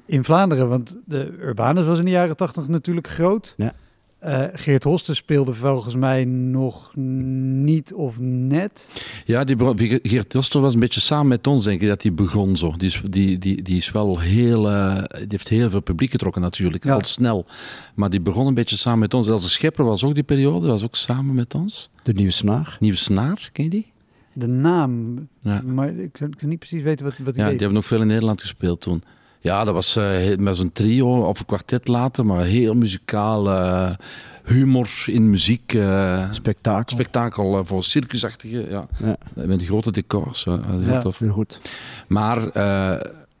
in 0.05 0.23
Vlaanderen? 0.23 0.69
Want 0.69 0.97
de 1.05 1.37
Urbanus 1.41 1.85
was 1.85 1.99
in 1.99 2.05
de 2.05 2.11
jaren 2.11 2.37
tachtig 2.37 2.67
natuurlijk 2.67 3.07
groot. 3.07 3.53
Ja. 3.57 3.73
Eh, 4.23 4.43
Geert 4.53 4.83
Hosten 4.83 5.15
speelde 5.15 5.53
volgens 5.53 5.95
mij 5.95 6.25
nog 6.25 6.91
niet 6.95 7.93
of 7.93 8.15
net. 8.19 8.87
Ja, 9.25 9.43
die, 9.43 9.57
Geert 10.03 10.29
Tilster 10.29 10.61
was 10.61 10.73
een 10.73 10.79
beetje 10.79 10.99
samen 10.99 11.27
met 11.27 11.47
ons, 11.47 11.63
denk 11.63 11.81
ik, 11.81 11.87
dat 11.87 12.01
die 12.01 12.11
begon 12.11 12.55
zo. 12.55 12.73
Die 12.77 12.87
is, 12.87 13.01
die, 13.09 13.37
die, 13.37 13.61
die 13.61 13.75
is 13.75 13.91
wel 13.91 14.19
heel... 14.19 14.69
eh, 14.69 15.03
die 15.17 15.25
heeft 15.27 15.49
heel 15.49 15.69
veel 15.69 15.81
publiek 15.81 16.11
getrokken 16.11 16.41
natuurlijk, 16.41 16.83
Ja. 16.83 16.93
al 16.93 17.03
snel. 17.03 17.45
Maar 17.95 18.09
die 18.09 18.21
begon 18.21 18.47
een 18.47 18.53
beetje 18.53 18.77
samen 18.77 18.99
met 18.99 19.13
ons. 19.13 19.29
Als 19.29 19.43
de 19.43 19.49
Schepper 19.49 19.85
was 19.85 20.03
ook 20.03 20.13
die 20.13 20.23
periode, 20.23 20.67
was 20.67 20.83
ook 20.83 20.95
samen 20.95 21.35
met 21.35 21.55
ons. 21.55 21.89
De 22.03 22.13
nieuwe 22.13 22.31
snaar. 22.31 22.77
Nieuwe 22.79 22.97
Snaar, 22.97 23.49
ken 23.53 23.63
je 23.63 23.69
die? 23.69 23.91
De 24.33 24.47
naam, 24.47 25.27
Ja. 25.41 25.61
maar 25.65 25.95
ik 25.95 26.11
kan, 26.11 26.33
niet 26.39 26.59
precies 26.59 26.81
weten 26.83 27.05
wat, 27.05 27.17
wat 27.17 27.25
Ja, 27.25 27.31
die 27.33 27.41
die 27.41 27.49
deed. 27.51 27.59
hebben 27.59 27.77
nog 27.77 27.85
veel 27.85 28.01
in 28.01 28.07
Nederland 28.07 28.41
gespeeld 28.41 28.81
toen. 28.81 29.03
Ja, 29.43 29.63
dat 29.63 29.73
was 29.73 29.95
eh, 29.95 30.37
met 30.37 30.55
zo'n 30.55 30.71
trio 30.71 31.27
of 31.27 31.39
een 31.39 31.45
kwartet 31.45 31.87
later, 31.87 32.25
maar 32.25 32.43
heel 32.45 32.73
muzikaal. 32.73 33.49
eh, 33.51 33.95
humor 34.43 34.89
in 35.05 35.29
muziek. 35.29 35.73
eh, 35.73 36.31
Spektakel. 36.31 36.95
spektakel 36.97 37.65
voor 37.65 37.83
circusachtige. 37.83 38.69
Ja, 38.69 38.87
Ja. 39.03 39.17
met 39.33 39.63
grote 39.63 39.91
decors. 39.91 40.45
heel 40.45 40.59
Ja. 40.81 40.99
tof. 40.99 41.19
Heel 41.19 41.31
goed. 41.31 41.61
Maar 42.07 42.57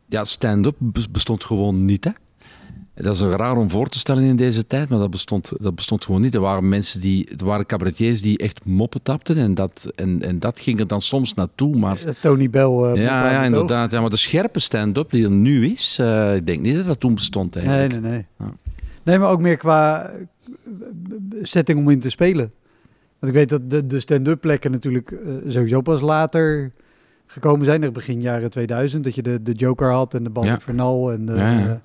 ja, 0.07 0.23
stand-up 0.25 0.75
bes- 0.79 1.11
bestond 1.11 1.43
gewoon 1.43 1.85
niet. 1.85 2.03
Hè? 2.03 2.11
Dat 2.95 3.15
is 3.15 3.21
een 3.21 3.31
raar 3.31 3.57
om 3.57 3.69
voor 3.69 3.87
te 3.87 3.99
stellen 3.99 4.23
in 4.23 4.35
deze 4.35 4.67
tijd, 4.67 4.89
maar 4.89 4.99
dat 4.99 5.09
bestond, 5.09 5.53
dat 5.59 5.75
bestond 5.75 6.05
gewoon 6.05 6.21
niet. 6.21 6.35
Er 6.35 6.41
waren 6.41 6.69
mensen 6.69 7.01
die, 7.01 7.29
er 7.37 7.45
waren 7.45 7.65
cabaretiers 7.65 8.21
die 8.21 8.37
echt 8.37 8.65
moppen 8.65 9.01
tapten 9.01 9.37
en 9.37 9.53
dat, 9.53 9.91
en, 9.95 10.21
en 10.21 10.39
dat 10.39 10.59
ging 10.59 10.79
er 10.79 10.87
dan 10.87 11.01
soms 11.01 11.33
naartoe. 11.33 11.75
Maar 11.77 11.97
Eh, 12.05 12.13
Tony 12.21 12.49
Bell. 12.49 12.63
eh, 12.93 12.95
ja, 13.03 13.31
ja, 13.31 13.43
inderdaad. 13.43 13.91
Ja, 13.91 14.01
maar 14.01 14.09
de 14.09 14.17
scherpe 14.17 14.59
stand-up 14.59 15.11
die 15.11 15.23
er 15.23 15.31
nu 15.31 15.65
is, 15.67 15.97
eh, 15.99 16.35
ik 16.35 16.45
denk 16.45 16.61
niet 16.61 16.75
dat 16.75 16.85
dat 16.85 16.99
toen 16.99 17.13
bestond 17.13 17.55
eigenlijk. 17.55 17.91
Nee, 17.91 18.01
nee, 18.01 18.11
nee. 18.11 18.25
Ja. 18.39 18.53
Nee, 19.03 19.19
maar 19.19 19.29
ook 19.29 19.41
meer 19.41 19.57
qua 19.57 20.11
setting 21.41 21.79
om 21.79 21.89
in 21.89 21.99
te 21.99 22.09
spelen. 22.09 22.51
Want 23.19 23.33
ik 23.33 23.39
weet 23.39 23.49
dat 23.49 23.69
de, 23.69 23.87
de 23.87 23.99
stand-up 23.99 24.41
plekken 24.41 24.71
natuurlijk 24.71 25.15
sowieso 25.47 25.81
pas 25.81 26.01
later 26.01 26.71
gekomen 27.27 27.65
zijn. 27.65 27.83
Er 27.83 27.91
begin 27.91 28.21
jaren 28.21 28.49
2000, 28.49 29.03
dat 29.03 29.15
je 29.15 29.21
de, 29.21 29.43
de 29.43 29.51
Joker 29.51 29.91
had 29.91 30.13
en 30.13 30.23
de 30.23 30.29
Bal 30.29 30.45
Ja. 30.45 30.59
Vernal 30.59 31.11
en 31.11 31.25
de... 31.25 31.33
Ja, 31.33 31.81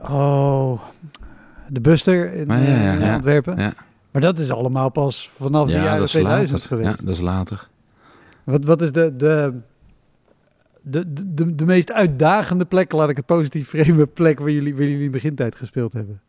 oh, 0.00 0.80
de 1.68 1.80
Buster 1.80 2.32
in, 2.32 2.50
Ah, 2.50 2.64
ja, 2.64 2.68
ja, 2.82 2.94
eh, 2.98 3.06
in. 3.06 3.14
Antwerpen. 3.14 3.56
Maar 4.10 4.22
dat 4.22 4.38
is 4.38 4.50
allemaal 4.50 4.88
pas 4.90 5.30
vanaf 5.34 5.66
de 5.66 5.72
Ja, 5.72 5.82
jaren 5.82 5.96
dat 5.98 6.04
is 6.06 6.10
2000 6.10 6.50
later. 6.52 6.68
geweest. 6.68 6.88
Ja, 7.00 7.04
dat 7.06 7.14
is 7.14 7.20
later. 7.20 7.68
Wat, 8.44 8.64
wat 8.64 8.82
is 8.82 8.92
de, 8.92 9.16
de, 9.16 9.52
de, 10.82 11.12
de, 11.12 11.34
de, 11.34 11.54
de 11.54 11.64
meest 11.64 11.92
uitdagende 11.92 12.64
plek, 12.64 12.92
laat 12.92 13.08
ik 13.08 13.16
het 13.16 13.26
positief 13.26 13.68
framen, 13.68 14.12
plek 14.12 14.38
waar 14.38 14.50
jullie, 14.50 14.74
waar 14.74 14.84
jullie 14.84 15.04
in 15.04 15.10
begintijd 15.10 15.56
gespeeld 15.56 15.92
hebben? 15.92 16.20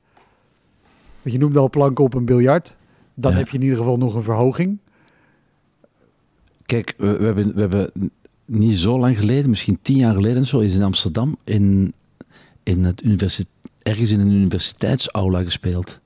Want 1.21 1.35
je 1.35 1.37
noemde 1.41 1.59
al 1.59 1.69
planken 1.69 2.03
op 2.03 2.13
een 2.13 2.25
biljart. 2.25 2.75
Dan 3.13 3.31
Ja. 3.31 3.37
heb 3.37 3.47
je 3.49 3.57
in 3.57 3.63
ieder 3.63 3.77
geval 3.77 3.97
nog 3.97 4.15
een 4.15 4.23
verhoging. 4.23 4.77
Kijk, 6.65 6.93
we, 6.97 7.17
we 7.17 7.25
hebben, 7.25 7.53
we 7.53 7.59
hebben 7.59 7.91
niet 8.45 8.77
zo 8.77 8.99
lang 8.99 9.17
geleden, 9.17 9.49
misschien 9.49 9.79
tien 9.81 9.97
jaar 9.97 10.13
geleden 10.13 10.45
zo, 10.45 10.59
is 10.59 10.75
in 10.75 10.83
Amsterdam 10.83 11.37
in, 11.43 11.93
in 12.69 12.83
het 12.83 13.03
ergens 13.81 14.09
in 14.09 14.19
een 14.19 14.31
universiteitsaula 14.31 15.43
gespeeld. 15.43 15.99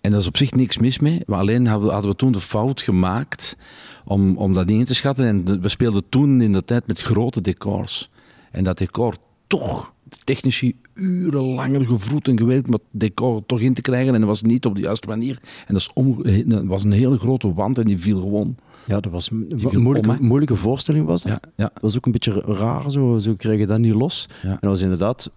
En 0.00 0.10
daar 0.10 0.20
is 0.20 0.26
op 0.26 0.36
zich 0.36 0.52
niks 0.52 0.78
mis 0.78 0.98
mee, 0.98 1.22
maar 1.26 1.38
alleen 1.38 1.66
hadden 1.66 2.08
we, 2.08 2.16
toen 2.16 2.32
de 2.32 2.40
fout 2.40 2.80
gemaakt 2.80 3.56
om, 4.04 4.36
om 4.36 4.54
dat 4.54 4.66
niet 4.66 4.78
in 4.78 4.84
te 4.84 4.94
schatten. 4.94 5.26
En 5.26 5.60
we 5.60 5.68
speelden 5.68 6.08
toen 6.08 6.40
in 6.40 6.52
de 6.52 6.64
tijd 6.64 6.86
met 6.86 7.00
grote 7.00 7.40
decors. 7.40 8.10
En 8.50 8.64
dat 8.64 8.78
decor 8.78 9.16
toch 9.46 9.92
de 10.04 10.16
technici 10.24 10.76
urenlanger 10.94 11.86
gevroed 11.86 12.28
en 12.28 12.38
gewerkt 12.38 12.66
om 12.66 12.72
het 12.72 12.82
decor 12.90 13.46
toch 13.46 13.60
in 13.60 13.74
te 13.74 13.80
krijgen. 13.80 14.14
En 14.14 14.20
dat 14.20 14.28
was 14.28 14.42
niet 14.42 14.66
op 14.66 14.74
de 14.74 14.80
juiste 14.80 15.08
manier. 15.08 15.38
En 15.66 15.74
dat, 15.74 15.92
is 16.24 16.44
dat 16.46 16.64
was 16.64 16.84
een 16.84 16.92
hele 16.92 17.18
grote 17.18 17.54
wand 17.54 17.78
en 17.78 17.84
die 17.84 17.98
viel 17.98 18.20
gewoon. 18.20 18.56
Ja, 18.86 19.00
dat 19.00 19.12
was 19.12 19.30
een 19.30 19.48
moeilijke, 19.60 20.08
om, 20.08 20.14
hè? 20.14 20.22
moeilijke 20.22 20.56
voorstelling 20.56 21.06
was 21.06 21.22
dat. 21.22 21.32
Ja, 21.32 21.50
ja. 21.56 21.70
Dat 21.72 21.82
was 21.82 21.96
ook 21.96 22.06
een 22.06 22.12
beetje 22.12 22.40
raar, 22.40 22.90
zo, 22.90 23.18
zo 23.18 23.34
kreeg 23.34 23.58
je 23.58 23.66
dat 23.66 23.78
niet 23.78 23.94
los. 23.94 24.28
Ja. 24.42 24.48
En 24.48 24.58
dat 24.60 24.70
was 24.70 24.80
inderdaad... 24.80 25.30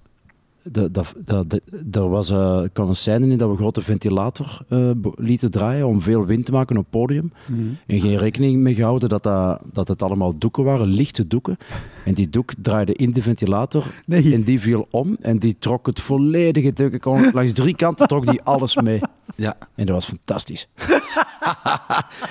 Dat, 0.71 0.93
dat, 0.93 1.13
dat, 1.25 1.49
dat- 1.49 1.62
er 1.91 2.10
was, 2.10 2.30
eh, 2.30 2.62
kwam 2.73 2.88
een 2.88 2.95
scène 2.95 3.28
in 3.28 3.38
dat 3.38 3.47
we 3.47 3.54
een 3.54 3.60
grote 3.60 3.82
ventilator 3.82 4.60
eh, 4.69 4.89
lieten 5.15 5.51
draaien 5.51 5.88
om 5.88 6.01
veel 6.01 6.25
wind 6.25 6.45
te 6.45 6.51
maken 6.51 6.78
op 6.78 6.82
het 6.82 6.91
podium. 6.91 7.32
En 7.88 7.99
geen 8.01 8.17
rekening 8.17 8.58
mee 8.62 8.73
gehouden 8.75 9.10
dat, 9.10 9.23
dat, 9.23 9.60
dat 9.73 9.88
het 9.88 10.01
allemaal 10.01 10.38
doeken 10.38 10.63
waren, 10.63 10.88
lichte 10.88 11.28
doeken. 11.28 11.58
En 12.06 12.13
die 12.13 12.30
doek 12.30 12.51
draaide 12.62 12.93
in 12.93 13.12
de 13.12 13.21
ventilator 13.21 13.84
Nee. 14.06 14.34
en 14.34 14.43
die 14.43 14.60
viel 14.60 14.88
om 14.89 15.17
en 15.21 15.38
die 15.38 15.56
trok 15.60 15.86
het 15.86 15.99
volledige 15.99 16.73
doek. 16.73 16.99
kon- 17.01 17.32
Langs 17.34 17.54
drie 17.54 17.75
kanten 17.75 18.08
trok 18.08 18.25
die 18.25 18.41
alles 18.43 18.75
mee. 18.75 18.99
Ja. 19.36 19.56
En 19.75 19.86
dat 19.86 19.95
was 19.95 20.06
fantastisch. 20.06 20.67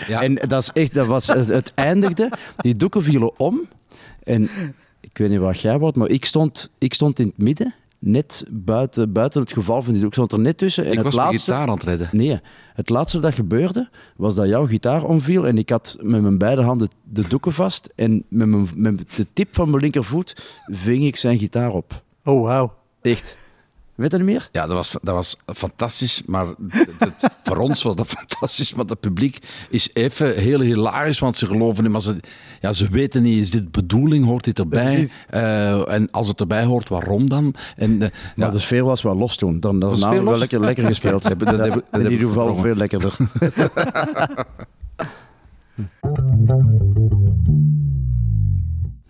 Ja. 0.06 0.22
En 0.22 0.34
dat 0.34 0.62
is 0.62 0.70
echt, 0.72 0.94
dat 0.94 1.06
was, 1.06 1.26
het, 1.26 1.46
het 1.48 1.72
eindigde, 1.74 2.32
die 2.56 2.74
doeken 2.74 3.02
vielen 3.02 3.38
om. 3.38 3.60
En 4.22 4.48
ik 5.00 5.18
weet 5.18 5.30
niet 5.30 5.38
waar 5.38 5.56
jij 5.56 5.78
wordt, 5.78 5.96
maar 5.96 6.08
ik 6.08 6.24
stond, 6.24 6.70
ik 6.78 6.94
stond 6.94 7.18
in 7.18 7.26
het 7.26 7.38
midden, 7.38 7.74
net 8.04 8.44
buiten, 8.50 9.12
buiten 9.12 9.40
het 9.40 9.52
geval 9.52 9.82
van 9.82 9.92
die 9.92 10.02
doek. 10.02 10.10
Ik 10.10 10.14
stond 10.14 10.32
er 10.32 10.40
net 10.40 10.58
tussen. 10.58 10.84
En 10.84 10.90
Ik 10.90 10.96
het 10.96 11.04
was 11.04 11.14
mijn 11.14 11.26
laatste, 11.26 11.50
gitaar 11.50 11.68
aan 11.68 11.74
het 11.74 11.82
redden. 11.82 12.08
Nee, 12.12 12.40
het 12.74 12.88
laatste 12.88 13.18
dat 13.18 13.34
gebeurde, 13.34 13.88
was 14.16 14.34
dat 14.34 14.48
jouw 14.48 14.66
gitaar 14.66 15.04
omviel 15.04 15.46
en 15.46 15.58
ik 15.58 15.70
had 15.70 15.96
met 16.00 16.22
mijn 16.22 16.38
beide 16.38 16.62
handen 16.62 16.88
de 17.02 17.28
doeken 17.28 17.52
vast 17.52 17.92
en 17.96 18.24
met, 18.28 18.48
mijn, 18.48 18.68
met 18.74 19.16
de 19.16 19.26
tip 19.32 19.54
van 19.54 19.70
mijn 19.70 19.82
linkervoet 19.82 20.60
ving 20.66 21.04
ik 21.04 21.16
zijn 21.16 21.38
gitaar 21.38 21.72
op. 21.72 22.02
Oh, 22.24 22.42
wauw. 22.42 22.72
Echt. 23.02 23.36
Weet 23.94 24.10
je 24.12 24.18
meer? 24.18 24.48
Ja, 24.52 24.66
dat 24.66 24.76
was, 24.76 24.90
dat 25.02 25.14
was 25.14 25.36
fantastisch. 25.46 26.22
Maar 26.26 26.46
voor 27.42 27.56
ons 27.56 27.82
was 27.82 27.96
dat 27.96 28.06
fantastisch. 28.18 28.74
Maar 28.74 28.84
het 28.84 29.00
publiek 29.00 29.38
is 29.70 29.90
even 29.92 30.34
heel 30.34 30.60
hilarisch. 30.60 31.18
Want 31.18 31.36
ze 31.36 31.46
geloven 31.46 31.82
niet. 31.82 31.92
Maar 31.92 32.00
ze, 32.00 32.16
ja, 32.60 32.72
ze 32.72 32.88
weten 32.88 33.22
niet, 33.22 33.42
is 33.42 33.50
dit 33.50 33.70
bedoeling? 33.70 34.24
Hoort 34.24 34.44
dit 34.44 34.58
erbij? 34.58 35.08
Eh, 35.28 35.92
en 35.92 36.10
als 36.10 36.28
het 36.28 36.40
erbij 36.40 36.64
hoort, 36.64 36.88
waarom 36.88 37.28
dan? 37.28 37.54
En, 37.76 37.92
eh, 38.02 38.10
Maar 38.36 38.46
ja, 38.46 38.50
de 38.52 38.58
sfeer 38.58 38.84
was 38.84 39.02
wel 39.02 39.16
los 39.16 39.36
toen. 39.36 39.60
Dan, 39.60 39.80
Was 39.80 40.00
hebben 40.00 40.18
we 40.24 40.30
wel 40.30 40.38
lekker, 40.38 40.60
lekker 40.60 40.84
gespeeld. 40.84 41.22
Dat 41.22 41.28
hebben- 41.28 41.46
dat 41.46 41.58
hebben- 41.58 41.84
dat 41.90 42.00
in 42.00 42.10
ieder 42.10 42.28
geval 42.28 42.56
veel 42.56 42.74
lekkerder. 42.74 43.16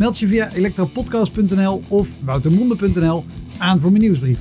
Meld 0.00 0.18
je 0.18 0.26
via 0.26 0.52
elektropodcast.nl 0.52 1.82
of 1.88 2.16
woutermonde.nl 2.24 3.24
aan 3.58 3.80
voor 3.80 3.90
mijn 3.90 4.02
nieuwsbrief. 4.02 4.38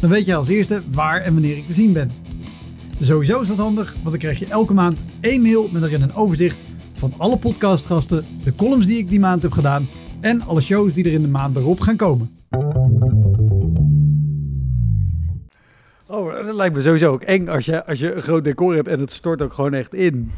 Dan 0.00 0.10
weet 0.10 0.26
je 0.26 0.34
als 0.34 0.48
eerste 0.48 0.82
waar 0.90 1.20
en 1.20 1.32
wanneer 1.32 1.56
ik 1.56 1.66
te 1.66 1.72
zien 1.72 1.92
ben. 1.92 2.10
Sowieso 3.00 3.40
is 3.40 3.48
dat 3.48 3.56
handig, 3.56 3.92
want 3.92 4.04
dan 4.04 4.18
krijg 4.18 4.38
je 4.38 4.46
elke 4.46 4.74
maand 4.74 5.04
één 5.20 5.42
mail 5.42 5.68
met 5.72 5.82
erin 5.82 6.02
een 6.02 6.14
overzicht 6.14 6.64
van 6.94 7.12
alle 7.16 7.38
podcastgasten, 7.38 8.24
de 8.44 8.54
columns 8.54 8.86
die 8.86 8.98
ik 8.98 9.08
die 9.08 9.20
maand 9.20 9.42
heb 9.42 9.52
gedaan 9.52 9.88
en 10.20 10.42
alle 10.42 10.60
shows 10.60 10.92
die 10.92 11.04
er 11.04 11.12
in 11.12 11.22
de 11.22 11.28
maand 11.28 11.56
erop 11.56 11.80
gaan 11.80 11.96
komen. 11.96 12.30
Oh, 16.06 16.44
dat 16.46 16.54
lijkt 16.54 16.74
me 16.74 16.80
sowieso 16.80 17.12
ook 17.12 17.22
eng 17.22 17.48
als 17.48 17.64
je, 17.64 17.86
als 17.86 17.98
je 17.98 18.14
een 18.14 18.22
groot 18.22 18.44
decor 18.44 18.74
hebt 18.74 18.88
en 18.88 19.00
het 19.00 19.12
stort 19.12 19.42
ook 19.42 19.52
gewoon 19.52 19.74
echt 19.74 19.94
in. 19.94 20.30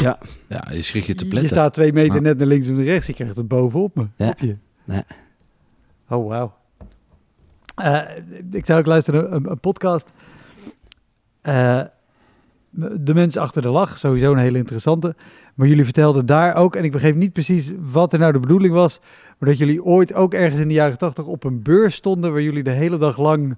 Ja, 0.00 0.18
ja, 0.48 0.68
je 0.72 0.82
schrik 0.82 1.04
je 1.04 1.14
te 1.14 1.24
Je 1.24 1.30
pletten. 1.30 1.50
staat 1.50 1.72
twee 1.72 1.92
meter 1.92 2.14
Ja. 2.14 2.20
net 2.20 2.38
naar 2.38 2.46
links 2.46 2.66
en 2.66 2.74
naar 2.74 2.84
rechts. 2.84 3.06
Je 3.06 3.12
krijgt 3.12 3.36
het 3.36 3.48
bovenop 3.48 3.96
me. 3.96 4.06
Ja. 4.16 4.34
Je. 4.38 4.56
Oh, 6.08 6.28
wauw. 6.28 6.52
Eh, 7.74 8.00
ik 8.50 8.66
zou 8.66 8.78
ook 8.80 8.86
luisteren 8.86 9.22
naar 9.22 9.32
een, 9.32 9.50
een 9.50 9.60
podcast. 9.60 10.08
Eh, 11.40 11.80
de 13.00 13.14
mens 13.14 13.36
achter 13.36 13.62
de 13.62 13.68
lach, 13.68 13.98
sowieso 13.98 14.32
een 14.32 14.38
hele 14.38 14.58
interessante. 14.58 15.14
Maar 15.54 15.66
jullie 15.68 15.84
vertelden 15.84 16.26
daar 16.26 16.54
ook, 16.54 16.76
en 16.76 16.84
ik 16.84 16.92
begreep 16.92 17.14
niet 17.14 17.32
precies 17.32 17.70
wat 17.92 18.12
er 18.12 18.18
nou 18.18 18.32
de 18.32 18.40
bedoeling 18.40 18.74
was, 18.74 19.00
maar 19.38 19.48
dat 19.48 19.58
jullie 19.58 19.84
ooit 19.84 20.14
ook 20.14 20.34
ergens 20.34 20.60
in 20.60 20.68
de 20.68 20.74
jaren 20.74 20.98
tachtig 20.98 21.24
op 21.24 21.44
een 21.44 21.62
beurs 21.62 21.94
stonden 21.94 22.32
waar 22.32 22.42
jullie 22.42 22.62
de 22.62 22.70
hele 22.70 22.98
dag 22.98 23.18
lang 23.18 23.56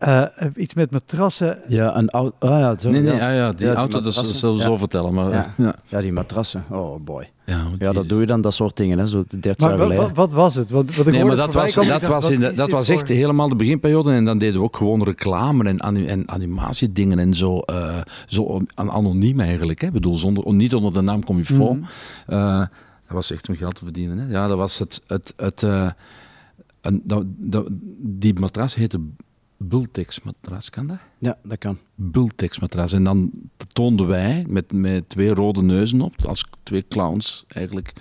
eh, 0.00 0.24
iets 0.56 0.74
met 0.74 0.90
matrassen. 0.90 1.58
ja 1.66 1.96
een 1.96 2.10
auto. 2.10 2.36
Ah, 2.48 2.58
ja, 2.58 2.78
zo, 2.78 2.90
Nee, 2.90 3.00
nee, 3.00 3.14
ja. 3.14 3.30
ja, 3.30 3.34
ja, 3.36 3.52
die 3.52 3.66
Ja, 3.66 3.74
auto, 3.74 4.00
dat 4.00 4.14
zullen 4.14 4.54
we 4.54 4.60
Ja. 4.60 4.64
zo 4.66 4.76
vertellen. 4.76 5.14
Maar, 5.14 5.30
Ja. 5.30 5.54
ja. 5.56 5.74
Ja, 5.88 6.00
die 6.00 6.12
matrassen. 6.12 6.64
Oh 6.70 7.04
boy. 7.04 7.30
Ja, 7.46 7.66
Ja, 7.78 7.92
dat 7.92 8.08
doe 8.08 8.20
je 8.20 8.26
dan, 8.26 8.40
dat 8.40 8.54
soort 8.54 8.76
dingen, 8.76 8.98
hè, 8.98 9.06
zo 9.06 9.22
30 9.28 9.58
Maar 9.58 9.68
jaar 9.68 9.78
wa- 9.78 9.84
geleden. 9.84 10.06
wa- 10.08 10.12
wat 10.14 10.32
was 10.32 10.54
het? 10.54 10.70
Want, 10.70 10.96
wat 10.96 11.06
ik 11.06 11.12
Nee, 11.12 11.24
maar 11.24 11.36
dat 11.36 11.54
was, 11.54 11.74
dat 11.74 11.86
dacht, 11.86 12.06
was, 12.06 12.22
wat 12.22 12.32
in 12.32 12.40
dat 12.40 12.56
dit 12.56 12.70
was 12.70 12.86
voor- 12.86 12.94
echt 12.96 13.08
helemaal 13.08 13.48
de 13.48 13.56
beginperiode. 13.56 14.12
En 14.12 14.24
dan 14.24 14.38
deden 14.38 14.54
we 14.60 14.62
ook 14.66 14.76
gewoon 14.76 15.02
reclame 15.04 15.64
en, 15.64 15.80
ani- 15.80 16.06
en 16.06 16.28
animatiedingen 16.28 17.18
en 17.18 17.34
zo. 17.34 17.58
eh, 17.58 18.00
zo 18.26 18.60
an- 18.74 18.90
anoniem 18.90 19.40
eigenlijk. 19.40 19.80
Hè? 19.80 19.86
Ik 19.86 19.92
bedoel, 19.92 20.16
zonder, 20.16 20.54
niet 20.54 20.74
onder 20.74 20.92
de 20.92 21.00
naam 21.00 21.24
Comifo. 21.24 21.74
Mhm. 21.74 21.84
Eh, 22.26 22.58
dat 22.58 22.68
was 23.12 23.30
echt 23.30 23.48
om 23.48 23.56
geld 23.56 23.74
te 23.74 23.84
verdienen. 23.84 24.18
Hè? 24.18 24.26
Ja, 24.30 24.48
dat 24.48 24.56
was 24.56 24.78
het... 24.78 25.02
het, 25.06 25.32
het 25.36 25.62
eh, 25.62 25.90
een, 26.80 27.02
dat, 27.04 27.24
dat, 27.26 27.66
die 27.98 28.34
matras 28.38 28.74
heette 28.74 29.00
Bultex 29.62 30.22
matras, 30.22 30.70
kan 30.70 30.86
dat? 30.86 30.98
Ja, 31.18 31.38
dat 31.42 31.58
kan. 31.58 31.78
Bultex 31.94 32.58
matras. 32.58 32.92
En 32.92 33.04
dan 33.04 33.30
toonden 33.72 34.06
wij 34.06 34.44
met, 34.48 34.72
met 34.72 35.08
twee 35.08 35.34
rode 35.34 35.62
neuzen 35.62 36.00
op, 36.00 36.14
als 36.26 36.44
twee 36.62 36.84
clowns 36.88 37.44
eigenlijk, 37.48 37.92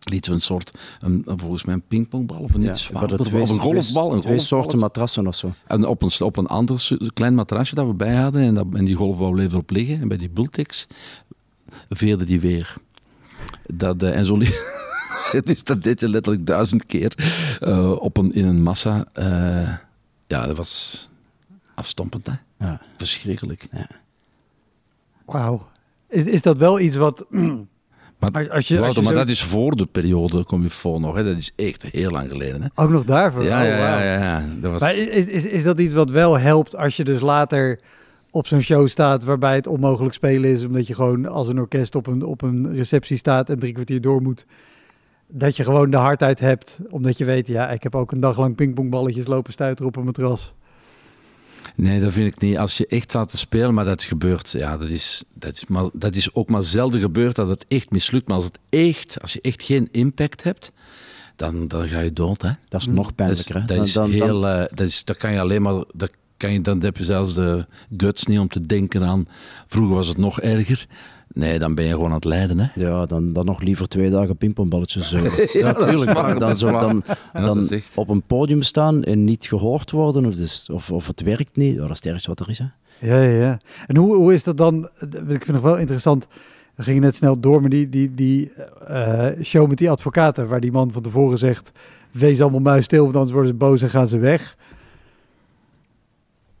lieten 0.00 0.30
we 0.30 0.36
een 0.36 0.42
soort, 0.42 0.78
een, 1.00 1.22
volgens 1.26 1.64
mij 1.64 1.74
een 1.74 1.82
pingpongbal 1.88 2.38
of 2.38 2.54
een 2.54 2.62
Ja, 2.62 2.70
iets 2.70 2.88
hadden 2.90 3.16
zwaarder, 3.18 3.42
of 3.42 3.50
een 3.50 3.58
golfbal. 3.58 4.12
Een 4.12 4.20
Twee 4.20 4.38
soorten 4.38 4.78
matrassen 4.78 5.26
of 5.26 5.34
zo. 5.34 5.52
En 5.66 5.86
op 5.86 6.02
een, 6.02 6.10
op 6.20 6.36
een 6.36 6.46
ander 6.46 6.88
klein 7.14 7.34
matrasje 7.34 7.74
dat 7.74 7.86
we 7.86 7.94
bij 7.94 8.14
hadden, 8.14 8.42
en, 8.42 8.54
dat, 8.54 8.66
en 8.72 8.84
die 8.84 8.96
golfbal 8.96 9.30
bleef 9.30 9.52
erop 9.52 9.70
liggen. 9.70 10.00
En 10.00 10.08
bij 10.08 10.16
die 10.16 10.30
Bultex 10.30 10.86
veerde 11.88 12.24
die 12.24 12.40
weer. 12.40 12.74
Dat, 13.74 14.02
eh, 14.02 14.16
en 14.16 14.24
zo 14.24 14.38
is 15.44 15.64
dat 15.64 15.82
deed 15.82 16.00
je 16.00 16.08
letterlijk 16.08 16.46
duizend 16.46 16.86
keer 16.86 17.14
eh, 17.60 17.92
op 17.92 18.16
een, 18.16 18.32
in 18.32 18.46
een 18.46 18.62
massa. 18.62 19.06
eh, 19.12 19.74
ja, 20.26 20.46
dat 20.46 20.56
was 20.56 21.08
afstompend, 21.74 22.26
hè? 22.26 22.32
Ja. 22.66 22.80
Verschrikkelijk. 22.96 23.66
Wauw. 25.24 25.68
Is, 26.08 26.24
is 26.24 26.42
dat 26.42 26.56
wel 26.56 26.80
iets 26.80 26.96
wat... 26.96 27.24
Maar, 28.18 28.30
Als- 28.32 28.48
als 28.50 28.68
je- 28.68 28.78
Wouter, 28.78 28.98
je 28.98 29.02
maar 29.04 29.12
zo- 29.12 29.18
dat 29.18 29.28
is 29.28 29.42
voor 29.42 29.76
de 29.76 29.86
periode 29.86 30.44
Comifo 30.44 30.98
nog. 30.98 31.14
Hè? 31.14 31.24
Dat 31.24 31.36
is 31.36 31.52
echt 31.56 31.82
heel 31.82 32.10
lang 32.10 32.28
geleden. 32.28 32.62
Hè? 32.62 32.68
Ook 32.74 32.90
nog 32.90 33.04
daarvoor? 33.04 33.42
Ja, 33.44 33.60
Oh, 33.60 33.66
ja, 33.66 33.76
ja, 33.76 34.02
ja, 34.02 34.20
ja. 34.38 34.44
Dat 34.60 34.72
was... 34.72 34.80
Maar 34.80 34.96
is, 34.96 35.26
is, 35.26 35.44
is 35.44 35.62
dat 35.62 35.80
iets 35.80 35.94
wat 35.94 36.10
wel 36.10 36.38
helpt 36.38 36.76
als 36.76 36.96
je 36.96 37.04
dus 37.04 37.20
later 37.20 37.80
op 38.30 38.46
zo'n 38.46 38.60
show 38.60 38.88
staat 38.88 39.24
waarbij 39.24 39.54
het 39.54 39.66
onmogelijk 39.66 40.14
spelen 40.14 40.50
is, 40.50 40.64
omdat 40.64 40.86
je 40.86 40.94
gewoon 40.94 41.26
als 41.26 41.48
een 41.48 41.58
orkest 41.58 41.94
op 41.94 42.06
een, 42.06 42.22
op 42.24 42.42
een 42.42 42.74
receptie 42.74 43.16
staat 43.16 43.50
en 43.50 43.58
drie 43.58 43.72
kwartier 43.72 44.00
door 44.00 44.22
moet, 44.22 44.46
dat 45.28 45.56
je 45.56 45.64
gewoon 45.64 45.90
de 45.90 45.96
hardheid 45.96 46.40
hebt, 46.40 46.78
omdat 46.90 47.18
je 47.18 47.24
weet, 47.24 47.46
ja, 47.46 47.70
ik 47.70 47.82
heb 47.82 47.94
ook 47.94 48.12
een 48.12 48.20
dag 48.20 48.38
lang 48.38 48.54
pingpongballetjes 48.54 49.26
lopen 49.26 49.52
stuiteren 49.52 49.88
op 49.88 49.96
een 49.96 50.04
matras. 50.04 50.52
Nee, 51.74 52.00
dat 52.00 52.12
vind 52.12 52.34
ik 52.34 52.40
niet. 52.40 52.58
Als 52.58 52.76
je 52.76 52.86
echt 52.86 53.08
staat 53.08 53.28
te 53.30 53.36
spelen, 53.36 53.74
maar 53.74 53.84
dat 53.84 54.02
gebeurt, 54.02 54.50
ja, 54.50 54.76
dat 54.76 54.88
is, 54.88 55.24
dat 55.34 55.52
is, 55.52 55.66
maar, 55.66 55.84
dat 55.92 56.14
is 56.14 56.34
ook 56.34 56.48
maar 56.48 56.62
zelden 56.62 57.00
gebeurd 57.00 57.36
dat 57.36 57.48
het 57.48 57.64
echt 57.68 57.90
mislukt. 57.90 58.26
Maar 58.28 58.36
als, 58.36 58.44
het 58.44 58.58
echt, 58.68 59.20
als 59.20 59.32
je 59.32 59.40
echt 59.40 59.62
geen 59.62 59.88
impact 59.92 60.42
hebt, 60.42 60.72
dan, 61.36 61.68
dan 61.68 61.88
ga 61.88 62.00
je 62.00 62.12
dood. 62.12 62.42
Hè? 62.42 62.50
Dat 62.68 62.80
is 62.80 62.86
nog 62.86 62.96
Dat 62.96 63.30
is, 63.30 63.42
pijnlijker. 63.42 63.54
dat 63.66 63.68
Dan- 63.76 63.86
is 63.86 63.92
dan- 63.92 64.10
dan- 64.10 64.20
heel, 64.20 64.46
eh, 64.46 64.58
dat 64.58 64.86
is, 64.86 65.04
dat 65.04 65.16
kan 65.16 65.32
je 65.32 65.40
alleen 65.40 65.62
maar, 65.62 65.84
dat 65.92 66.10
kan 66.36 66.52
je, 66.52 66.60
dan 66.60 66.82
heb 66.82 66.96
je 66.96 67.04
zelfs 67.04 67.34
de 67.34 67.66
guts 67.96 68.26
niet 68.26 68.38
om 68.38 68.48
te 68.48 68.66
denken 68.66 69.02
aan, 69.02 69.28
vroeger 69.66 69.94
was 69.94 70.08
het 70.08 70.16
nog 70.16 70.40
erger. 70.40 70.86
Nee, 71.32 71.58
dan 71.58 71.74
ben 71.74 71.84
je 71.84 71.90
gewoon 71.92 72.08
aan 72.08 72.14
het 72.14 72.24
lijden. 72.24 72.58
Hè? 72.58 72.66
Ja, 72.74 73.06
dan, 73.06 73.32
dan 73.32 73.44
nog 73.44 73.60
liever 73.62 73.88
twee 73.88 74.10
dagen 74.10 74.36
pingpongballetjes. 74.36 75.08
zo. 75.10 75.18
Ja, 75.52 75.72
natuurlijk. 75.72 76.12
waar, 76.12 76.22
maar 76.24 76.38
dan 76.38 76.56
zo, 76.56 76.70
dan, 76.70 77.02
Ja, 77.32 77.40
dan 77.40 77.68
echt- 77.68 77.90
op 77.94 78.08
een 78.08 78.22
podium 78.22 78.62
staan 78.62 79.04
en 79.04 79.24
niet 79.24 79.46
gehoord 79.46 79.90
worden, 79.90 80.26
of, 80.26 80.34
dus, 80.34 80.68
of, 80.72 80.90
of 80.90 81.06
het 81.06 81.20
werkt 81.22 81.56
niet. 81.56 81.76
Dat 81.76 81.90
is 81.90 81.96
het 81.96 82.06
ergste 82.06 82.28
wat 82.28 82.40
er 82.40 82.48
is. 82.48 82.58
Hè. 82.58 82.64
Ja, 83.00 83.22
ja, 83.22 83.38
ja. 83.40 83.58
En 83.86 83.96
hoe, 83.96 84.14
hoe 84.16 84.34
is 84.34 84.42
dat 84.42 84.56
dan? 84.56 84.88
Ik 85.10 85.44
vind 85.44 85.46
het 85.46 85.60
wel 85.62 85.76
interessant. 85.78 86.26
We 86.74 86.82
gingen 86.82 87.02
net 87.02 87.14
snel 87.14 87.40
door 87.40 87.62
met 87.62 87.70
die, 87.70 87.88
die, 87.88 88.14
die 88.14 88.52
eh, 88.86 89.26
show 89.42 89.68
met 89.68 89.78
die 89.78 89.90
advocaten, 89.90 90.48
waar 90.48 90.60
die 90.60 90.72
man 90.72 90.92
van 90.92 91.02
tevoren 91.02 91.38
zegt, 91.38 91.72
wees 92.10 92.40
allemaal 92.40 92.60
muisstil, 92.60 93.02
want 93.02 93.14
anders 93.14 93.32
worden 93.32 93.50
ze 93.50 93.56
boos 93.56 93.82
en 93.82 93.90
gaan 93.90 94.08
ze 94.08 94.18
weg. 94.18 94.56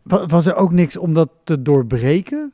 Wa- 0.06 0.26
Was 0.26 0.46
er 0.46 0.54
ook 0.54 0.72
niks 0.72 0.96
om 0.96 1.14
dat 1.14 1.28
te 1.44 1.62
doorbreken? 1.62 2.52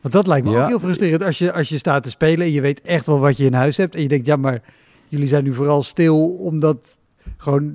Want 0.00 0.14
dat 0.14 0.26
lijkt 0.26 0.46
me 0.46 0.52
Ja. 0.52 0.62
ook 0.62 0.68
heel 0.68 0.78
frustrerend 0.80 1.22
als 1.22 1.38
je, 1.38 1.52
als 1.52 1.68
je 1.68 1.78
staat 1.78 2.02
te 2.02 2.10
spelen 2.10 2.46
en 2.46 2.52
je 2.52 2.60
weet 2.60 2.80
echt 2.80 3.06
wel 3.06 3.18
wat 3.18 3.36
je 3.36 3.44
in 3.44 3.52
huis 3.54 3.76
hebt. 3.76 3.94
En 3.94 4.02
je 4.02 4.08
denkt, 4.08 4.26
ja, 4.26 4.36
maar 4.36 4.62
jullie 5.08 5.26
zijn 5.28 5.44
nu 5.44 5.54
vooral 5.54 5.82
stil 5.82 6.28
omdat 6.28 6.96
gewoon 7.36 7.74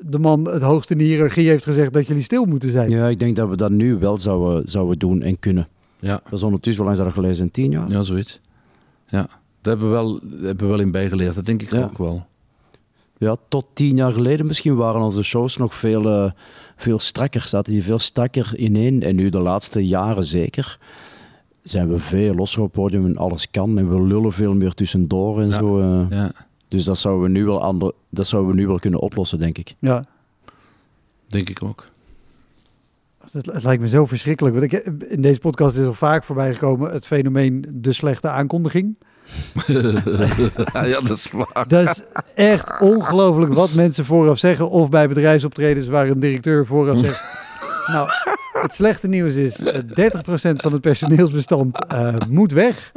de 0.00 0.18
man 0.18 0.48
het 0.48 0.62
hoogste 0.62 0.92
in 0.92 0.98
de 0.98 1.04
hiërarchie 1.04 1.48
heeft 1.48 1.64
gezegd 1.64 1.92
dat 1.92 2.06
jullie 2.06 2.22
stil 2.22 2.44
moeten 2.44 2.70
zijn. 2.72 2.88
Ja, 2.88 3.06
ik 3.08 3.18
denk 3.18 3.36
dat 3.36 3.48
we 3.48 3.56
dat 3.56 3.70
nu 3.70 3.98
wel 3.98 4.16
zouden, 4.16 4.68
zouden 4.68 4.98
doen 4.98 5.22
en 5.22 5.38
kunnen. 5.38 5.68
Ja, 5.98 6.20
Dat 6.24 6.32
is 6.32 6.42
ondertussen 6.42 6.82
wel 6.84 6.92
eens 6.92 7.02
dat 7.02 7.12
gelezen 7.12 7.44
in 7.44 7.50
tien 7.50 7.70
jaar. 7.70 7.90
ja 7.90 8.02
zoiets. 8.02 8.40
Ja, 9.06 9.26
daar 9.26 9.76
hebben 9.76 9.86
we 9.86 9.92
wel, 9.92 10.20
daar 10.22 10.30
hebben 10.46 10.66
we 10.66 10.72
wel 10.72 10.80
in 10.80 10.90
bijgeleerd. 10.90 11.34
Dat 11.34 11.44
denk 11.46 11.62
ik 11.62 11.72
Ja. 11.72 11.82
ook 11.82 11.98
wel. 11.98 12.26
Ja, 13.18 13.36
tot 13.48 13.66
tien 13.72 13.96
jaar 13.96 14.12
geleden 14.12 14.46
misschien 14.46 14.74
waren 14.76 15.00
onze 15.00 15.22
shows 15.22 15.56
nog 15.56 15.74
veel, 15.74 16.10
eh, 16.10 16.30
veel 16.76 16.98
strakker. 16.98 17.40
Zaten 17.40 17.72
die 17.72 17.82
veel 17.82 17.98
strakker 17.98 18.56
ineen. 18.56 19.02
En 19.02 19.16
nu 19.16 19.28
de 19.30 19.38
laatste 19.38 19.86
jaren 19.86 20.24
zeker 20.24 20.78
zijn 21.62 21.88
we 21.88 21.98
veel 21.98 22.34
losser 22.34 22.60
op 22.62 22.66
het 22.72 22.74
podium 22.82 23.06
en 23.06 23.16
alles 23.16 23.50
kan. 23.50 23.78
En 23.78 23.88
we 23.90 24.02
lullen 24.02 24.32
veel 24.32 24.54
meer 24.54 24.74
tussendoor 24.74 25.40
en 25.40 25.48
Ja. 25.48 25.58
zo. 25.58 25.80
eh. 25.80 26.06
Ja, 26.10 26.32
Dus 26.68 26.84
dat 26.84 26.98
zouden, 26.98 27.22
we 27.22 27.28
nu 27.38 27.44
wel 27.44 27.62
ander, 27.62 27.92
dat 28.10 28.26
zouden 28.26 28.54
we 28.54 28.60
nu 28.60 28.66
wel 28.66 28.78
kunnen 28.78 29.00
oplossen, 29.00 29.38
denk 29.38 29.58
ik. 29.58 29.74
Ja, 29.78 30.04
denk 31.26 31.48
ik 31.50 31.62
ook. 31.62 31.86
het, 33.32 33.46
het 33.46 33.64
lijkt 33.64 33.82
me 33.82 33.88
zo 33.88 34.06
verschrikkelijk. 34.06 34.56
Want 34.58 34.72
ik, 34.72 34.84
in 35.08 35.22
deze 35.22 35.40
podcast 35.40 35.76
is 35.76 35.86
al 35.86 35.94
vaak 35.94 36.24
voorbij 36.24 36.52
gekomen 36.52 36.92
het 36.92 37.06
fenomeen 37.06 37.64
de 37.72 37.92
slechte 37.92 38.28
aankondiging. 38.28 38.96
Ja, 40.72 41.00
dat 41.00 41.10
is 41.10 41.30
waar. 41.30 41.64
Dat 41.68 41.88
is 41.88 42.02
echt 42.34 42.80
ongelooflijk 42.80 43.54
wat 43.54 43.72
mensen 43.72 44.04
vooraf 44.04 44.38
zeggen. 44.38 44.70
Of 44.70 44.88
bij 44.88 45.08
bedrijfsoptredens 45.08 45.86
waar 45.86 46.08
een 46.08 46.20
directeur 46.20 46.66
vooraf 46.66 46.98
zegt... 46.98 47.24
nou, 47.92 48.08
het 48.52 48.74
slechte 48.74 49.08
nieuws 49.08 49.34
is... 49.34 49.58
eh, 49.58 49.80
30% 49.80 50.56
van 50.56 50.72
het 50.72 50.80
personeelsbestand 50.80 51.86
eh, 51.86 52.14
moet 52.28 52.52
weg. 52.52 52.92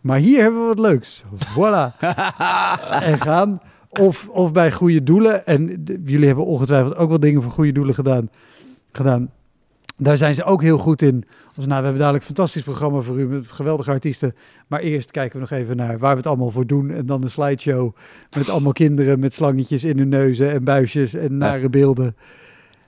Maar 0.00 0.18
hier 0.18 0.42
hebben 0.42 0.60
we 0.60 0.66
wat 0.66 0.78
leuks. 0.78 1.22
Voilà. 1.36 1.98
en 3.10 3.20
gaan. 3.20 3.60
Of, 3.88 4.28
of 4.28 4.52
bij 4.52 4.72
goede 4.72 5.02
doelen. 5.02 5.46
En 5.46 5.84
jullie 6.04 6.26
hebben 6.26 6.46
ongetwijfeld 6.46 6.96
ook 6.96 7.08
wel 7.08 7.20
dingen 7.20 7.42
voor 7.42 7.52
goede 7.52 7.72
doelen 7.72 7.94
gedaan. 7.94 8.30
gedaan. 8.92 9.30
Daar 10.02 10.16
zijn 10.16 10.34
ze 10.34 10.44
ook 10.44 10.62
heel 10.62 10.78
goed 10.78 11.02
in. 11.02 11.24
Als, 11.54 11.56
nou, 11.66 11.68
we 11.68 11.74
hebben 11.74 11.98
dadelijk 11.98 12.20
een 12.22 12.34
fantastisch 12.34 12.62
programma 12.62 13.00
voor 13.00 13.18
u 13.20 13.26
met 13.26 13.50
geweldige 13.50 13.90
artiesten. 13.90 14.34
Maar 14.66 14.80
eerst 14.80 15.10
kijken 15.10 15.34
we 15.34 15.40
nog 15.40 15.50
even 15.58 15.76
naar 15.76 15.98
waar 15.98 16.10
we 16.10 16.16
het 16.16 16.26
allemaal 16.26 16.50
voor 16.50 16.66
doen. 16.66 16.90
En 16.90 17.06
dan 17.06 17.22
een 17.22 17.30
slideshow 17.30 17.96
met 18.36 18.48
allemaal 18.48 18.72
kinderen 18.72 19.18
met 19.18 19.34
slangetjes 19.34 19.84
in 19.84 19.98
hun 19.98 20.08
neuzen 20.08 20.50
en 20.50 20.64
buisjes 20.64 21.14
en 21.14 21.36
nare 21.38 21.68
beelden. 21.68 22.16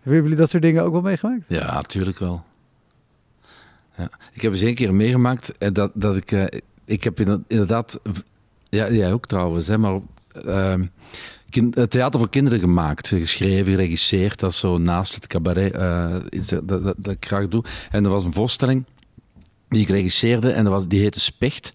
Hebben 0.03 0.23
jullie 0.23 0.37
dat 0.39 0.51
soort 0.51 0.63
dingen 0.63 0.83
ook 0.85 0.93
wel 0.93 1.01
meegemaakt? 1.01 1.45
Ja, 1.49 1.75
natuurlijk 1.75 2.19
wel. 2.19 2.43
Ja. 3.97 4.11
Ik 4.33 4.43
heb 4.43 4.53
eens 4.53 4.61
een 4.61 4.75
keer 4.75 4.95
meegemaakt 4.95 5.59
eh, 5.59 5.73
dat, 5.73 5.91
dat 5.95 6.17
ik... 6.17 6.33
eh, 6.33 6.61
ik 6.85 7.05
heb 7.05 7.21
inderdaad- 7.47 8.01
Ja, 8.69 8.91
jij 8.91 9.13
ook 9.13 9.27
trouwens, 9.27 9.67
hè, 9.67 9.79
maar... 9.79 10.01
ehm, 10.45 10.85
kind- 11.53 11.77
eh, 11.77 11.85
theater 11.85 12.19
voor 12.19 12.29
kinderen 12.29 12.61
gemaakt, 12.61 13.09
geschreven, 13.09 13.73
geregisseerd. 13.73 14.39
Dat 14.41 14.55
zo 14.55 14.79
naast 14.79 15.15
het 15.15 15.27
cabaret 15.27 15.73
eh, 15.75 16.17
iets 16.31 16.49
dat, 16.49 16.69
dat, 16.69 16.83
dat 16.83 17.13
ik 17.13 17.27
graag 17.27 17.49
doe. 17.49 17.65
En 17.91 18.05
er 18.05 18.11
was 18.11 18.25
een 18.25 18.33
voorstelling 18.33 18.85
die 19.69 19.81
ik 19.81 19.89
regisseerde 19.89 20.51
en 20.53 20.65
dat 20.65 20.73
was, 20.73 20.89
die 20.89 21.01
heette 21.01 21.21
Specht. 21.21 21.73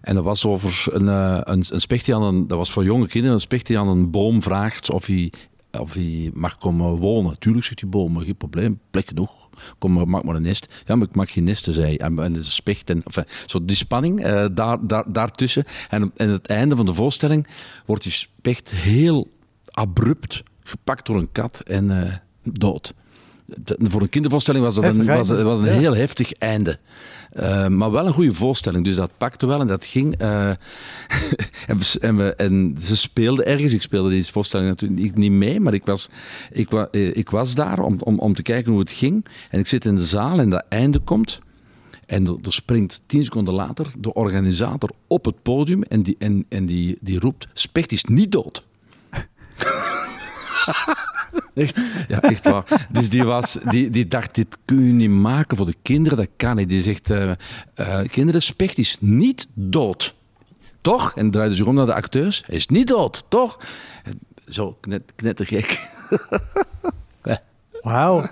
En 0.00 0.14
dat 0.14 0.24
was 0.24 0.46
over 0.46 0.84
een, 0.90 1.08
eh, 1.08 1.38
een, 1.40 1.64
een 1.68 1.80
specht 1.80 2.04
die 2.04 2.14
aan 2.14 2.22
een... 2.22 2.46
Dat 2.46 2.58
was 2.58 2.70
voor 2.70 2.84
jonge 2.84 3.06
kinderen, 3.06 3.34
een 3.34 3.40
specht 3.40 3.66
die 3.66 3.78
aan 3.78 3.88
een 3.88 4.10
boom 4.10 4.42
vraagt 4.42 4.90
of 4.90 5.06
hij, 5.06 5.32
of 5.70 5.94
hij 5.94 6.30
mag 6.34 6.58
komen 6.58 6.96
wonen. 6.96 7.38
Tuurlijk 7.38 7.64
zegt 7.64 7.80
die 7.80 7.88
boom, 7.88 8.18
geen 8.18 8.36
probleem, 8.36 8.80
plek 8.90 9.06
genoeg. 9.08 9.43
Kom 9.78 9.92
maar, 9.92 10.08
maak 10.08 10.24
maar 10.24 10.34
een 10.34 10.42
nest. 10.42 10.82
Ja, 10.84 10.96
maar 10.96 11.08
ik 11.08 11.14
mag 11.14 11.32
geen 11.32 11.44
nesten, 11.44 11.72
zei. 11.72 11.96
En, 11.96 12.18
en 12.18 12.34
een 12.34 12.44
specht. 12.44 12.90
En, 12.90 13.02
enfin, 13.02 13.24
zo 13.46 13.64
die 13.64 13.76
spanning 13.76 14.24
eh, 14.24 14.46
daar, 14.52 14.86
daar, 14.86 15.12
daartussen. 15.12 15.64
En 15.88 16.12
en 16.16 16.28
het 16.28 16.46
einde 16.46 16.76
van 16.76 16.86
de 16.86 16.94
voorstelling 16.94 17.46
wordt 17.86 18.02
die 18.02 18.12
specht 18.12 18.70
heel 18.70 19.30
abrupt 19.70 20.42
gepakt 20.62 21.06
door 21.06 21.16
een 21.16 21.32
kat 21.32 21.60
en 21.60 22.02
eh, 22.02 22.14
dood. 22.42 22.94
Voor 23.78 24.02
een 24.02 24.08
kindervoorstelling 24.08 24.64
was 24.64 24.74
dat 24.74 24.84
een, 24.84 25.04
was, 25.06 25.28
was 25.28 25.58
een 25.58 25.64
Ja. 25.64 25.72
heel 25.72 25.94
heftig 25.96 26.32
einde. 26.32 26.78
Eh, 27.32 27.68
maar 27.68 27.90
wel 27.90 28.06
een 28.06 28.12
goede 28.12 28.34
voorstelling, 28.34 28.84
dus 28.84 28.96
dat 28.96 29.10
pakte 29.18 29.46
wel 29.46 29.60
en 29.60 29.66
dat 29.66 29.84
ging. 29.84 30.16
eh, 30.18 30.48
en, 31.66 31.78
we, 31.78 31.96
en, 32.00 32.16
we, 32.16 32.34
en 32.34 32.76
ze 32.80 32.96
speelden 32.96 33.46
ergens. 33.46 33.72
Ik 33.72 33.82
speelde 33.82 34.10
deze 34.10 34.32
voorstelling 34.32 34.68
natuurlijk 34.68 35.16
niet- 35.16 35.30
mee, 35.32 35.60
maar 35.60 35.74
ik 35.74 35.86
was, 35.86 36.08
ik, 36.52 36.70
wa, 36.70 36.88
eh, 36.90 37.16
ik 37.16 37.30
was 37.30 37.54
daar 37.54 37.78
om, 37.78 37.96
om, 38.00 38.18
om 38.18 38.34
te 38.34 38.42
kijken 38.42 38.70
hoe 38.70 38.80
het 38.80 38.90
ging. 38.90 39.24
En 39.50 39.58
ik 39.58 39.66
zit 39.66 39.84
in 39.84 39.96
de 39.96 40.04
zaal 40.04 40.38
en 40.38 40.50
dat 40.50 40.64
einde 40.68 40.98
komt. 40.98 41.40
En 42.06 42.26
er, 42.26 42.36
er 42.42 42.52
springt 42.52 43.00
tien 43.06 43.24
seconden 43.24 43.54
later 43.54 43.86
de 43.98 44.14
organisator 44.14 44.90
op 45.06 45.24
het 45.24 45.42
podium 45.42 45.82
en 45.82 46.02
die, 46.02 46.16
en, 46.18 46.44
en 46.48 46.66
die, 46.66 46.98
die 47.00 47.20
roept: 47.20 47.48
Specht 47.52 47.92
is 47.92 48.04
niet 48.04 48.32
dood. 48.32 48.64
Echt? 51.54 51.80
Ja, 52.08 52.20
echt 52.20 52.44
waar. 52.44 52.86
Dus 52.90 53.10
die, 53.10 53.24
was, 53.24 53.58
die, 53.68 53.90
die 53.90 54.08
dacht, 54.08 54.34
dit 54.34 54.58
kun 54.64 54.86
je 54.86 54.92
niet 54.92 55.10
maken 55.10 55.56
voor 55.56 55.66
de 55.66 55.76
kinderen, 55.82 56.18
dat 56.18 56.28
kan 56.36 56.56
niet. 56.56 56.68
Die 56.68 56.82
zegt, 56.82 57.10
eh, 57.10 58.00
kinderen, 58.10 58.42
Specht 58.42 58.78
is 58.78 58.96
niet 59.00 59.46
dood. 59.54 60.14
Toch? 60.80 61.12
En 61.14 61.30
draaide 61.30 61.54
zich 61.54 61.66
om 61.66 61.74
naar 61.74 61.86
de 61.86 61.94
acteurs. 61.94 62.42
Hij 62.46 62.56
is 62.56 62.66
niet 62.66 62.86
dood, 62.88 63.24
toch? 63.28 63.58
Zo, 64.48 64.76
knet, 64.80 65.12
knettergek. 65.16 65.78
Wauw. 67.82 68.26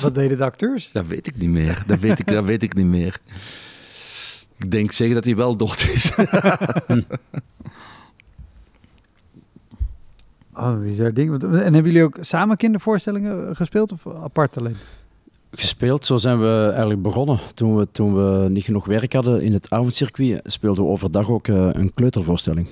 Wat 0.00 0.14
deden 0.14 0.38
de 0.38 0.44
acteurs? 0.44 0.90
Dat 0.92 1.06
weet 1.06 1.26
ik 1.26 1.36
niet 1.36 1.50
meer. 1.50 1.82
Dat 1.86 1.98
weet 1.98 2.18
ik, 2.18 2.26
dat 2.26 2.44
weet 2.44 2.62
ik 2.62 2.74
niet 2.74 2.86
meer. 2.86 3.18
Ik 4.58 4.70
denk 4.70 4.92
zeggen 4.92 5.14
dat 5.14 5.24
hij 5.24 5.36
wel 5.36 5.56
dood 5.56 5.88
is. 5.92 6.12
Oh, 10.64 10.70
een 10.70 10.82
bizar 10.82 11.12
ding. 11.14 11.30
Want- 11.30 11.44
En 11.44 11.50
hebben 11.50 11.84
jullie 11.84 12.02
ook 12.02 12.16
samen 12.20 12.56
kindervoorstellingen 12.56 13.56
gespeeld 13.56 13.92
of 13.92 14.06
apart 14.06 14.56
alleen? 14.58 14.76
Gespeeld, 15.50 16.04
zo 16.04 16.16
zijn 16.16 16.40
we 16.40 16.66
eigenlijk 16.70 17.02
begonnen. 17.02 17.38
Toen 17.54 17.76
we, 17.76 17.88
toen 17.92 18.14
we 18.14 18.48
niet 18.48 18.64
genoeg 18.64 18.86
werk 18.86 19.12
hadden 19.12 19.42
in 19.42 19.52
het 19.52 19.70
avondcircuit, 19.70 20.40
speelden 20.44 20.84
we 20.84 20.90
overdag 20.90 21.28
ook 21.30 21.48
eh, 21.48 21.68
een 21.72 21.94
kleutervoorstelling. 21.94 22.66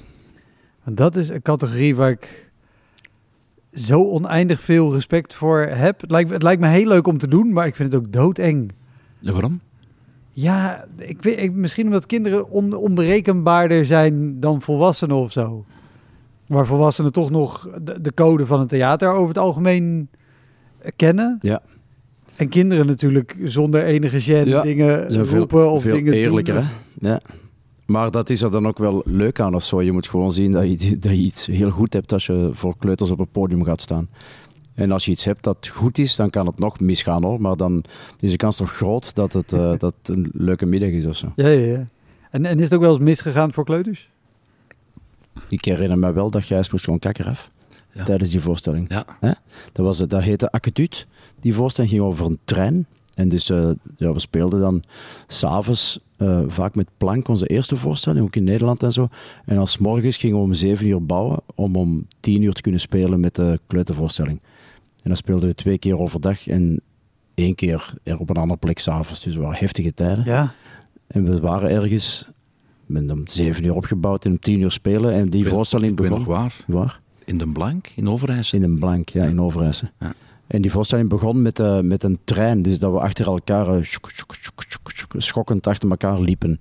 Dat 0.85 1.17
is 1.17 1.29
een 1.29 1.43
categorie 1.43 1.97
waar 1.97 2.11
ik 2.11 2.51
zo 3.73 4.05
oneindig 4.11 4.61
veel 4.61 4.93
respect 4.93 5.35
voor 5.35 5.61
heb. 5.61 6.01
Het 6.01 6.11
lijkt, 6.11 6.31
het 6.31 6.43
lijkt 6.43 6.61
me 6.61 6.69
heel 6.69 6.87
leuk 6.87 7.07
om 7.07 7.19
te 7.19 7.29
doen, 7.29 7.53
maar 7.53 7.67
ik 7.67 7.77
vind 7.77 7.93
het 7.93 8.03
ook 8.03 8.13
doodeng. 8.13 8.73
En 9.25 9.33
waarom? 9.33 9.61
Ja, 10.31 10.85
ik 10.97 11.23
weet, 11.23 11.39
ik, 11.39 11.53
misschien 11.53 11.87
omdat 11.87 12.07
kinderen 12.07 12.51
on, 12.51 12.75
onberekenbaarder 12.75 13.85
zijn 13.87 14.41
dan 14.41 14.63
volwassenen 14.63 15.17
of 15.17 15.33
zo. 15.33 15.65
Waar 16.53 16.67
volwassenen 16.67 17.13
toch 17.13 17.31
nog 17.31 17.69
de, 17.83 18.01
de 18.01 18.15
code 18.15 18.47
van 18.47 18.61
het 18.61 18.69
theater 18.69 19.09
over 19.13 19.29
het 19.29 19.39
algemeen 19.39 20.09
kennen. 20.97 21.37
Ja. 21.41 21.63
En 22.37 22.49
kinderen 22.49 22.87
natuurlijk 22.87 23.37
zonder 23.45 23.85
enige 23.85 24.47
Ja, 24.49 24.63
dingen 24.63 25.13
zijn 25.13 25.27
veel- 25.27 25.39
roepen 25.39 25.71
of 25.71 25.83
veel 25.83 25.93
dingen 25.95 26.13
eerlijker, 26.13 26.55
doen. 26.55 26.63
hè? 27.01 27.09
Ja. 27.09 27.21
Maar 27.87 28.11
dat 28.11 28.31
is 28.31 28.43
er 28.43 28.51
dan 28.51 28.67
ook 28.67 28.79
wel 28.79 29.03
leuk 29.05 29.41
aan 29.41 29.55
of 29.55 29.63
zo. 29.63 29.83
Je 29.83 29.93
moet 29.93 30.09
gewoon 30.09 30.33
zien 30.33 30.51
dat 30.51 30.83
je, 30.83 30.99
dat 30.99 31.11
je 31.11 31.17
iets 31.19 31.47
heel 31.47 31.71
goed 31.71 31.93
hebt 31.93 32.13
als 32.13 32.27
je 32.27 32.49
voor 32.53 32.75
kleuters 32.79 33.11
op 33.11 33.19
het 33.19 33.33
podium 33.33 33.65
gaat 33.65 33.81
staan. 33.81 34.09
En 34.75 34.91
als 34.93 35.05
je 35.05 35.11
iets 35.11 35.25
hebt 35.25 35.43
dat 35.45 35.69
goed 35.75 35.99
is, 35.99 36.17
dan 36.17 36.31
kan 36.31 36.47
het 36.47 36.59
nog 36.59 36.81
misgaan 36.81 37.25
hoor. 37.25 37.41
Maar 37.41 37.57
dan 37.57 37.85
is 38.21 38.31
de 38.31 38.37
kans 38.37 38.57
toch 38.57 38.73
groot 38.73 39.15
dat 39.15 39.33
het, 39.33 39.53
eh, 39.53 39.61
dat 39.79 39.95
het 40.03 40.09
een 40.17 40.31
leuke 40.33 40.67
middag 40.67 40.91
is 40.91 41.07
of 41.07 41.17
zo. 41.17 41.33
Ja, 41.37 41.49
ja, 41.49 41.67
ja. 41.73 41.85
En, 42.31 42.47
en 42.47 42.57
is 42.59 42.65
het 42.65 42.75
ook 42.75 42.81
wel 42.81 42.91
eens 42.91 42.99
misgegaan 43.05 43.53
voor 43.53 43.65
kleuters? 43.65 44.11
Ik 45.49 45.65
herinner 45.65 45.99
me 45.99 46.13
wel 46.13 46.31
dat 46.31 46.45
Gijs 46.45 46.71
moest 46.71 46.85
gewoon 46.85 46.99
kakker 46.99 47.29
af 47.29 47.51
Ja. 47.93 48.05
tijdens 48.05 48.31
die 48.31 48.41
voorstelling. 48.41 48.87
Ja. 48.89 49.05
Dat, 49.73 49.85
was, 49.85 49.99
het- 49.99 50.11
dat 50.11 50.23
heette 50.23 50.51
Acutut. 50.51 51.07
Die 51.41 51.55
voorstelling 51.55 51.93
ging 51.93 52.05
over 52.05 52.27
een 52.27 52.39
trein. 52.45 52.87
En 53.15 53.29
dus 53.29 53.51
eh, 53.51 53.71
ja, 53.97 54.13
we 54.13 54.19
speelden 54.19 54.61
dan 54.61 54.83
s'avonds 55.27 55.99
eh 56.17 56.41
vaak 56.47 56.75
met 56.75 56.89
plank 56.97 57.29
onze 57.29 57.47
eerste 57.47 57.77
voorstelling, 57.77 58.25
ook 58.25 58.37
in 58.37 58.45
Nederland 58.45 58.83
en 58.83 58.93
zo. 58.93 59.09
En 59.45 59.59
als 59.59 59.79
morgens 59.79 60.17
gingen 60.17 60.37
we 60.37 60.43
om 60.43 60.55
zeven 60.55 60.87
uur 60.87 61.07
bouwen 61.07 61.41
om 61.55 61.77
om 61.77 62.07
tien 62.21 62.43
uur 62.43 62.53
te 62.53 62.61
kunnen 62.63 62.81
spelen 62.81 63.21
met 63.21 63.35
de 63.35 63.61
kleutervoorstelling. 63.67 64.41
En 65.03 65.09
dan 65.09 65.17
speelden 65.17 65.49
we 65.49 65.55
twee 65.55 65.79
keer 65.79 65.99
overdag 65.99 66.47
en 66.49 66.81
één 67.35 67.55
keer 67.55 67.95
er 68.03 68.19
op 68.19 68.31
een 68.31 68.37
andere 68.37 68.59
plek 68.59 68.79
s'avonds. 68.79 69.23
Dus 69.23 69.33
het 69.35 69.43
waren 69.43 69.59
heftige 69.59 69.95
tijden. 69.95 70.25
Ja. 70.25 70.53
En 71.07 71.25
we 71.25 71.41
waren 71.41 71.71
ergens 71.71 72.29
met 72.93 73.11
om 73.11 73.23
zeven 73.25 73.65
uur 73.65 73.75
opgebouwd 73.75 74.25
en 74.25 74.31
om 74.31 74.39
tien 74.39 74.61
uur 74.61 74.71
spelen. 74.71 75.13
En 75.13 75.27
die 75.27 75.47
voorstelling 75.47 75.99
weet 75.99 76.09
nog 76.11 76.19
begon... 76.19 76.35
waar. 76.35 76.57
Waar? 76.67 77.01
In 77.25 77.39
Den 77.39 77.53
Blank, 77.53 77.89
in 77.95 78.09
Overijssel. 78.09 78.59
In 78.59 78.65
een 78.65 78.79
blank, 78.79 79.09
ja, 79.09 79.25
in 79.25 79.41
Overijssel. 79.41 79.89
Ja. 80.01 80.13
En 80.47 80.63
die 80.63 80.71
voorstelling 80.71 81.09
begon 81.09 81.43
met, 81.43 81.61
eh, 81.61 81.81
met 81.81 82.03
een 82.05 82.19
trein, 82.25 82.63
dus 82.63 82.79
dat 82.79 82.93
we 82.93 82.99
achter 82.99 83.27
elkaar 83.27 83.69
eh, 83.69 83.83
schokkend 85.17 85.67
achter 85.67 85.91
elkaar 85.91 86.21
liepen. 86.21 86.57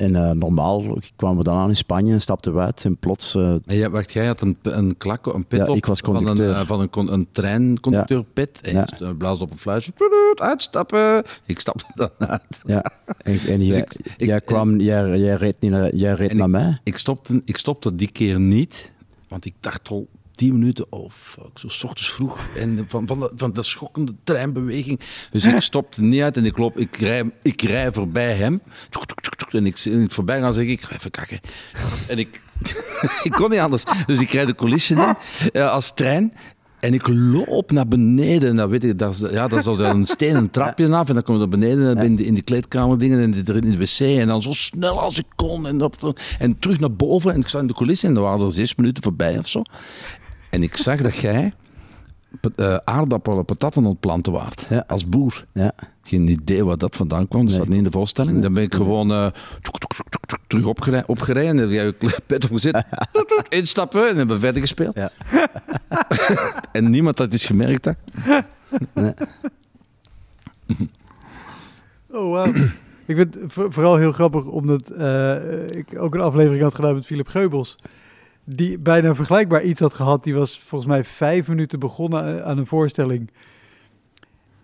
En 0.00 0.16
eh, 0.16 0.30
normaal 0.30 0.98
kwamen 1.16 1.38
we 1.38 1.44
dan 1.44 1.56
aan 1.56 1.68
in 1.68 1.76
Spanje 1.76 2.12
en 2.12 2.20
stapten 2.20 2.54
we 2.54 2.60
uit 2.60 2.84
en 2.84 2.96
plots... 2.96 3.34
eh, 3.34 3.54
wacht, 3.90 4.12
jij 4.12 4.26
had 4.26 4.40
een, 4.40 4.56
een 4.62 4.96
klak, 4.96 5.26
een 5.26 5.44
pit 5.44 5.58
Ja, 5.58 5.66
op 5.66 5.76
ik 5.76 5.86
was 5.86 6.00
van 6.00 6.26
een, 6.26 6.40
eh, 6.40 6.66
van 6.66 6.80
een, 6.80 6.90
con- 6.90 7.12
een 7.12 7.26
treinconducteurpit. 7.32 8.60
En 8.60 8.72
Ja. 8.72 8.86
je 8.98 9.14
op 9.40 9.50
een 9.50 9.58
fluitje. 9.58 9.92
Uitstappen. 10.34 11.22
Ik 11.46 11.58
stapte 11.60 11.84
dan 11.94 12.10
uit. 12.18 12.60
ja, 12.66 12.84
en, 13.22 13.38
en 13.46 13.64
jij, 13.64 13.82
Dus 13.82 13.96
ik- 13.96 14.06
ik- 14.16 14.26
jij, 14.26 14.40
kwam, 14.40 14.76
jij, 14.80 15.18
jij 15.18 15.34
reed, 15.34 15.60
niet 15.60 15.70
naar, 15.70 15.94
jij 15.94 16.14
reed 16.14 16.32
naar 16.34 16.50
mij. 16.50 16.78
Ik 16.84 16.96
stopte, 16.96 17.42
ik 17.44 17.56
stopte 17.56 17.94
die 17.94 18.10
keer 18.12 18.40
niet, 18.40 18.92
want 19.28 19.44
ik 19.44 19.54
dacht 19.60 19.88
al 19.88 20.06
tien 20.40 20.58
minuten, 20.58 20.86
oh 20.90 21.10
fuck, 21.10 21.58
zo 21.58 21.68
's 21.68 21.84
ochtends 21.84 22.12
vroeg. 22.12 22.38
En 22.56 22.84
van, 22.88 23.30
van, 23.36 23.52
de 23.52 23.62
schokkende 23.62 24.14
treinbeweging. 24.24 25.00
Dus 25.30 25.44
ik 25.44 25.60
stopte 25.60 26.02
niet 26.02 26.22
uit 26.22 26.36
en 26.36 26.44
ik 26.44 26.58
loop, 26.58 26.78
ik 26.78 26.96
rij, 26.96 27.30
ik 27.42 27.62
rij 27.62 27.92
voorbij 27.92 28.34
hem. 28.34 28.60
En 29.50 29.66
ik 29.66 29.78
in 29.78 30.00
het 30.00 30.12
voorbij 30.12 30.40
gaan 30.40 30.52
zeg 30.52 30.64
ik, 30.64 30.70
ik 30.70 30.82
ga 30.82 30.94
even 30.94 31.10
kakken. 31.10 31.40
En 32.08 32.18
ik, 32.18 32.42
ik 33.28 33.30
kon 33.30 33.50
niet 33.50 33.58
anders. 33.58 33.84
Dus 34.06 34.20
ik 34.20 34.30
rijd 34.30 34.46
de 34.46 34.54
coulissen 34.54 34.98
in 34.98 35.16
eh, 35.52 35.72
als 35.72 35.94
trein. 35.94 36.32
En 36.80 36.94
ik 36.94 37.08
loop 37.08 37.70
naar 37.70 37.88
beneden. 37.88 38.48
En 38.48 38.56
dan 38.56 38.68
weet 38.68 38.84
ik, 38.84 38.98
dat 38.98 39.14
is, 39.14 39.20
ja, 39.20 39.48
dat 39.48 39.58
is 39.58 39.66
als 39.66 39.78
een 39.78 40.04
stenen 40.04 40.50
trapje 40.50 40.88
af. 40.88 41.08
En 41.08 41.14
dan 41.14 41.22
kom 41.22 41.34
je 41.34 41.40
naar 41.40 41.48
beneden 41.48 41.98
in 41.98 42.16
de, 42.16 42.24
in 42.24 42.34
de 42.34 42.42
kleedkamer 42.42 42.98
dingen 42.98 43.18
en 43.20 43.34
in 43.34 43.70
de 43.70 43.76
wc. 43.76 44.00
En 44.00 44.26
dan 44.26 44.42
zo 44.42 44.52
snel 44.52 45.00
als 45.00 45.18
ik 45.18 45.26
kon. 45.36 45.66
En, 45.66 45.82
op, 45.82 46.20
en 46.38 46.58
terug 46.58 46.80
naar 46.80 46.92
boven. 46.92 47.32
En 47.32 47.40
ik 47.40 47.48
zat 47.48 47.60
in 47.60 47.66
de 47.66 47.74
coulissen. 47.74 48.08
En 48.08 48.14
dan 48.14 48.22
waren 48.22 48.44
er 48.44 48.52
zes 48.52 48.74
minuten 48.74 49.02
voorbij 49.02 49.38
of 49.38 49.48
zo. 49.48 49.62
En 50.50 50.62
ik 50.62 50.76
zag 50.76 51.00
dat 51.00 51.14
jij 51.14 51.52
eh, 52.56 52.76
aardappelen, 52.84 53.44
patatten 53.44 53.82
aan 53.84 53.88
het 53.90 54.00
planten 54.00 54.32
waard. 54.32 54.66
Ja. 54.68 54.84
Als 54.86 55.08
boer. 55.08 55.44
Ja. 55.52 55.72
Geen 56.02 56.28
idee 56.28 56.64
waar 56.64 56.78
dat 56.78 56.96
vandaan 56.96 57.28
kwam. 57.28 57.40
Dat 57.40 57.48
Nee. 57.50 57.54
staat 57.56 57.68
niet 57.68 57.78
in 57.78 57.84
de 57.84 57.90
voorstelling. 57.90 58.42
Dan 58.42 58.54
ben 58.54 58.62
ik 58.62 58.74
gewoon 58.74 59.10
eh, 59.12 59.26
terug 60.46 60.66
opgereden. 60.66 61.08
opgereden 61.08 61.48
en 61.50 61.56
heb 61.56 61.70
jij 61.70 61.84
je 61.84 62.16
pet 62.26 62.44
opgezet. 62.44 62.84
Instappen 63.48 64.08
en 64.08 64.16
hebben 64.16 64.34
we 64.36 64.40
verder 64.42 64.60
gespeeld. 64.60 64.94
Ja. 64.94 65.10
en 66.72 66.90
niemand 66.90 67.18
had 67.18 67.32
iets 67.34 67.44
gemerkt. 67.46 67.84
Hè? 67.84 67.92
Oh, 72.12 72.44
wow. 72.44 72.56
ik 73.06 73.16
vind 73.16 73.34
het 73.34 73.52
voor- 73.52 73.72
vooral 73.72 73.96
heel 73.96 74.12
grappig, 74.12 74.44
omdat 74.44 74.90
eh, 74.90 75.34
ik 75.70 75.86
ook 75.98 76.14
een 76.14 76.20
aflevering 76.20 76.62
had 76.62 76.74
gedaan 76.74 76.94
met 76.94 77.06
Philip 77.06 77.28
Geubels. 77.28 77.76
Die 78.54 78.78
bijna 78.78 79.14
vergelijkbaar 79.14 79.62
iets 79.62 79.80
had 79.80 79.94
gehad. 79.94 80.24
Die 80.24 80.34
was 80.34 80.62
volgens 80.64 80.90
mij 80.90 81.04
vijf 81.04 81.48
minuten 81.48 81.78
begonnen 81.78 82.38
eh, 82.38 82.46
aan 82.46 82.58
een 82.58 82.66
voorstelling. 82.66 83.30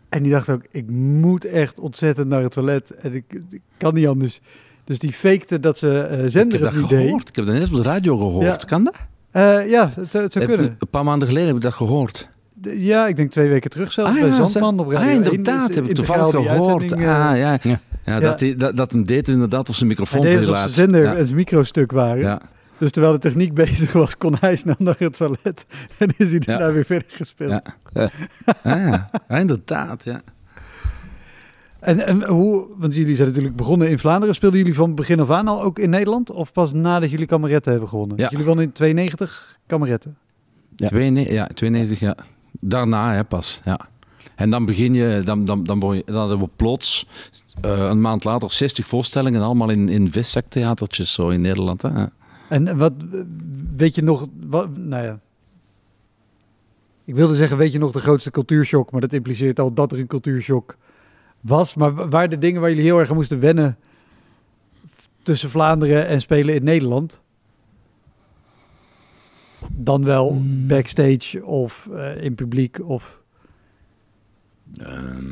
En 0.09 0.22
die 0.22 0.32
dacht 0.32 0.49
ook, 0.49 0.62
ik 0.70 0.91
moet 0.91 1.45
echt 1.45 1.80
ontzettend 1.80 2.28
naar 2.28 2.43
het 2.43 2.53
toilet. 2.53 2.91
En 2.91 3.14
ik, 3.14 3.24
ik 3.51 3.61
kan 3.76 3.95
niet 3.95 4.07
anders. 4.07 4.41
Dus 4.84 4.99
die 4.99 5.12
fakte 5.12 5.61
dat 5.61 5.78
ze 5.78 6.09
Ik 6.24 6.30
zender 6.30 6.53
heb 6.61 6.70
het 6.72 6.80
dat 6.80 6.91
niet 6.91 7.01
deed. 7.01 7.28
Ik 7.28 7.37
heb 7.37 7.47
dat 7.47 7.55
net 7.55 7.68
op 7.68 7.74
de 7.74 7.82
radio 7.82 8.16
gehoord. 8.16 8.45
Ja. 8.61 8.66
Kan 8.66 8.84
dat? 8.84 8.95
Eh, 9.30 9.70
ja, 9.70 9.91
het, 9.95 10.11
zou- 10.11 10.24
het 10.24 10.32
zou 10.32 10.45
Heb- 10.45 10.55
kunnen. 10.57 10.76
Een 10.78 10.89
paar 10.91 11.05
maanden 11.05 11.28
geleden 11.28 11.49
heb 11.49 11.57
ik 11.57 11.62
dat 11.62 11.74
gehoord. 11.74 12.28
De- 12.55 12.84
ja, 12.84 13.07
ik 13.07 13.16
denk 13.16 13.30
twee 13.30 13.49
weken 13.49 13.70
terug 13.70 13.93
zelfs 13.93 14.11
Ah, 14.11 14.16
bij 14.20 14.28
ja, 14.28 14.34
Zandman 14.47 14.78
op 14.78 14.91
Radio 14.91 15.07
Ah, 15.09 15.14
1. 15.14 15.24
inderdaad. 15.24 15.74
Heb 15.74 15.84
ik 15.84 15.95
toevallig 15.95 16.37
die 16.37 16.47
gehoord. 16.47 16.93
eh, 16.93 16.99
ah, 16.99 17.37
ja. 17.37 17.59
Ja. 17.62 17.80
Ja. 18.05 18.20
dat, 18.20 18.41
hij, 18.41 18.55
dat, 18.57 18.76
dat 18.76 18.93
hem 18.93 19.05
deed 19.05 19.28
inderdaad 19.28 19.68
als 19.68 19.78
zijn 19.78 19.91
Hij 19.91 19.99
microfoon 19.99 20.26
verlaat. 20.43 20.61
zijn 20.62 20.72
zender 20.74 21.03
Ja. 21.03 21.14
en 21.14 21.24
zijn 21.24 21.37
microstuk 21.37 21.93
waren. 21.93 22.41
Dus 22.79 22.91
terwijl 22.91 23.12
de 23.12 23.18
techniek 23.18 23.55
bezig 23.64 23.93
was, 23.93 24.16
kon 24.16 24.35
hij 24.41 24.57
snel 24.57 24.74
naar 24.79 24.97
het 24.99 25.16
toilet. 25.16 25.66
En 25.99 26.09
is 26.16 26.31
hij 26.31 26.39
daarna 26.39 26.66
Ja. 26.66 26.72
weer 26.72 26.85
verder 26.85 27.09
gespeeld. 27.11 27.51
Ja. 27.51 27.62
Ah, 28.62 28.72
ja. 28.72 29.11
Inderdaad, 29.29 30.05
ja. 30.05 30.20
En, 31.81 32.07
en 32.07 32.24
hoe, 32.29 32.66
want 32.77 32.95
jullie 32.95 33.14
zijn 33.16 33.29
natuurlijk 33.29 33.57
begonnen 33.57 33.91
in 33.91 33.99
Vlaanderen. 33.99 34.35
Speelden 34.35 34.59
jullie 34.59 34.74
van 34.74 34.95
begin 34.95 35.20
af 35.20 35.31
aan 35.31 35.49
al 35.49 35.62
ook 35.62 35.79
in 35.79 35.91
Nederland? 35.91 36.31
Of 36.31 36.53
pas 36.53 36.72
nadat 36.72 37.11
jullie 37.11 37.27
kameretten 37.27 37.70
hebben 37.72 37.89
gewonnen? 37.89 38.16
Ja. 38.18 38.29
Jullie 38.31 38.47
wonnen 38.47 38.64
in 38.64 38.72
92 38.72 39.59
kameretten. 39.66 40.16
Ja. 40.77 40.89
92, 40.89 41.35
ja, 41.35 41.47
92, 41.55 42.01
ja. 42.01 42.16
Daarna 42.61 43.12
hè, 43.12 43.24
pas, 43.24 43.61
ja. 43.64 43.81
En 44.35 44.51
dan 44.51 44.64
begin 44.64 44.95
je, 44.95 45.22
dan, 45.24 45.45
dan, 45.45 45.64
dan, 45.64 45.79
je- 45.97 46.03
dan 46.07 46.14
hadden 46.16 46.39
we 46.39 46.49
plots 46.57 47.07
eh, 47.61 47.87
een 47.89 48.01
maand 48.01 48.24
later 48.24 48.51
60 48.51 48.87
voorstellingen, 48.87 49.43
allemaal 49.43 49.70
in, 49.70 49.89
in 49.89 50.11
zo 51.14 51.29
in 51.29 51.41
Nederland. 51.41 51.83
Hè. 51.83 51.89
Ja. 51.89 52.11
En 52.49 52.76
wat, 52.76 52.92
weet 53.76 53.94
je 53.94 54.03
nog, 54.03 54.26
wat, 54.47 54.76
nou 54.76 55.05
ja. 55.05 55.20
Ik 57.05 57.14
wilde 57.14 57.34
zeggen, 57.34 57.57
weet 57.57 57.72
je 57.72 57.78
nog 57.78 57.92
de 57.92 57.99
grootste 57.99 58.30
cultuurshock? 58.30 58.90
Maar 58.90 59.01
dat 59.01 59.12
impliceert 59.12 59.61
al 59.61 59.72
dat 59.72 59.92
er 59.92 59.99
een 59.99 60.07
cultuurshock 60.07 60.76
was. 61.40 61.74
Maar 61.74 61.94
wa- 61.94 62.09
waren 62.09 62.30
de 62.30 62.38
dingen 62.38 62.61
waar 62.61 62.70
jullie 62.70 62.84
heel 62.84 62.99
erg 62.99 63.09
aan 63.11 63.14
moesten 63.16 63.40
wennen 63.40 63.76
tussen 65.22 65.51
Vlaanderen 65.51 66.07
en 66.07 66.20
spelen 66.20 66.55
in 66.55 66.64
Nederland? 66.64 67.20
Dan 69.72 70.05
wel 70.05 70.28
Hmm. 70.32 70.66
backstage 70.66 71.44
of 71.44 71.88
eh, 71.92 72.22
in 72.22 72.34
publiek 72.34 72.80
of... 72.88 73.22
Ehm, 74.76 75.24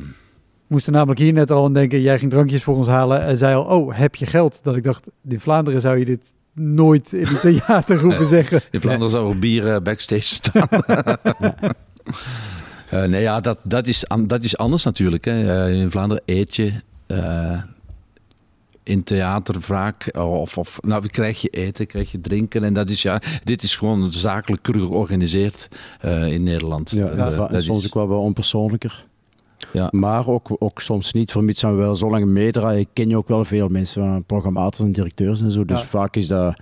moesten 0.66 0.92
namelijk 0.92 1.20
hier 1.20 1.32
net 1.32 1.50
al 1.50 1.64
aan 1.64 1.72
denken, 1.72 2.00
jij 2.00 2.18
ging 2.18 2.30
drankjes 2.30 2.62
voor 2.62 2.76
ons 2.76 2.86
halen 2.86 3.20
en 3.22 3.36
zei 3.36 3.54
al, 3.54 3.64
oh, 3.64 3.96
heb 3.96 4.14
je 4.14 4.26
geld? 4.26 4.64
Dat 4.64 4.76
ik 4.76 4.82
dacht, 4.84 5.06
in 5.28 5.40
Vlaanderen 5.40 5.80
zou 5.80 5.98
je 5.98 6.04
dit 6.04 6.32
nooit 6.54 7.12
in 7.12 7.26
een 7.26 7.40
theater 7.40 7.98
hoeven 8.04 8.26
zeggen. 8.26 8.60
in 8.70 8.80
Vlaanderen 8.80 9.10
zou 9.10 9.30
er 9.30 9.38
bier 9.38 9.74
eh, 9.74 9.80
backstage 9.82 10.20
staan. 10.34 10.68
Eh, 12.90 13.04
nee, 13.04 13.22
ja, 13.22 13.40
dat, 13.40 13.60
dat, 13.64 13.86
is, 13.86 14.04
dat 14.26 14.44
is 14.44 14.56
anders 14.56 14.84
natuurlijk. 14.84 15.24
Hè. 15.24 15.64
Eh, 15.66 15.80
in 15.80 15.90
Vlaanderen 15.90 16.22
eet 16.26 16.56
je 16.56 16.72
eh, 17.06 17.62
in 18.82 19.02
theater 19.02 19.62
vaak, 19.62 20.16
of, 20.18 20.58
of 20.58 20.78
nou, 20.82 21.06
krijg 21.08 21.40
je 21.40 21.48
eten, 21.48 21.86
krijg 21.86 22.12
je 22.12 22.20
drinken. 22.20 22.64
En 22.64 22.72
dat 22.72 22.90
is, 22.90 23.02
ja, 23.02 23.20
dit 23.44 23.62
is 23.62 23.76
gewoon 23.76 24.12
zakelijk 24.12 24.66
georganiseerd 24.70 25.68
eh, 26.00 26.32
in 26.32 26.42
Nederland. 26.42 26.90
Ja, 26.90 27.08
En, 27.08 27.16
dat 27.16 27.62
soms 27.62 27.84
is- 27.84 27.92
ook 27.94 28.08
wel 28.08 28.20
onpersoonlijker. 28.20 29.04
Ja. 29.72 29.88
Maar 29.90 30.28
ook, 30.28 30.56
ook 30.58 30.80
soms 30.80 31.12
niet, 31.12 31.30
vermits 31.30 31.64
aan 31.64 31.76
we 31.76 31.82
wel 31.82 31.94
zo 31.94 32.10
lang 32.10 32.24
meedraaien. 32.26 32.86
ken 32.92 33.08
je 33.08 33.16
ook 33.16 33.28
wel 33.28 33.44
veel 33.44 33.68
mensen, 33.68 34.02
van 34.02 34.24
programmators 34.24 34.86
en 34.86 34.92
directeurs 34.92 35.40
en 35.42 35.50
zo. 35.50 35.64
Dus 35.64 35.80
Ja. 35.80 35.84
vaak 35.86 36.16
is 36.16 36.26
dat 36.26 36.60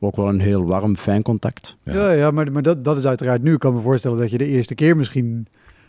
ook 0.00 0.16
wel 0.16 0.28
een 0.28 0.40
heel 0.40 0.64
warm, 0.64 0.96
fijn 0.96 1.22
contact. 1.22 1.76
Ja. 1.82 1.92
Ja, 1.92 2.10
ja, 2.10 2.30
maar, 2.30 2.52
maar 2.52 2.62
dat, 2.62 2.84
dat 2.84 2.96
is 2.96 3.04
uiteraard 3.06 3.42
nu. 3.42 3.52
Ik 3.52 3.58
kan 3.58 3.74
me 3.74 3.80
voorstellen 3.80 4.18
dat 4.18 4.30
je 4.30 4.38
de 4.38 4.46
eerste 4.46 4.74
keer 4.74 4.96
misschien 4.96 5.46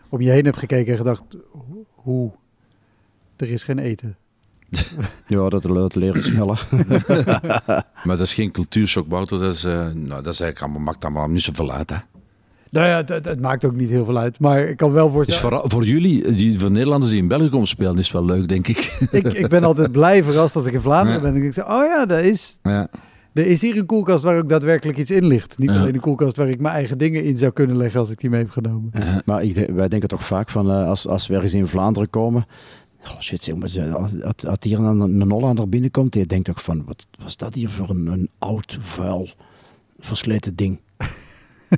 om 0.09 0.21
je 0.21 0.29
heen 0.31 0.45
hebt 0.45 0.57
gekeken 0.57 0.91
en 0.91 0.97
gedacht, 0.97 1.23
ho- 1.51 1.85
hoe? 1.93 2.31
Er 3.35 3.49
is 3.51 3.63
geen 3.63 3.79
eten. 3.79 4.15
Ja, 5.27 5.49
dat, 5.49 5.63
dat 5.63 5.95
leren 5.95 6.23
sneller. 6.23 6.67
Maar 8.03 8.17
dat 8.17 8.19
is 8.19 8.33
geen 8.33 8.51
cultuurshock, 8.51 9.05
Wouter. 9.09 9.39
Dat 9.39 9.53
is, 9.53 9.63
eh, 9.63 9.73
nou, 9.79 10.23
dat 10.23 10.33
is 10.33 10.39
eigenlijk 10.39 10.61
allemaal, 10.61 10.81
maakt 10.81 11.03
allemaal 11.05 11.27
niet 11.27 11.41
zoveel 11.41 11.71
uit. 11.71 11.89
Hè? 11.89 11.97
Nou 12.75 12.87
ja, 12.87 12.95
het, 12.97 13.09
het- 13.09 13.25
het 13.25 13.39
maakt 13.41 13.65
ook 13.65 13.75
niet 13.75 13.89
heel 13.89 14.05
veel 14.05 14.17
uit. 14.17 14.39
Maar 14.39 14.59
ik 14.59 14.77
kan 14.77 14.91
wel 14.91 15.03
Het 15.03 15.09
is 15.09 15.15
voorstellen... 15.15 15.41
vooral 15.41 15.69
voor 15.69 15.85
jullie, 15.85 16.31
die, 16.31 16.59
voor 16.59 16.71
Nederlanders 16.71 17.11
die 17.11 17.21
in 17.21 17.27
België 17.27 17.49
komen 17.49 17.67
spelen, 17.67 17.97
is 17.97 18.03
het 18.03 18.13
wel 18.13 18.25
leuk, 18.25 18.47
denk 18.47 18.67
ik. 18.67 18.77
ik, 19.11 19.33
ik 19.33 19.47
ben 19.47 19.63
altijd 19.63 19.91
blij 19.91 20.23
verrast 20.23 20.55
als 20.55 20.65
ik 20.65 20.73
in 20.73 20.81
Vlaanderen 20.81 21.21
Ja. 21.21 21.31
ben. 21.31 21.35
En 21.41 21.47
ik 21.47 21.53
zeg, 21.53 21.65
oh 21.65 21.83
ja, 21.85 22.05
daar 22.05 22.23
is, 22.23 22.59
Ja. 22.63 22.87
er 23.33 23.45
is 23.45 23.61
hier 23.61 23.77
een 23.77 23.85
koelkast 23.85 24.23
waar 24.23 24.37
ook 24.37 24.49
daadwerkelijk 24.49 24.97
iets 24.97 25.11
in 25.11 25.25
ligt. 25.25 25.57
Niet 25.57 25.69
Ja. 25.69 25.79
alleen 25.79 25.93
een 25.93 25.99
koelkast 25.99 26.37
waar 26.37 26.49
ik 26.49 26.59
mijn 26.59 26.73
eigen 26.75 26.97
dingen 26.97 27.23
in 27.23 27.37
zou 27.37 27.51
kunnen 27.51 27.77
leggen 27.77 27.99
als 27.99 28.09
ik 28.09 28.19
die 28.19 28.29
mee 28.29 28.41
heb 28.41 28.49
genomen. 28.51 28.89
Ja. 28.93 29.21
maar 29.25 29.43
ik, 29.43 29.55
denk- 29.55 29.69
wij 29.69 29.87
denken 29.87 30.09
toch 30.09 30.25
vaak 30.25 30.49
van, 30.49 30.71
eh, 30.71 30.87
als, 30.87 31.07
als 31.07 31.27
we 31.27 31.33
ergens 31.33 31.53
in 31.53 31.67
Vlaanderen 31.67 32.09
komen... 32.09 32.45
Oh 33.03 33.19
shit, 33.19 33.43
zeg 33.43 33.55
maar, 33.55 33.67
ze- 33.69 33.91
als, 33.91 34.21
als- 34.23 34.45
als 34.45 34.57
hier 34.61 34.79
een, 34.79 34.99
een 35.21 35.31
Hollander 35.31 35.69
binnenkomt, 35.69 36.13
die 36.13 36.25
denkt 36.25 36.45
toch 36.45 36.63
van, 36.63 36.83
wat 36.85 37.07
was 37.23 37.37
dat 37.37 37.53
hier 37.53 37.69
voor 37.69 37.89
een, 37.89 38.07
een 38.07 38.29
oud, 38.39 38.77
vuil, 38.79 39.29
versleten 39.99 40.55
ding? 40.55 40.79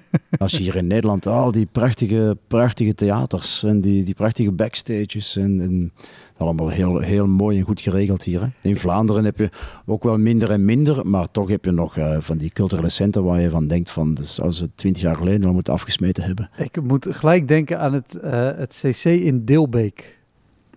Als 0.37 0.51
je 0.51 0.57
hier 0.57 0.75
in 0.75 0.87
Nederland 0.87 1.25
al 1.25 1.51
die 1.51 1.67
prachtige, 1.71 2.37
prachtige 2.47 2.93
theaters 2.93 3.63
en 3.63 3.81
die, 3.81 4.03
die 4.03 4.13
prachtige 4.13 4.51
backstages 4.51 5.35
en, 5.35 5.61
en 5.61 5.91
allemaal 6.37 6.69
heel, 6.69 6.99
heel 6.99 7.27
mooi 7.27 7.57
en 7.57 7.63
goed 7.63 7.81
geregeld 7.81 8.23
hier. 8.23 8.41
Hè. 8.41 8.47
In 8.61 8.77
Vlaanderen 8.77 9.23
heb 9.23 9.37
je 9.37 9.49
ook 9.85 10.03
wel 10.03 10.17
minder 10.17 10.51
en 10.51 10.65
minder, 10.65 11.07
maar 11.07 11.31
toch 11.31 11.49
heb 11.49 11.65
je 11.65 11.71
nog 11.71 11.97
eh, 11.97 12.17
van 12.19 12.37
die 12.37 12.49
culturele 12.49 12.89
centra 12.89 13.21
waar 13.21 13.41
je 13.41 13.49
van 13.49 13.67
denkt 13.67 13.89
van, 13.89 14.13
dus 14.13 14.41
als 14.41 14.59
we 14.59 14.69
twintig 14.75 15.01
jaar 15.01 15.15
geleden 15.15 15.47
al 15.47 15.53
moeten 15.53 15.73
afgesmeten 15.73 16.23
hebben. 16.23 16.49
Ik 16.57 16.81
moet 16.81 17.07
gelijk 17.09 17.47
denken 17.47 17.79
aan 17.79 17.93
het, 17.93 18.15
eh, 18.15 18.49
het 18.55 18.81
CC 18.81 19.03
in 19.03 19.45
Deelbeek. 19.45 20.17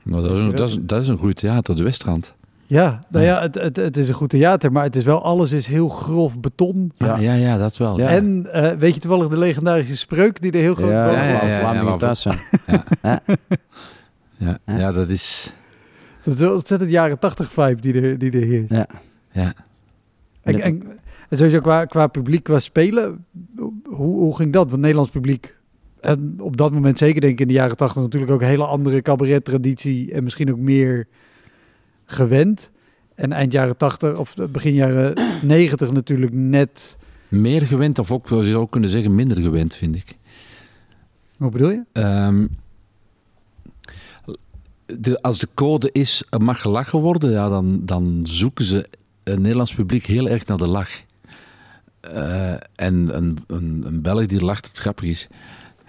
Nou, 0.03 0.23
dat, 0.23 0.37
is 0.37 0.39
een, 0.39 0.57
dat, 0.57 0.69
is, 0.69 0.79
dat 0.81 1.03
is 1.03 1.09
een 1.09 1.17
goed 1.17 1.37
theater, 1.37 1.77
de 1.77 1.83
Westrand. 1.83 2.35
Ja, 2.71 2.99
nou 3.09 3.25
ja, 3.25 3.41
het, 3.41 3.55
het, 3.55 3.77
het 3.77 3.97
is 3.97 4.09
een 4.09 4.15
goed 4.15 4.29
theater, 4.29 4.73
maar 4.73 4.85
het 4.85 4.97
is 4.97 5.05
wel, 5.05 5.23
alles 5.23 5.53
is 5.53 5.67
heel 5.67 5.89
grof 5.89 6.41
beton. 6.41 6.93
Ja, 6.97 7.19
ja, 7.19 7.35
ja, 7.35 7.59
dat 7.59 7.77
wel. 7.77 7.99
Ja. 7.99 8.09
En 8.09 8.53
eh, 8.53 8.77
weet 8.77 8.95
je 8.95 9.01
toevallig 9.01 9.29
de 9.29 9.39
legendarische 9.39 9.97
spreuk 9.97 10.41
die 10.41 10.53
er 10.53 10.61
heel 10.61 10.75
groot 10.75 10.91
Ja, 10.91 11.13
ja, 11.13 11.23
ja, 11.47 11.73
ja. 11.73 12.41
Ja. 13.03 13.21
Ja, 14.37 14.59
ja, 14.67 14.93
dat 14.93 15.09
is... 15.09 15.55
Dat 16.23 16.35
is 16.35 16.41
wel 16.41 16.53
ontzettend 16.53 16.91
jaren 16.91 17.19
tachtig 17.19 17.53
vibe 17.53 17.81
die 17.81 18.01
er, 18.01 18.19
die 18.19 18.31
er 18.31 18.43
heerst. 18.43 18.71
Ja. 18.71 18.87
Ja. 19.33 19.53
En, 20.43 20.61
en, 20.61 20.83
en 21.29 21.37
sowieso 21.37 21.61
qua, 21.61 21.85
qua 21.85 22.07
publiek, 22.07 22.43
qua 22.43 22.59
spelen, 22.59 23.25
hoe, 23.85 24.19
hoe 24.19 24.37
ging 24.37 24.53
dat? 24.53 24.69
Want 24.69 24.81
Nederlands 24.81 25.11
publiek, 25.11 25.57
en 26.01 26.35
op 26.39 26.57
dat 26.57 26.73
moment 26.73 26.99
zeker 26.99 27.21
denk 27.21 27.33
ik 27.33 27.41
in 27.41 27.47
de 27.47 27.53
jaren 27.53 27.77
tachtig 27.77 28.03
natuurlijk 28.03 28.33
ook 28.33 28.41
een 28.41 28.47
hele 28.47 28.67
andere 28.67 29.03
cabaret-traditie 29.03 30.13
en 30.13 30.25
misschien 30.25 30.51
ook 30.51 30.59
meer 30.59 31.07
gewend. 32.11 32.71
En 33.15 33.33
eind 33.33 33.53
jaren 33.53 33.77
80 33.77 34.19
of 34.19 34.35
begin 34.51 34.75
jaren 34.75 35.15
90 35.43 35.93
natuurlijk 35.93 36.33
net. 36.35 36.99
Meer 37.29 37.63
gewend, 37.67 37.99
of 37.99 38.11
ook, 38.11 38.29
je 38.29 38.45
zou 38.45 38.67
kunnen 38.71 38.91
zeggen, 38.91 39.15
minder 39.15 39.39
gewend, 39.41 39.75
vind 39.75 39.97
ik. 39.97 40.17
Hoe 41.37 41.51
bedoel 41.51 41.71
je? 41.71 41.83
Ehm, 41.93 42.47
de, 44.99 45.23
als 45.23 45.39
de 45.39 45.49
code 45.55 45.89
is, 45.93 46.25
er 46.31 46.43
mag 46.43 46.61
gelachen 46.61 46.99
worden, 46.99 47.31
ja, 47.31 47.49
dan, 47.49 47.81
dan 47.85 48.21
zoeken 48.23 48.65
ze 48.65 48.87
het 49.25 49.39
Nederlands 49.39 49.75
publiek 49.75 50.07
heel 50.07 50.29
erg 50.29 50.47
naar 50.47 50.59
de 50.59 50.67
lach. 50.67 50.91
Eh, 52.01 52.53
en 52.75 53.17
een, 53.17 53.39
een, 53.47 53.83
een 53.87 54.03
Belg 54.03 54.27
die 54.27 54.45
lacht, 54.45 54.67
het 54.67 54.79
grappig 54.79 55.09
is. 55.09 55.29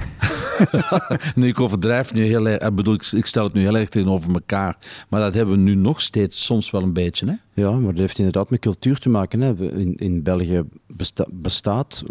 nu, 1.36 1.48
ik 1.48 1.60
overdrijf 1.60 2.14
nu 2.14 2.24
heel 2.24 2.48
erg. 2.48 2.62
Ik 2.64 2.76
bedoel, 2.76 2.94
ik, 2.94 3.06
ik 3.06 3.26
stel 3.26 3.44
het 3.44 3.54
nu 3.54 3.62
heel 3.62 3.78
erg 3.78 3.90
tegenover 3.90 4.34
elkaar. 4.34 4.78
Maar 5.10 5.22
dat 5.22 5.34
hebben 5.34 5.56
we 5.56 5.62
nu 5.62 5.76
nog 5.76 6.02
steeds 6.02 6.46
soms 6.46 6.72
wel 6.72 6.82
een 6.82 6.94
beetje. 6.94 7.26
Hè? 7.26 7.62
Ja, 7.62 7.72
maar 7.72 7.92
dat 7.92 8.00
heeft 8.00 8.18
inderdaad 8.18 8.50
met 8.50 8.60
cultuur 8.60 8.98
te 9.00 9.10
maken. 9.10 9.42
Hè. 9.42 9.72
In, 9.72 9.96
in 9.96 10.24
België 10.24 10.64
besta- 10.88 11.28
bestaat, 11.32 12.04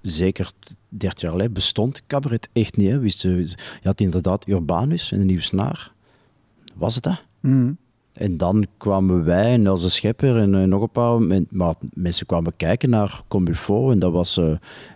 zeker 0.00 0.50
30 0.88 1.20
jaar 1.20 1.30
geleden, 1.30 1.52
bestond 1.52 2.02
cabaret 2.06 2.48
echt 2.52 2.76
niet. 2.76 2.90
Hè. 2.90 2.98
Wist 2.98 3.22
je, 3.22 3.36
je 3.38 3.56
had 3.82 4.00
inderdaad 4.00 4.48
Urbanus 4.48 5.12
en 5.12 5.18
de 5.18 5.24
Nieuwe 5.24 5.42
Snaar. 5.42 5.92
Was 6.74 6.94
het 6.94 7.04
dat? 7.04 7.22
En 8.14 8.36
dan 8.36 8.66
kwamen 8.78 9.24
wij 9.24 9.52
en 9.52 9.66
Else 9.66 9.90
Schepper 9.90 10.38
en 10.38 10.54
eh, 10.54 10.62
nog 10.62 10.82
een 10.82 10.90
paar 10.90 11.20
men- 11.22 11.46
maar 11.50 11.74
mensen 11.92 12.26
kwamen 12.26 12.52
kijken 12.56 12.90
naar 12.90 13.22
Comilfo 13.28 13.90
en 13.90 13.98
dat 13.98 14.12
was 14.12 14.36
eh, 14.36 14.52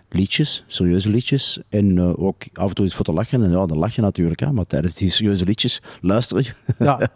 liedjes, 0.09 0.63
serieuze 0.67 1.09
liedjes 1.09 1.59
en 1.69 1.97
eh, 1.97 2.23
ook 2.23 2.43
af 2.53 2.69
en 2.69 2.75
toe 2.75 2.85
iets 2.85 2.95
voor 2.95 3.05
te 3.05 3.13
lachen. 3.13 3.43
En 3.43 3.51
ja, 3.51 3.65
dan 3.65 3.77
lach 3.77 3.95
je 3.95 4.01
natuurlijk, 4.01 4.39
hè, 4.39 4.51
maar 4.51 4.65
tijdens 4.65 4.95
die 4.95 5.09
serieuze 5.09 5.43
liedjes 5.45 5.81
luister 6.01 6.37
je. 6.37 6.73
Ja, 6.79 6.99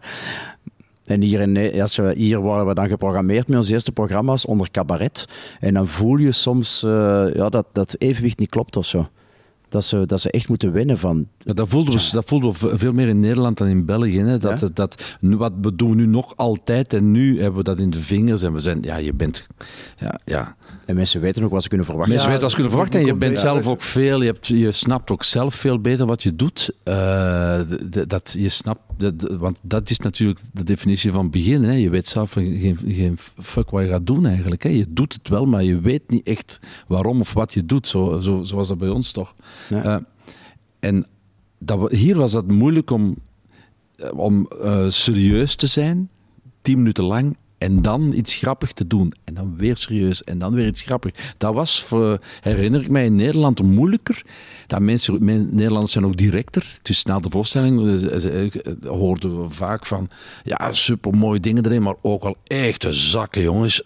En 1.03 1.21
hier, 1.21 1.39
in, 1.41 1.81
als 1.81 1.95
we, 1.95 2.13
hier 2.17 2.39
worden 2.39 2.67
we 2.67 2.73
dan 2.73 2.87
geprogrammeerd 2.87 3.47
met 3.47 3.57
onze 3.57 3.73
eerste 3.73 3.91
programma's 3.91 4.45
onder 4.45 4.71
cabaret. 4.71 5.25
En 5.59 5.73
dan 5.73 5.87
voel 5.87 6.17
je 6.17 6.31
soms 6.31 6.79
ja, 7.33 7.49
dat 7.49 7.65
dat 7.71 7.95
evenwicht 7.97 8.39
niet 8.39 8.49
klopt 8.49 8.75
of 8.75 8.85
zo. 8.85 9.07
Dat 9.73 9.83
ze, 9.85 10.05
dat 10.05 10.21
ze 10.21 10.31
echt 10.31 10.47
moeten 10.49 10.71
winnen 10.71 10.97
van... 10.97 11.27
Ja, 11.37 11.53
dat, 11.53 11.69
voelden 11.69 11.93
we, 11.93 12.09
dat 12.11 12.25
voelden 12.25 12.51
we 12.51 12.77
veel 12.77 12.91
meer 12.93 13.07
in 13.07 13.19
Nederland 13.19 13.57
dan 13.57 13.67
in 13.67 13.85
België. 13.85 14.19
Hè? 14.19 14.37
Dat, 14.37 14.59
Ja? 14.59 14.67
dat, 14.73 15.15
wat 15.21 15.53
we 15.61 15.75
doen 15.75 15.95
nu 15.95 16.05
nog 16.05 16.35
altijd 16.37 16.93
en 16.93 17.11
nu 17.11 17.39
hebben 17.41 17.57
we 17.57 17.63
dat 17.63 17.77
in 17.79 17.89
de 17.89 18.01
vingers. 18.01 18.41
En 18.41 18.53
we 18.53 18.59
zijn, 18.59 18.77
ja, 18.81 18.95
je 18.97 19.13
bent, 19.13 19.47
ja, 19.97 20.19
ja. 20.25 20.55
En 20.85 20.95
mensen 20.95 21.21
weten 21.21 21.43
ook 21.43 21.51
wat 21.51 21.61
ze 21.61 21.67
kunnen 21.67 21.85
verwachten. 21.85 22.13
Mensen 22.13 22.31
weten 22.31 22.47
wat 22.47 22.55
ze 22.55 22.61
kunnen 22.61 22.77
verwachten 22.77 22.99
en 22.99 23.13
je 23.13 23.19
bent 23.19 23.39
zelf 23.39 23.67
ook 23.67 23.81
veel, 23.81 24.19
je, 24.21 24.25
hebt, 24.31 24.47
je 24.47 24.71
snapt 24.71 25.11
ook 25.11 25.23
zelf 25.23 25.55
veel 25.55 25.79
beter 25.79 26.05
wat 26.05 26.23
je 26.23 26.35
doet. 26.35 26.69
D- 26.83 28.09
dat 28.09 28.35
je 28.37 28.49
snapt, 28.49 28.79
d- 28.97 29.19
d- 29.19 29.35
want 29.37 29.59
dat 29.61 29.89
is 29.89 29.99
natuurlijk 29.99 30.39
de 30.53 30.63
definitie 30.63 31.11
van 31.11 31.29
begin. 31.29 31.63
Hè? 31.63 31.71
Je 31.73 31.89
weet 31.89 32.07
zelf 32.07 32.31
geen, 32.31 32.77
geen 32.87 33.17
fuck 33.17 33.69
wat 33.69 33.83
je 33.83 33.89
gaat 33.89 34.07
doen 34.07 34.25
eigenlijk. 34.25 34.63
Hè? 34.63 34.69
Je 34.69 34.85
doet 34.89 35.13
het 35.13 35.29
wel, 35.29 35.45
maar 35.45 35.63
je 35.63 35.79
weet 35.79 36.09
niet 36.09 36.27
echt 36.27 36.59
waarom 36.87 37.19
of 37.19 37.33
wat 37.33 37.53
je 37.53 37.65
doet. 37.65 37.87
Zo, 37.87 38.19
zo, 38.19 38.43
zo 38.43 38.55
was 38.55 38.67
dat 38.67 38.77
bij 38.77 38.89
ons 38.89 39.11
toch. 39.11 39.35
Ja. 39.69 39.83
Eh, 39.83 40.03
en 40.79 41.05
dat, 41.57 41.91
hier 41.91 42.15
was 42.15 42.33
het 42.33 42.47
moeilijk 42.47 42.89
om, 42.89 43.15
eh, 43.95 44.19
om 44.19 44.47
eh, 44.61 44.89
serieus 44.89 45.55
te 45.55 45.67
zijn, 45.67 46.09
tien 46.61 46.77
minuten 46.77 47.03
lang, 47.03 47.37
en 47.63 47.81
dan 47.81 48.13
iets 48.13 48.33
grappig 48.35 48.71
te 48.71 48.87
doen. 48.87 49.13
En 49.23 49.33
dan 49.33 49.53
weer 49.57 49.77
serieus, 49.77 50.23
en 50.23 50.37
dan 50.37 50.53
weer 50.53 50.67
iets 50.67 50.81
grappig. 50.81 51.33
Dat 51.37 51.53
was, 51.53 51.85
herinner 52.41 52.81
ik 52.81 52.89
mij, 52.89 53.05
in 53.05 53.15
Nederland 53.15 53.61
moeilijker. 53.63 54.21
Dat 54.67 54.79
mensen, 54.79 55.25
men- 55.25 55.49
Nederlanders 55.51 55.91
zijn 55.91 56.05
ook 56.05 56.17
directer. 56.17 56.65
Dus 56.81 57.03
na 57.03 57.19
de 57.19 57.29
voorstelling 57.29 58.01
eh, 58.03 58.43
eh, 58.45 58.51
hoorden 58.85 59.41
we 59.43 59.49
vaak 59.49 59.85
van... 59.85 60.09
Ja, 60.43 60.71
supermooie 60.71 61.39
dingen 61.39 61.65
erin, 61.65 61.81
maar 61.81 61.95
ook 62.01 62.23
wel 62.23 62.35
echte 62.43 62.91
zakken, 62.91 63.41
jongens. 63.41 63.81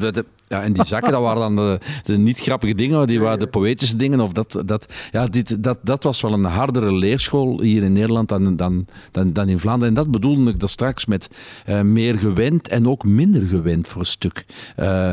Dat- 0.00 0.24
ja, 0.52 0.62
en 0.62 0.72
die 0.72 0.84
zakken, 0.84 1.12
dat 1.12 1.22
waren 1.22 1.40
dan 1.40 1.56
de, 1.56 1.78
de 2.02 2.18
niet 2.18 2.38
grappige 2.38 2.74
dingen, 2.74 3.06
die 3.06 3.20
waren 3.20 3.38
de 3.38 3.46
poëtische 3.46 3.96
dingen. 3.96 4.20
Of 4.20 4.32
dat, 4.32 4.62
dat, 4.64 4.94
ja, 5.10 5.26
dit, 5.26 5.62
dat, 5.62 5.78
dat 5.82 6.02
was 6.02 6.20
wel 6.20 6.32
een 6.32 6.44
hardere 6.44 6.94
leerschool 6.94 7.60
hier 7.60 7.82
in 7.82 7.92
Nederland 7.92 8.28
dan, 8.28 8.56
dan, 8.56 8.86
dan, 9.10 9.32
dan 9.32 9.48
in 9.48 9.58
Vlaanderen. 9.58 9.88
En 9.88 10.02
dat 10.02 10.10
bedoelde 10.10 10.50
ik 10.50 10.60
daar 10.60 10.68
straks 10.68 11.06
met 11.06 11.28
eh, 11.64 11.80
meer 11.80 12.18
gewend 12.18 12.68
en 12.68 12.88
ook 12.88 13.04
minder 13.04 13.42
gewend 13.42 13.88
voor 13.88 14.00
een 14.00 14.06
stuk. 14.06 14.44
Eh, 14.76 15.12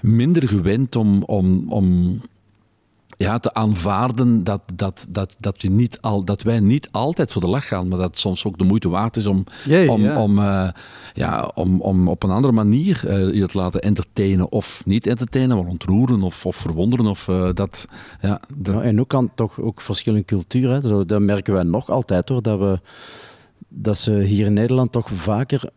minder 0.00 0.48
gewend 0.48 0.96
om, 0.96 1.22
om, 1.22 1.72
om 1.72 2.20
ja, 3.22 3.38
te 3.38 3.54
aanvaarden 3.54 4.44
dat, 4.44 4.60
dat, 4.74 5.06
dat, 5.08 5.36
dat, 5.38 5.62
je 5.62 5.70
niet 5.70 6.00
al, 6.00 6.24
dat 6.24 6.42
wij 6.42 6.60
niet 6.60 6.88
altijd 6.90 7.32
voor 7.32 7.40
de 7.42 7.48
lach 7.48 7.68
gaan, 7.68 7.88
maar 7.88 7.98
dat 7.98 8.06
het 8.10 8.18
soms 8.18 8.44
ook 8.44 8.58
de 8.58 8.64
moeite 8.64 8.88
waard 8.88 9.16
is 9.16 9.26
om, 9.26 9.44
Jee, 9.64 9.90
om, 9.90 10.02
ja. 10.02 10.22
om, 10.22 10.38
eh, 10.38 10.68
ja, 11.14 11.50
om, 11.54 11.80
om 11.80 12.08
op 12.08 12.22
een 12.22 12.30
andere 12.30 12.52
manier 12.52 13.02
eh, 13.06 13.34
je 13.34 13.46
te 13.46 13.58
laten 13.58 13.80
entertainen. 13.80 14.50
Of 14.52 14.82
niet 14.86 15.06
entertainen, 15.06 15.56
maar 15.56 15.66
ontroeren 15.66 16.22
of, 16.22 16.46
of 16.46 16.56
verwonderen. 16.56 17.06
Of, 17.06 17.28
eh, 17.28 17.48
dat, 17.54 17.86
ja, 18.20 18.40
dat- 18.56 18.74
Ja, 18.74 18.80
en 18.82 19.00
ook 19.00 19.08
kan 19.08 19.30
toch 19.34 19.60
ook 19.60 19.80
verschillende 19.80 20.24
culturen. 20.24 21.06
Dat 21.06 21.20
merken 21.20 21.54
wij 21.54 21.62
nog 21.62 21.90
altijd 21.90 22.28
hoor. 22.28 22.42
Dat, 22.42 22.58
we, 22.58 22.80
dat 23.68 23.96
ze 23.98 24.12
hier 24.12 24.46
in 24.46 24.52
Nederland 24.52 24.92
toch 24.92 25.08
vaker 25.14 25.70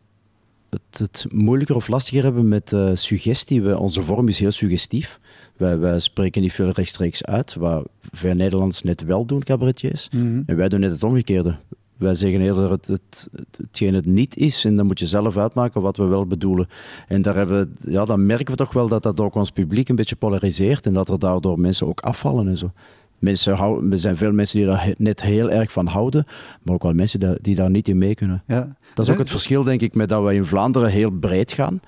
het, 0.90 1.00
het 1.00 1.26
moeilijker 1.32 1.76
of 1.76 1.88
lastiger 1.88 2.24
hebben 2.24 2.48
met 2.48 2.74
eh, 2.74 2.90
suggestie. 2.94 3.62
We, 3.62 3.78
onze 3.80 4.04
vorm 4.04 4.28
is 4.28 4.40
heel 4.40 4.52
suggestief. 4.52 5.20
Wij, 5.58 5.78
wij 5.78 6.00
spreken 6.00 6.42
niet 6.42 6.54
veel 6.54 6.70
rechtstreeks 6.70 7.24
uit, 7.26 7.56
waar 7.56 7.82
veel 8.12 8.34
Nederlanders 8.34 8.82
net 8.82 9.04
wel 9.04 9.26
doen, 9.26 9.44
cabaretiers. 9.44 10.10
Mhm. 10.10 10.42
En 10.46 10.56
wij 10.56 10.70
doen 10.70 10.80
net 10.80 10.92
het 10.92 11.04
omgekeerde. 11.04 11.56
Wij 11.98 12.14
zeggen 12.14 12.42
eerder 12.42 12.72
het, 12.72 12.88
het, 12.88 13.28
het, 13.36 13.58
hetgeen 13.62 13.94
het 13.94 14.06
niet 14.06 14.38
is, 14.38 14.66
en 14.66 14.76
dan 14.76 14.86
moet 14.86 15.00
je 15.00 15.06
zelf 15.06 15.38
uitmaken 15.38 15.82
wat 15.82 15.98
we 15.98 16.04
wel 16.04 16.26
bedoelen. 16.26 16.68
En 17.08 17.22
daar 17.22 17.36
hebben, 17.36 17.74
we- 17.82 17.92
ja, 17.92 18.06
dan 18.06 18.26
merken 18.26 18.52
we 18.52 18.56
toch 18.58 18.74
wel 18.74 18.88
dat 18.88 19.04
dat 19.04 19.20
ook 19.20 19.36
ons 19.36 19.52
publiek 19.52 19.90
een 19.90 19.96
beetje 19.96 20.16
polariseert 20.16 20.86
en 20.86 20.94
dat 20.94 21.10
er 21.10 21.20
daardoor 21.20 21.60
mensen 21.60 21.88
ook 21.88 22.00
afvallen 22.00 22.48
en 22.48 22.58
zo. 22.58 22.72
Mensen 23.20 23.56
houden, 23.56 23.92
er 23.92 23.98
zijn 23.98 24.18
veel 24.18 24.32
mensen 24.32 24.58
die 24.60 24.68
daar 24.68 24.94
net 24.98 25.22
heel 25.22 25.52
erg 25.52 25.72
van 25.72 25.88
houden, 25.88 26.26
maar 26.64 26.74
ook 26.76 26.84
wel 26.84 26.94
mensen 26.94 27.20
die, 27.20 27.30
die 27.42 27.56
daar 27.56 27.70
niet 27.70 27.88
in 27.88 27.98
mee 27.98 28.16
kunnen. 28.16 28.44
Ja. 28.48 28.76
Dat 28.94 29.06
is 29.06 29.12
ook 29.12 29.18
het 29.20 29.30
verschil, 29.30 29.64
denk 29.64 29.82
ik, 29.82 29.96
met 29.96 30.10
dat 30.10 30.24
wij 30.24 30.36
in 30.36 30.46
Vlaanderen 30.46 30.90
heel 30.90 31.12
breed 31.12 31.52
gaan 31.52 31.80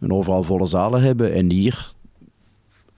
en 0.00 0.12
overal 0.12 0.42
volle 0.42 0.66
zalen 0.66 1.02
hebben 1.02 1.32
en 1.34 1.50
hier 1.50 1.92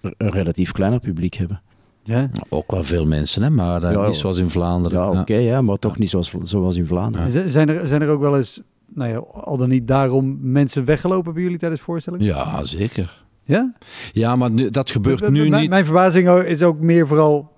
een 0.00 0.30
relatief 0.30 0.72
kleiner 0.72 1.00
publiek 1.00 1.34
hebben. 1.34 1.62
Ja. 2.02 2.30
ook 2.48 2.70
wel 2.70 2.84
veel 2.84 3.06
mensen, 3.06 3.42
hè, 3.42 3.50
maar 3.50 3.82
eh, 3.82 3.92
Ja, 3.92 4.06
niet 4.06 4.14
zoals 4.14 4.38
in 4.38 4.50
Vlaanderen. 4.50 4.98
Ja, 4.98 5.20
oké, 5.20 5.34
ja, 5.36 5.62
maar 5.62 5.76
toch 5.76 5.98
niet 5.98 6.10
zoals, 6.10 6.34
zoals 6.42 6.76
in 6.76 6.86
Vlaanderen. 6.86 7.50
Zijn, 7.50 7.68
er, 7.68 7.88
zijn 7.88 8.02
er 8.02 8.08
ook 8.08 8.20
wel 8.20 8.36
eens, 8.36 8.60
nou 8.94 9.10
ja, 9.10 9.16
al 9.32 9.56
dan 9.56 9.68
niet 9.68 9.88
daarom, 9.88 10.38
mensen 10.40 10.84
weggelopen 10.84 11.34
bij 11.34 11.42
jullie 11.42 11.58
tijdens 11.58 11.80
voorstellingen? 11.80 12.26
Ja, 12.26 12.64
zeker. 12.64 13.22
Ja? 13.44 13.72
Ja, 14.12 14.36
maar 14.36 14.52
nu, 14.52 14.68
dat 14.68 14.90
gebeurt 14.90 15.28
nu 15.30 15.48
mijn- 15.48 15.60
niet. 15.60 15.70
Mijn 15.70 15.84
verbazing 15.84 16.30
is 16.30 16.62
ook 16.62 16.80
meer 16.80 17.06
vooral, 17.06 17.52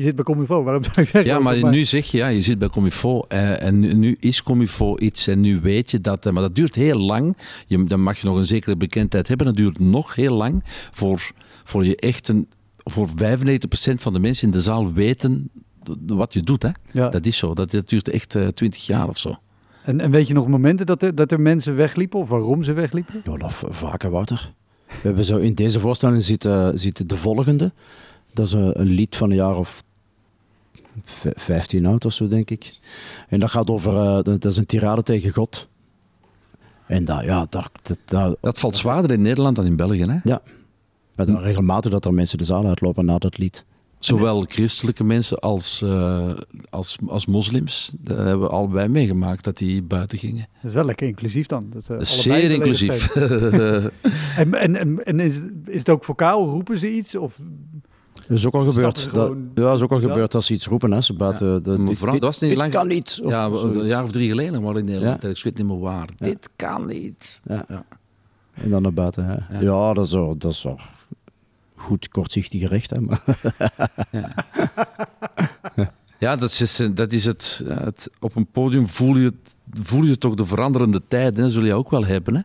je 0.00 0.06
zit 0.06 0.14
bij 0.14 0.24
Comivo, 0.24 0.62
waarom 0.62 0.84
zou 0.84 1.06
je 1.12 1.24
Ja, 1.24 1.38
maar 1.38 1.70
nu 1.70 1.84
zeg 1.84 2.06
je, 2.06 2.16
ja, 2.18 2.28
je 2.28 2.42
zit 2.42 2.58
bij 2.58 2.68
Comifo 2.68 3.20
eh, 3.20 3.62
en 3.62 3.78
nu, 3.78 3.92
nu 3.94 4.16
is 4.20 4.42
Comifo 4.42 4.98
iets 4.98 5.26
en 5.26 5.40
nu 5.40 5.60
weet 5.60 5.90
je 5.90 6.00
dat, 6.00 6.26
eh, 6.26 6.32
maar 6.32 6.42
dat 6.42 6.54
duurt 6.54 6.74
heel 6.74 6.98
lang. 6.98 7.36
Je, 7.66 7.84
dan 7.84 8.02
mag 8.02 8.18
je 8.18 8.26
nog 8.26 8.36
een 8.36 8.46
zekere 8.46 8.76
bekendheid 8.76 9.28
hebben. 9.28 9.46
Dat 9.46 9.56
duurt 9.56 9.78
nog 9.78 10.14
heel 10.14 10.34
lang 10.34 10.62
voor, 10.90 11.30
voor 11.64 11.84
je 11.84 11.96
echt 11.96 12.28
een, 12.28 12.48
voor 12.76 13.08
95% 13.08 13.12
van 13.94 14.12
de 14.12 14.18
mensen 14.18 14.46
in 14.46 14.52
de 14.52 14.60
zaal 14.60 14.92
weten 14.92 15.50
wat 16.06 16.32
je 16.32 16.40
doet. 16.42 16.62
Hè? 16.62 16.70
Ja. 16.92 17.08
Dat 17.08 17.26
is 17.26 17.36
zo. 17.36 17.54
Dat, 17.54 17.70
dat 17.70 17.88
duurt 17.88 18.08
echt 18.08 18.34
eh, 18.34 18.46
20 18.46 18.86
jaar 18.86 19.08
of 19.08 19.18
zo. 19.18 19.36
En, 19.84 20.00
en 20.00 20.10
weet 20.10 20.28
je 20.28 20.34
nog 20.34 20.46
momenten 20.48 20.86
dat 20.86 21.02
er, 21.02 21.14
dat 21.14 21.32
er 21.32 21.40
mensen 21.40 21.76
wegliepen 21.76 22.18
of 22.20 22.28
waarom 22.28 22.62
ze 22.62 22.72
wegliepen? 22.72 23.20
Ja, 23.24 23.36
dat 23.36 23.52
v- 23.54 23.62
vaker, 23.68 24.10
Wouter. 24.10 24.52
We 24.86 24.94
hebben 25.02 25.24
zo 25.24 25.36
in 25.36 25.54
deze 25.54 25.80
voorstelling 25.80 26.22
zitten, 26.22 26.78
zitten 26.78 27.06
de 27.06 27.16
volgende. 27.16 27.72
Dat 28.32 28.46
is 28.46 28.52
een, 28.52 28.80
een 28.80 28.86
lied 28.86 29.16
van 29.16 29.30
een 29.30 29.36
jaar 29.36 29.56
of 29.56 29.82
15 31.04 31.86
oud 31.86 32.04
of 32.04 32.12
zo, 32.12 32.28
denk 32.28 32.50
ik. 32.50 32.78
En 33.28 33.40
dat 33.40 33.50
gaat 33.50 33.70
over, 33.70 33.96
eh, 33.96 34.14
dat, 34.14 34.24
dat 34.24 34.44
is 34.44 34.56
een 34.56 34.66
tirade 34.66 35.02
tegen 35.02 35.32
God. 35.32 35.68
En 36.86 37.04
dat, 37.04 37.24
ja, 37.24 37.46
dat, 37.48 37.70
dat, 38.04 38.36
Dat 38.40 38.58
valt 38.58 38.76
zwaarder 38.76 39.10
in 39.10 39.22
Nederland 39.22 39.56
dan 39.56 39.66
in 39.66 39.76
België. 39.76 40.04
Hè? 40.04 40.18
ja. 40.24 40.42
Met 41.14 41.26
dan 41.26 41.38
regelmatig 41.38 41.90
dat 41.90 42.04
er 42.04 42.14
mensen 42.14 42.38
de 42.38 42.44
zaal 42.44 42.66
uitlopen 42.66 43.04
na 43.04 43.18
dat 43.18 43.38
lied. 43.38 43.64
Zowel 43.98 44.44
christelijke 44.48 45.04
mensen 45.04 45.38
als, 45.38 45.82
eh, 45.82 46.38
als, 46.70 46.98
als 47.06 47.26
moslims. 47.26 47.92
Dat 47.98 48.16
hebben 48.16 48.40
we 48.40 48.48
allebei 48.48 48.88
meegemaakt 48.88 49.44
dat 49.44 49.58
die 49.58 49.82
buiten 49.82 50.18
gingen. 50.18 50.46
Dat 50.54 50.70
is 50.70 50.72
wel 50.72 50.84
lekker 50.84 51.06
inclusief 51.06 51.46
dan. 51.46 51.70
Dat, 51.72 51.84
ze 51.84 51.88
allebei 51.88 52.40
Zeer 52.40 52.50
inclusief. 52.50 53.14
en, 54.36 54.54
en, 54.54 55.04
en 55.04 55.20
is, 55.20 55.40
is 55.64 55.78
het 55.78 55.88
ook 55.88 56.04
vocaal? 56.04 56.46
Roepen 56.46 56.78
ze 56.78 56.92
iets? 56.92 57.14
Of, 57.14 57.38
Dat 58.30 58.38
is 58.38 58.46
ook 58.46 58.54
al 58.54 58.64
gebeurd. 58.64 58.98
ze 58.98 59.10
Dat, 59.10 59.26
gewoon 59.28 59.50
ja, 59.54 59.62
dat 59.62 59.76
is 59.76 59.82
ook 59.82 59.90
al 59.92 60.00
de 60.00 60.06
gebeurd 60.08 60.34
als 60.34 60.46
ze 60.46 60.52
iets 60.52 60.66
roepen. 60.66 60.90
Hè. 60.92 61.00
Ze 61.00 61.12
buiten 61.14 61.62
de, 61.62 61.70
Maar 61.70 61.86
dit- 61.86 61.96
vooral, 61.96 62.12
dit- 62.12 62.20
dat 62.22 62.30
was 62.30 62.40
niet 62.40 62.50
dit 62.50 62.58
lang- 62.58 62.72
kan 62.72 62.86
niet. 62.88 63.20
Of 63.22 63.30
ja, 63.30 63.44
een 63.46 63.86
jaar 63.86 64.02
of 64.04 64.10
drie 64.10 64.28
geleden 64.28 64.62
maar 64.62 64.76
in 64.76 64.84
Nederland. 64.84 65.22
Ja. 65.22 65.28
Ik 65.28 65.42
weet 65.42 65.56
niet 65.56 65.66
meer 65.66 65.78
waar. 65.78 66.08
Ja. 66.16 66.26
Dit 66.26 66.48
kan 66.56 66.86
niet. 66.86 67.40
Ja. 67.44 67.64
Ja. 67.68 67.84
En 68.54 68.70
dan 68.70 68.82
naar 68.82 68.92
buiten. 68.92 69.24
Hè. 69.24 69.58
Ja. 69.58 69.60
Ja. 69.60 69.94
dat 69.94 70.06
is 70.06 70.12
wel, 70.12 70.36
dat 70.36 70.50
is 70.52 70.62
wel 70.62 70.78
goed 71.76 72.08
kortzichtig 72.08 72.60
gerecht. 72.60 72.90
Hè, 72.90 73.00
maar 73.00 73.22
Ja, 76.20 76.36
dat 76.36 76.50
is, 76.50 76.80
dat 76.94 77.12
is 77.12 77.24
het, 77.24 77.62
het. 77.66 78.10
Op 78.18 78.36
een 78.36 78.46
podium 78.46 78.88
voel 78.88 79.16
je, 79.16 79.24
het, 79.24 79.56
voel 79.72 80.02
je 80.04 80.18
toch 80.18 80.34
de 80.34 80.44
veranderende 80.44 81.02
tijden. 81.08 81.42
Dat 81.42 81.52
zul 81.52 81.64
je 81.64 81.74
ook 81.74 81.90
wel 81.90 82.04
hebben. 82.04 82.34
Hè? 82.34 82.40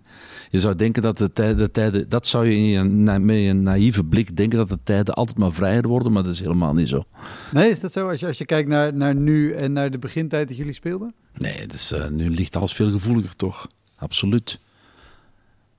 Je 0.49 0.59
zou 0.59 0.75
denken 0.75 1.01
dat 1.01 1.17
de 1.17 1.31
tijden, 1.31 1.57
de 1.57 1.71
tijden. 1.71 2.09
Dat 2.09 2.27
zou 2.27 2.45
je 2.45 2.55
in 2.55 2.63
je, 2.65 2.83
na- 2.83 3.19
met 3.19 3.35
een 3.35 3.63
naïeve 3.63 4.03
blik 4.03 4.37
denken 4.37 4.57
dat 4.57 4.69
de 4.69 4.79
tijden 4.83 5.13
altijd 5.13 5.37
maar 5.37 5.51
vrijer 5.53 5.87
worden, 5.87 6.11
maar 6.11 6.23
dat 6.23 6.33
is 6.33 6.39
helemaal 6.39 6.73
niet 6.73 6.87
zo. 6.89 7.03
Nee, 7.51 7.69
is 7.69 7.79
dat 7.79 7.91
zo? 7.91 8.09
Als 8.09 8.19
je, 8.19 8.27
als 8.27 8.37
je 8.37 8.45
kijkt 8.45 8.69
naar, 8.69 8.93
naar 8.93 9.15
nu 9.15 9.53
en 9.53 9.73
naar 9.73 9.91
de 9.91 9.99
begintijd 9.99 10.47
dat 10.47 10.57
jullie 10.57 10.73
speelden? 10.73 11.13
Nee, 11.37 11.67
dus, 11.67 11.93
nu 12.09 12.29
ligt 12.29 12.55
alles 12.55 12.73
veel 12.73 12.89
gevoeliger, 12.89 13.35
toch? 13.35 13.67
Absoluut. 13.95 14.59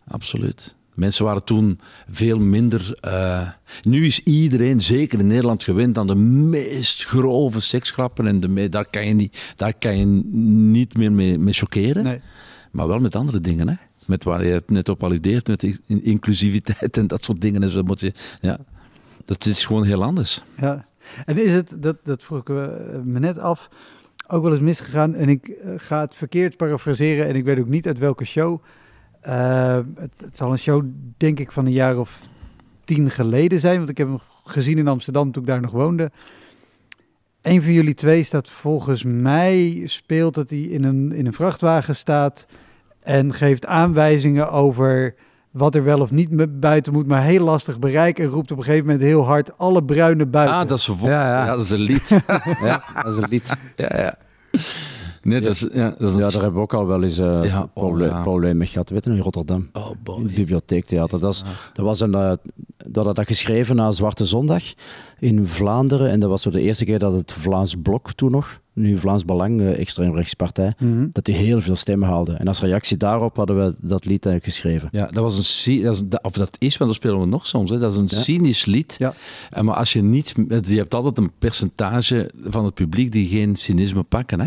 Absoluut. 0.09 0.74
Mensen 0.97 1.24
waren 1.24 1.44
toen 1.44 1.80
veel 2.09 2.38
minder. 2.38 2.99
eh, 3.01 3.49
nu 3.82 4.05
is 4.05 4.20
iedereen, 4.22 4.80
zeker 4.80 5.18
in 5.18 5.26
Nederland, 5.26 5.62
gewend 5.62 5.99
aan 5.99 6.07
de 6.07 6.14
meest 6.14 7.05
grove 7.05 7.61
seksgrappen. 7.61 8.26
En 8.26 8.40
de 8.40 8.49
me- 8.49 8.68
daar, 8.68 8.86
kan 8.90 9.07
je 9.07 9.14
niet, 9.14 9.53
daar 9.57 9.74
kan 9.78 9.99
je 9.99 10.05
niet 10.70 10.97
meer 10.97 11.12
mee, 11.12 11.38
mee 11.38 11.53
chockeren. 11.55 12.05
Nee. 12.05 12.20
Maar 12.72 12.86
wel 12.88 12.99
met 13.01 13.14
andere 13.16 13.40
dingen, 13.40 13.68
hè? 13.68 13.74
Met 14.07 14.24
waar 14.24 14.44
je 14.44 14.53
het 14.53 14.70
net 14.70 14.88
op 14.88 15.03
alludeert, 15.05 15.47
met 15.47 15.62
in- 15.62 16.05
inclusiviteit 16.05 16.97
en 16.97 17.07
dat 17.07 17.24
soort 17.24 17.40
dingen. 17.40 17.62
En 17.62 17.68
zo 17.68 17.82
moet 17.82 18.01
je, 18.01 18.12
ja, 18.40 18.59
dat 19.24 19.47
is 19.47 19.64
gewoon 19.64 19.84
heel 19.84 20.03
anders. 20.05 20.42
Ja. 20.61 20.84
En 21.24 21.38
is 21.44 21.51
het, 21.51 21.72
dat, 21.76 21.97
dat 22.05 22.22
vroeg 22.22 22.40
ik 22.40 22.49
eh, 22.49 22.57
me 23.05 23.18
net 23.18 23.38
af, 23.38 23.68
ook 24.26 24.42
wel 24.42 24.53
eens 24.53 24.61
misgegaan. 24.61 25.14
En 25.14 25.28
ik 25.28 25.49
eh, 25.49 25.70
ga 25.76 26.01
het 26.01 26.14
verkeerd 26.14 26.57
parafraseren 26.57 27.26
en 27.26 27.34
ik 27.34 27.44
weet 27.44 27.59
ook 27.59 27.68
niet 27.68 27.86
uit 27.86 27.99
welke 27.99 28.24
show. 28.24 28.62
Eh, 29.26 29.78
het, 29.96 30.12
het 30.24 30.36
zal 30.36 30.52
een 30.52 30.58
show, 30.58 30.84
denk 31.16 31.38
ik, 31.40 31.52
van 31.52 31.66
een 31.66 31.72
jaar 31.72 31.98
of 31.98 32.20
tien 32.84 33.10
geleden 33.10 33.60
zijn. 33.60 33.76
Want 33.78 33.90
ik 33.90 33.98
heb 33.98 34.08
hem 34.08 34.18
gezien 34.44 34.78
in 34.78 34.88
Amsterdam 34.88 35.32
toen 35.32 35.42
ik 35.42 35.48
daar 35.48 35.60
nog 35.60 35.70
woonde. 35.70 36.10
Een 37.42 37.62
van 37.62 37.72
jullie 37.72 37.94
twee 37.94 38.22
staat 38.22 38.50
volgens 38.50 39.04
mij, 39.04 39.82
speelt 39.84 40.34
dat 40.34 40.50
hij 40.50 40.58
in 40.60 40.84
een, 40.84 41.12
in 41.12 41.26
een 41.26 41.32
vrachtwagen 41.32 41.96
staat 41.96 42.46
en 43.02 43.32
geeft 43.34 43.66
aanwijzingen 43.66 44.50
over 44.50 45.14
wat 45.50 45.74
er 45.74 45.84
wel 45.84 46.00
of 46.00 46.10
niet 46.10 46.60
buiten 46.60 46.92
moet, 46.92 47.06
maar 47.06 47.22
heel 47.22 47.44
lastig 47.44 47.78
bereiken 47.78 48.24
en 48.24 48.30
roept 48.30 48.50
op 48.50 48.58
een 48.58 48.64
gegeven 48.64 48.86
moment 48.86 49.04
heel 49.04 49.24
hard 49.24 49.58
alle 49.58 49.84
bruine 49.84 50.26
buiten. 50.26 50.56
Ah, 50.56 50.68
dat 50.68 50.78
is 50.78 50.86
een 50.86 50.96
wo- 50.96 51.06
Ja, 51.08 51.26
ja. 51.26 51.44
ja, 51.44 51.54
dat 51.54 51.64
is 51.64 51.70
een 51.70 51.78
lied. 51.80 52.08
Ja, 52.62 52.82
dat 53.02 53.12
is 53.12 53.18
een 53.22 53.28
lied. 53.28 53.56
ja, 53.76 53.90
ja. 53.96 54.14
Nee, 55.26 55.40
dat 55.40 55.52
is, 55.52 55.66
ja, 55.72 55.94
dat 55.98 56.08
is 56.10 56.14
Ja, 56.14 56.20
daar 56.20 56.32
hebben 56.32 56.52
we 56.52 56.60
ook 56.60 56.74
al 56.74 56.86
wel 56.86 57.02
eens 57.02 57.18
eh 57.18 57.44
Ja, 57.44 57.70
oh, 57.74 58.52
mee 58.54 58.66
gehad. 58.68 58.90
Weet 58.90 59.04
je 59.04 59.10
in 59.10 59.18
Rotterdam. 59.18 59.68
Oh. 59.72 59.90
In 60.18 60.22
het 60.24 60.34
bibliotheektheater. 60.34 61.20
Dat, 61.20 61.32
is, 61.32 61.42
dat 61.72 61.84
was 61.84 62.00
een, 62.00 62.14
eh, 62.14 62.32
dat 62.86 63.04
had 63.04 63.16
dat 63.16 63.26
geschreven 63.26 63.76
na 63.76 63.90
Zwarte 63.90 64.24
Zondag 64.24 64.62
in 65.18 65.46
Vlaanderen. 65.46 66.10
En 66.10 66.20
dat 66.20 66.30
was 66.30 66.42
zo 66.42 66.50
de 66.50 66.60
eerste 66.60 66.84
keer 66.84 66.98
dat 66.98 67.12
het 67.14 67.32
Vlaams 67.32 67.74
Blok 67.82 68.12
toen 68.12 68.30
nog, 68.30 68.60
nu 68.72 68.98
Vlaams 68.98 69.24
Belang, 69.24 69.60
eh, 69.60 69.78
extreemrechtspartij, 69.78 70.74
Mhm. 70.78 71.06
dat 71.12 71.24
die 71.24 71.34
heel 71.34 71.60
veel 71.60 71.76
stemmen 71.76 72.08
haalde. 72.08 72.32
En 72.32 72.48
als 72.48 72.60
reactie 72.60 72.96
daarop 72.96 73.36
hadden 73.36 73.56
we 73.64 73.74
dat 73.80 74.04
lied 74.04 74.28
geschreven. 74.42 74.88
Ja, 74.92 75.06
dat 75.06 75.22
was 75.22 75.64
een 75.66 75.82
dat 75.82 75.94
is, 75.94 76.18
of 76.22 76.32
dat 76.32 76.56
is, 76.58 76.76
want 76.76 76.90
dat 76.90 76.98
spelen 77.00 77.20
we 77.20 77.26
nog 77.26 77.46
soms. 77.46 77.70
Hè. 77.70 77.78
Dat 77.78 77.92
is 77.92 77.98
een 77.98 78.08
cynisch 78.08 78.64
lied. 78.64 78.94
Ja. 78.98 79.14
En 79.50 79.64
maar 79.64 79.74
als 79.74 79.92
je 79.92 80.02
niet, 80.02 80.34
je 80.60 80.76
hebt 80.76 80.94
altijd 80.94 81.18
een 81.18 81.32
percentage 81.38 82.30
van 82.42 82.64
het 82.64 82.74
publiek 82.74 83.12
die 83.12 83.28
geen 83.28 83.56
cynisme 83.56 84.02
pakken. 84.02 84.40
Hè. 84.40 84.46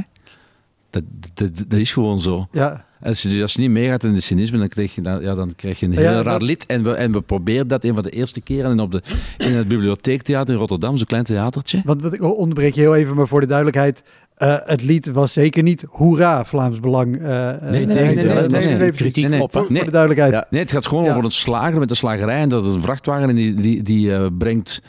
Dat, 0.89 1.79
is 1.79 1.91
gewoon 1.91 2.19
zo. 2.19 2.47
Ja. 2.51 2.85
Als, 3.01 3.21
je, 3.21 3.41
als 3.41 3.53
je 3.53 3.61
niet 3.61 3.69
meegaat 3.69 4.03
in 4.03 4.13
de 4.13 4.21
cynisme, 4.21 4.57
dan 4.57 4.67
krijg 4.67 4.95
je, 4.95 5.01
dan, 5.01 5.21
ja, 5.21 5.35
dan 5.35 5.55
krijg 5.55 5.79
je 5.79 5.85
een 5.85 5.97
heel 5.97 6.21
raar 6.21 6.41
lid. 6.41 6.65
En 6.65 6.83
we, 6.83 6.93
en 6.93 7.11
we 7.11 7.21
proberen 7.21 7.67
dat 7.67 7.83
een 7.83 7.93
van 7.93 8.03
de 8.03 8.09
eerste 8.09 8.41
keren 8.41 8.71
in 8.71 8.79
op 8.79 8.91
de, 8.91 9.01
in 9.37 9.53
het 9.53 9.67
bibliotheektheater 9.67 10.53
in 10.53 10.59
Rotterdam, 10.59 10.97
zo'n 10.97 11.05
klein 11.05 11.23
theatertje. 11.23 11.81
Want 11.85 12.13
ik 12.13 12.23
onderbreek 12.23 12.75
je 12.75 12.81
heel 12.81 12.95
even, 12.95 13.15
maar 13.15 13.27
voor 13.27 13.39
de 13.39 13.47
duidelijkheid. 13.47 14.03
Het 14.39 14.83
lied 14.83 15.07
was 15.07 15.33
zeker 15.33 15.63
niet 15.63 15.85
hoera 15.89 16.45
Vlaams 16.45 16.79
Belang. 16.79 17.21
Uh, 17.21 17.25
nee, 17.61 17.85
nee, 17.85 17.85
nee, 17.85 18.15
nee, 18.15 18.47
nee, 18.47 18.77
nee, 18.77 18.91
kritiek 18.91 19.29
nee, 19.29 19.41
op. 19.41 19.51
Voor, 19.51 19.65
voor 19.65 19.85
de 19.85 19.91
duidelijkheid. 19.91 20.45
Nee, 20.49 20.61
het 20.61 20.71
gaat 20.71 20.87
gewoon 20.87 21.09
over 21.09 21.23
een 21.23 21.31
slager 21.31 21.79
met 21.79 21.89
de 21.89 21.95
slagerij 21.95 22.39
en 22.39 22.49
dat 22.49 22.65
is 22.65 22.73
een 22.73 22.81
vrachtwagen 22.81 23.29
en 23.29 23.35
die, 23.35 23.53
die, 23.53 23.83
die 23.83 24.09
uh, 24.09 24.25
brengt 24.37 24.81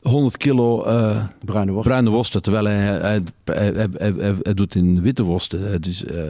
100 0.00 0.36
kilo 0.36 0.82
eh, 0.84 1.24
Bruine 1.44 1.72
worst. 1.72 1.88
bruine 1.88 2.10
worsten, 2.10 2.42
terwijl 2.42 2.64
hij, 2.64 2.76
hij, 2.76 3.22
hij, 3.44 3.72
hij, 3.92 4.12
hij- 4.42 4.54
doet 4.54 4.74
in 4.74 5.02
witte 5.02 5.22
worsten. 5.22 5.82
Dus, 5.82 6.04
eh, 6.04 6.22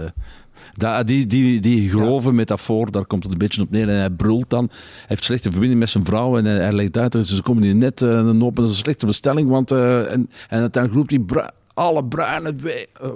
daar- 0.76 1.06
die, 1.06 1.26
die, 1.26 1.60
die 1.60 1.90
grove 1.90 2.32
metafoor, 2.32 2.90
daar 2.90 3.06
komt 3.06 3.22
het 3.22 3.32
een 3.32 3.38
beetje 3.38 3.62
op 3.62 3.70
neer. 3.70 3.88
En 3.88 3.98
hij 3.98 4.10
brult 4.10 4.50
dan. 4.50 4.64
Hij 4.70 5.04
heeft 5.06 5.24
slechte 5.24 5.50
verbinding 5.50 5.80
met 5.80 5.88
zijn 5.88 6.04
vrouw. 6.04 6.38
En 6.38 6.44
hij, 6.44 6.72
legt 6.72 6.96
uit, 6.96 7.14
is- 7.14 7.28
ze 7.34 7.42
komen 7.42 7.62
hier 7.62 7.74
net 7.74 8.00
een 8.00 8.42
op. 8.42 8.56
En 8.58 8.62
is 8.64 8.68
een 8.70 8.74
slechte 8.76 9.06
bestelling. 9.06 9.50
Want, 9.50 9.70
eh, 9.70 9.98
en, 10.12 10.30
en 10.48 10.60
uiteindelijk 10.60 10.94
roept 10.94 11.10
hij 11.10 11.18
bru- 11.20 11.48
alle 11.74 12.04
bruine... 12.04 12.54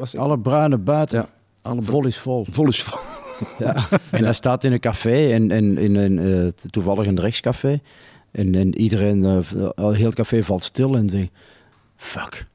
zeg- 0.02 0.20
Alle 0.20 0.38
bruine 0.38 0.78
buiten. 0.78 1.18
Ja, 1.18 1.28
alle 1.62 1.82
Vol 1.82 2.06
is 2.06 2.18
vol. 2.18 2.46
Vol 2.50 2.68
is 2.68 2.82
vol. 2.82 2.98
Ja. 3.58 3.86
En 4.10 4.24
hij 4.24 4.32
staat 4.32 4.64
in 4.64 4.72
een 4.72 4.80
café, 4.80 5.32
en, 5.32 5.50
in 5.78 5.96
een, 5.96 6.18
eh, 6.18 6.46
toevallig 6.70 7.06
een 7.06 7.20
rechtscafé. 7.20 7.80
En, 8.34 8.54
en 8.54 8.78
iedereen, 8.78 9.44
al 9.74 9.92
heel 9.92 10.06
het 10.06 10.14
café 10.14 10.42
valt 10.42 10.62
stil 10.62 10.96
en 10.96 11.08
zegt, 11.08 11.30
fuck, 11.96 12.46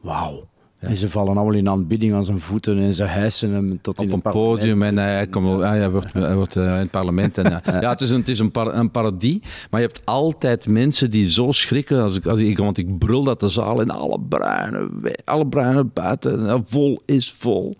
wauw. 0.00 0.48
Ja. 0.82 0.88
En 0.88 0.96
ze 0.96 1.08
vallen 1.08 1.36
allemaal 1.36 1.54
in 1.54 1.68
aanbidding 1.68 2.14
aan 2.14 2.24
zijn 2.24 2.40
voeten 2.40 2.78
en 2.78 2.92
ze 2.92 3.04
hijsen 3.04 3.50
hem 3.52 3.78
tot 3.80 4.00
in 4.00 4.04
op 4.06 4.12
een 4.12 4.20
een 4.24 4.32
podium 4.32 4.82
en 4.82 4.98
hij, 4.98 5.26
komt, 5.26 5.46
wel- 5.46 5.58
hij 5.60 5.90
wordt, 5.90 6.12
hij 6.12 6.34
wordt 6.34 6.56
eh, 6.56 6.62
in 6.64 6.70
het 6.70 6.90
parlement. 6.90 7.38
En, 7.38 7.50
ja, 7.64 7.80
ja, 7.80 7.90
het 7.90 8.00
is, 8.00 8.10
een, 8.10 8.18
het 8.18 8.28
is 8.28 8.38
een, 8.38 8.50
par- 8.50 8.74
een 8.74 8.90
parodie, 8.90 9.42
maar 9.70 9.80
je 9.80 9.86
hebt 9.86 10.00
altijd 10.04 10.66
mensen 10.66 11.10
die 11.10 11.28
zo 11.30 11.52
schrikken. 11.52 12.02
Als 12.02 12.16
ik, 12.16 12.26
als 12.26 12.40
ik, 12.40 12.58
want 12.58 12.78
ik 12.78 12.98
brul 12.98 13.22
dat 13.22 13.40
de 13.40 13.48
zaal 13.48 13.80
in 13.80 13.90
alle 13.90 14.20
bruine, 14.28 14.88
alle 15.24 15.46
bruine 15.46 15.84
buiten, 15.84 16.48
eh, 16.48 16.58
vol 16.64 17.02
is 17.06 17.32
vol. 17.32 17.76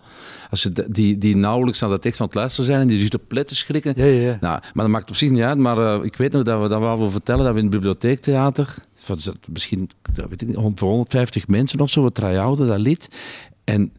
Als 0.49 0.69
die, 0.87 1.17
die 1.17 1.35
nauwelijks 1.35 1.79
naar 1.79 1.89
de 1.89 1.99
tekst 1.99 2.19
aan 2.21 2.25
het 2.25 2.35
luisteren 2.35 2.65
zijn 2.65 2.81
en 2.81 2.87
die 2.87 2.99
zitten 2.99 3.27
plet 3.27 3.47
te 3.47 3.55
schrikken. 3.55 3.93
Ja, 3.95 4.05
ja, 4.05 4.21
ja. 4.21 4.37
Nou, 4.41 4.59
maar 4.73 4.83
dat 4.85 4.93
maakt 4.93 5.09
op 5.09 5.15
zich 5.15 5.29
niet 5.29 5.41
uit. 5.41 5.57
Maar 5.57 5.77
eh, 5.77 6.03
ik 6.03 6.15
weet 6.15 6.31
nog 6.31 6.43
dat 6.43 6.61
we 6.61 6.67
dat 6.67 6.99
we 6.99 7.09
vertellen 7.09 7.43
dat 7.43 7.53
we 7.53 7.59
in 7.59 7.65
het 7.65 7.73
bibliotheektheater, 7.73 8.75
misschien 9.49 9.89
weet 10.13 10.41
ik 10.41 10.47
niet, 10.47 10.57
voor 10.75 10.89
150 10.89 11.47
mensen 11.47 11.79
of 11.79 11.89
zo, 11.89 12.03
we 12.03 12.11
try-outen 12.11 12.67
dat 12.67 12.79
lied. 12.79 13.09
En 13.63 13.93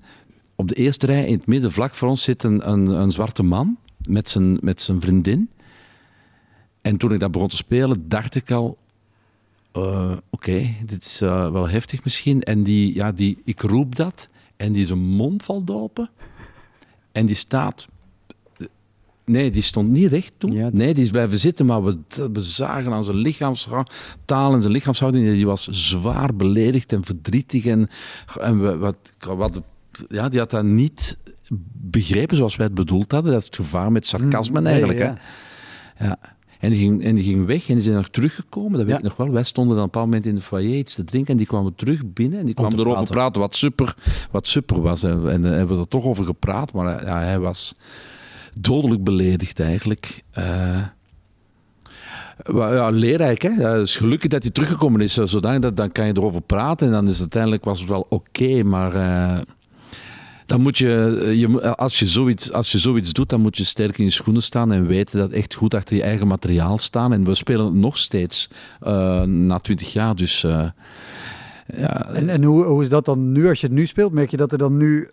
op 0.55 0.69
de 0.69 0.75
eerste 0.75 1.07
rij, 1.07 1.27
in 1.27 1.37
het 1.37 1.47
midden, 1.47 1.73
vlak 1.73 1.95
voor 1.95 2.09
ons, 2.09 2.23
zit 2.23 2.43
een, 2.43 2.71
een, 2.71 2.87
een 2.87 3.11
zwarte 3.11 3.43
man 3.43 3.79
met 4.09 4.29
zijn, 4.29 4.59
met 4.61 4.81
zijn 4.81 5.01
vriendin. 5.01 5.51
En 6.83 6.97
toen 6.97 7.13
ik 7.13 7.21
dat 7.21 7.31
begon 7.31 7.49
te 7.49 7.57
spelen, 7.57 8.09
dacht 8.09 8.35
ik 8.35 8.51
al, 8.51 8.79
eh, 9.73 10.17
oké, 10.31 10.75
dit 10.87 11.05
is 11.05 11.21
eh, 11.21 11.51
wel 11.53 11.69
heftig 11.69 12.05
misschien. 12.05 12.43
En 12.43 12.63
die, 12.63 12.95
ja, 12.95 13.13
die, 13.13 13.41
ik 13.45 13.61
roep 13.61 13.97
dat 13.97 14.29
en 14.57 14.73
die 14.73 14.87
zijn 14.87 14.99
mond 14.99 15.43
valt 15.43 15.71
open. 15.71 16.11
En 17.13 17.27
die 17.27 17.37
staat... 17.37 17.89
Nee, 19.25 19.51
die 19.51 19.62
stond 19.62 19.91
niet 19.91 20.11
recht 20.11 20.33
toen. 20.39 20.53
Ja. 20.53 20.68
Nee, 20.72 20.95
die 20.95 21.05
is 21.05 21.11
blijven 21.11 21.39
zitten, 21.39 21.66
maar 21.66 21.85
we, 21.85 21.97
we 22.33 22.41
zagen 22.43 22.93
aan 22.93 23.05
zijn 23.05 23.16
lichaamstaal 23.16 23.85
en 24.53 24.61
zijn 24.61 24.72
lichaamshouding, 24.72 25.31
die 25.31 25.47
was 25.47 25.68
zwaar 25.68 26.35
beledigd 26.35 26.93
en 26.93 27.05
verdrietig. 27.05 27.66
En, 27.66 27.89
en 28.41 28.62
we, 28.62 28.77
wat, 28.77 28.97
wat, 29.20 29.61
ja, 30.09 30.29
die 30.29 30.39
had 30.39 30.51
dat 30.51 30.64
niet 30.64 31.18
begrepen 31.72 32.37
zoals 32.37 32.57
wij 32.57 32.66
het 32.66 32.75
bedoeld 32.75 33.12
hadden. 33.12 33.33
Dat 33.33 33.41
is 33.41 33.47
het 33.47 33.57
gevaar 33.57 33.93
met 33.93 34.07
sarcasme 34.07 34.61
Mm, 34.61 34.66
eigenlijk. 34.66 34.99
ja, 34.99 35.05
ja. 35.05 35.16
Hè? 35.95 36.07
Ja. 36.07 36.18
En 36.59 36.70
die, 36.70 36.79
ging, 36.79 37.05
en 37.05 37.14
die 37.14 37.25
ging 37.25 37.47
weg 37.47 37.68
en 37.68 37.75
die 37.75 37.83
zijn 37.85 37.97
nog 37.97 38.09
teruggekomen, 38.09 38.72
dat 38.72 38.81
weet 38.81 38.89
Ja. 38.91 38.97
ik 38.97 39.03
nog 39.03 39.16
wel. 39.16 39.31
Wij 39.31 39.43
stonden 39.43 39.77
dan 39.77 39.85
op 39.85 39.95
een 39.95 40.01
bepaald 40.01 40.07
moment 40.07 40.27
in 40.27 40.35
de 40.35 40.41
foyer 40.41 40.79
iets 40.79 40.95
te 40.95 41.05
drinken 41.05 41.33
en 41.33 41.37
die 41.37 41.47
kwamen 41.47 41.75
terug 41.75 42.01
binnen 42.12 42.39
en 42.39 42.45
die 42.47 42.55
kwamen 42.55 42.72
erover 42.79 42.93
praten. 42.95 43.14
praten 43.14 43.41
wat 43.41 43.55
super, 43.55 43.97
wat 44.31 44.47
super 44.47 44.81
was. 44.81 45.03
En, 45.03 45.31
en, 45.31 45.43
hebben 45.43 45.77
we 45.77 45.83
er 45.83 45.89
toch 45.89 46.05
over 46.05 46.25
gepraat, 46.25 46.72
maar 46.72 46.97
eh, 46.99 47.07
ja, 47.07 47.18
hij 47.20 47.39
was 47.39 47.75
dodelijk 48.57 49.05
beledigd 49.05 49.61
eigenlijk. 49.61 50.23
Eh, 52.37 52.89
leerrijk, 52.91 53.43
hè? 53.43 53.51
Het 53.51 53.87
is 53.87 53.97
gelukkig 53.97 54.31
dat 54.31 54.43
hij 54.43 54.53
teruggekomen 54.53 55.01
is, 55.01 55.19
eh, 55.19 55.25
zodanig 55.27 55.61
dat 55.61 55.77
dan 55.77 55.93
kan 55.93 56.07
je 56.07 56.17
erover 56.17 56.41
praten 56.41 56.87
en 56.87 56.93
dan 56.93 57.09
is 57.09 57.21
uiteindelijk 57.21 57.65
was 57.65 57.81
het 57.81 57.89
wel 57.89 58.07
oké, 58.09 58.63
maar 58.63 58.95
eh, 58.95 59.41
dan 60.47 60.61
moet 60.61 60.79
je, 60.79 61.33
je, 61.37 61.77
als, 61.77 61.99
je 61.99 62.07
zoiets, 62.07 62.53
als 62.53 62.73
je 62.73 62.79
zoiets 62.79 63.13
doet, 63.13 63.29
dan 63.29 63.41
moet 63.41 63.57
je 63.57 63.65
sterk 63.65 63.99
in 63.99 64.05
je 64.05 64.11
schoenen 64.11 64.43
staan 64.43 64.73
en 64.73 64.87
weten 64.87 65.19
dat 65.19 65.33
echt 65.33 65.55
goed 65.55 65.75
achter 65.75 65.97
je 65.97 66.03
eigen 66.03 66.27
materiaal 66.27 66.79
staan. 66.79 67.13
En 67.13 67.25
we 67.25 67.35
spelen 67.35 67.65
het 67.65 67.75
nog 67.75 67.99
steeds 67.99 68.51
na 69.25 69.59
twintig 69.59 69.93
jaar, 69.93 70.15
dus 70.15 70.45
ja, 71.77 72.07
En, 72.07 72.43
hoe, 72.43 72.83
is 72.83 72.89
dat 72.89 73.05
dan 73.05 73.33
nu 73.33 73.49
als 73.49 73.61
je 73.61 73.67
het 73.67 73.77
nu 73.77 73.87
speelt? 73.87 74.13
Merk 74.13 74.31
je 74.31 74.37
dat 74.37 74.53
er 74.53 74.59
dan 74.59 74.77
nu 74.77 75.11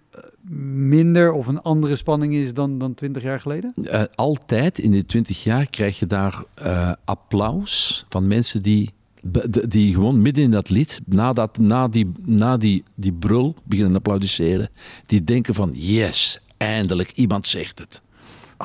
minder 0.49 1.31
of 1.31 1.47
een 1.47 1.61
andere 1.61 1.95
spanning 1.95 2.33
is 2.33 2.53
dan, 2.53 2.79
dan 2.79 2.93
20 2.93 3.23
jaar 3.23 3.39
geleden? 3.39 3.73
Eh, 3.83 4.03
altijd 4.15 4.79
in 4.79 4.91
die 4.91 5.05
twintig 5.05 5.43
jaar 5.43 5.69
krijg 5.69 5.99
je 5.99 6.07
daar 6.07 6.43
eh, 6.53 6.91
applaus 7.05 8.05
van 8.09 8.27
mensen 8.27 8.61
die, 8.61 8.91
die 9.67 9.93
gewoon 9.93 10.21
midden 10.21 10.43
in 10.43 10.51
dat 10.51 10.69
lied, 10.69 11.01
na, 11.05 11.33
dat, 11.33 11.57
na, 11.57 11.87
die, 11.87 12.11
na 12.25 12.57
die, 12.57 12.83
die 12.95 13.13
brul, 13.13 13.55
beginnen 13.63 13.95
applaudisseren. 13.95 14.69
Die 15.05 15.23
denken 15.23 15.53
van, 15.53 15.71
yes, 15.73 16.39
eindelijk, 16.57 17.11
iemand 17.11 17.47
zegt 17.47 17.79
het. 17.79 18.01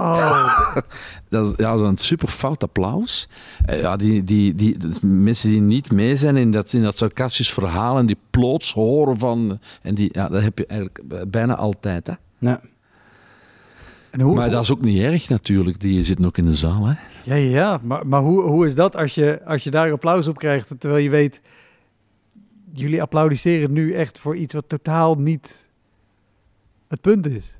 Oh, 0.00 0.76
Dat 1.28 1.46
is, 1.46 1.52
ja, 1.56 1.70
dat 1.70 1.80
is 1.80 1.86
een 1.86 1.96
super 1.96 2.28
fout 2.28 2.62
applaus. 2.62 3.28
Eh, 3.64 3.80
ja, 3.80 3.96
die, 3.96 4.24
die, 4.24 4.54
die, 4.54 4.78
dus 4.78 4.98
mensen 5.02 5.50
die 5.50 5.60
niet 5.60 5.92
mee 5.92 6.16
zijn 6.16 6.36
in 6.36 6.50
dat, 6.50 6.72
in 6.72 6.82
dat 6.82 6.96
sarcastisch 6.96 7.52
verhaal 7.52 7.98
en 7.98 8.06
die 8.06 8.18
plots 8.30 8.72
horen 8.72 9.18
van... 9.18 9.58
En 9.82 9.94
die, 9.94 10.08
ja, 10.12 10.28
dat 10.28 10.42
heb 10.42 10.58
je 10.58 10.66
eigenlijk 10.66 11.30
bijna 11.30 11.56
altijd. 11.56 12.06
Hè? 12.06 12.12
Ja. 12.38 12.60
en 14.10 14.20
hoe, 14.20 14.34
Maar 14.34 14.50
dat 14.50 14.62
is 14.62 14.72
ook 14.72 14.80
niet 14.80 15.02
erg 15.02 15.28
natuurlijk. 15.28 15.80
Die 15.80 16.04
zitten 16.04 16.26
ook 16.26 16.38
in 16.38 16.46
de 16.46 16.56
zaal. 16.56 16.84
Hè? 16.86 16.94
Ja, 17.22 17.34
ja, 17.34 17.50
ja. 17.50 17.80
Maar, 17.82 18.06
maar 18.06 18.20
hoe, 18.20 18.42
hoe 18.42 18.66
is 18.66 18.74
dat 18.74 18.96
als 18.96 19.14
je, 19.14 19.40
als 19.44 19.64
je 19.64 19.70
daar 19.70 19.92
applaus 19.92 20.26
op 20.26 20.38
krijgt, 20.38 20.72
terwijl 20.78 21.02
je 21.02 21.10
weet, 21.10 21.40
jullie 22.72 23.02
applaudisseren 23.02 23.72
nu 23.72 23.94
echt 23.94 24.18
voor 24.18 24.36
iets 24.36 24.54
wat 24.54 24.68
totaal 24.68 25.14
niet 25.14 25.68
het 26.88 27.00
punt 27.00 27.26
is. 27.26 27.55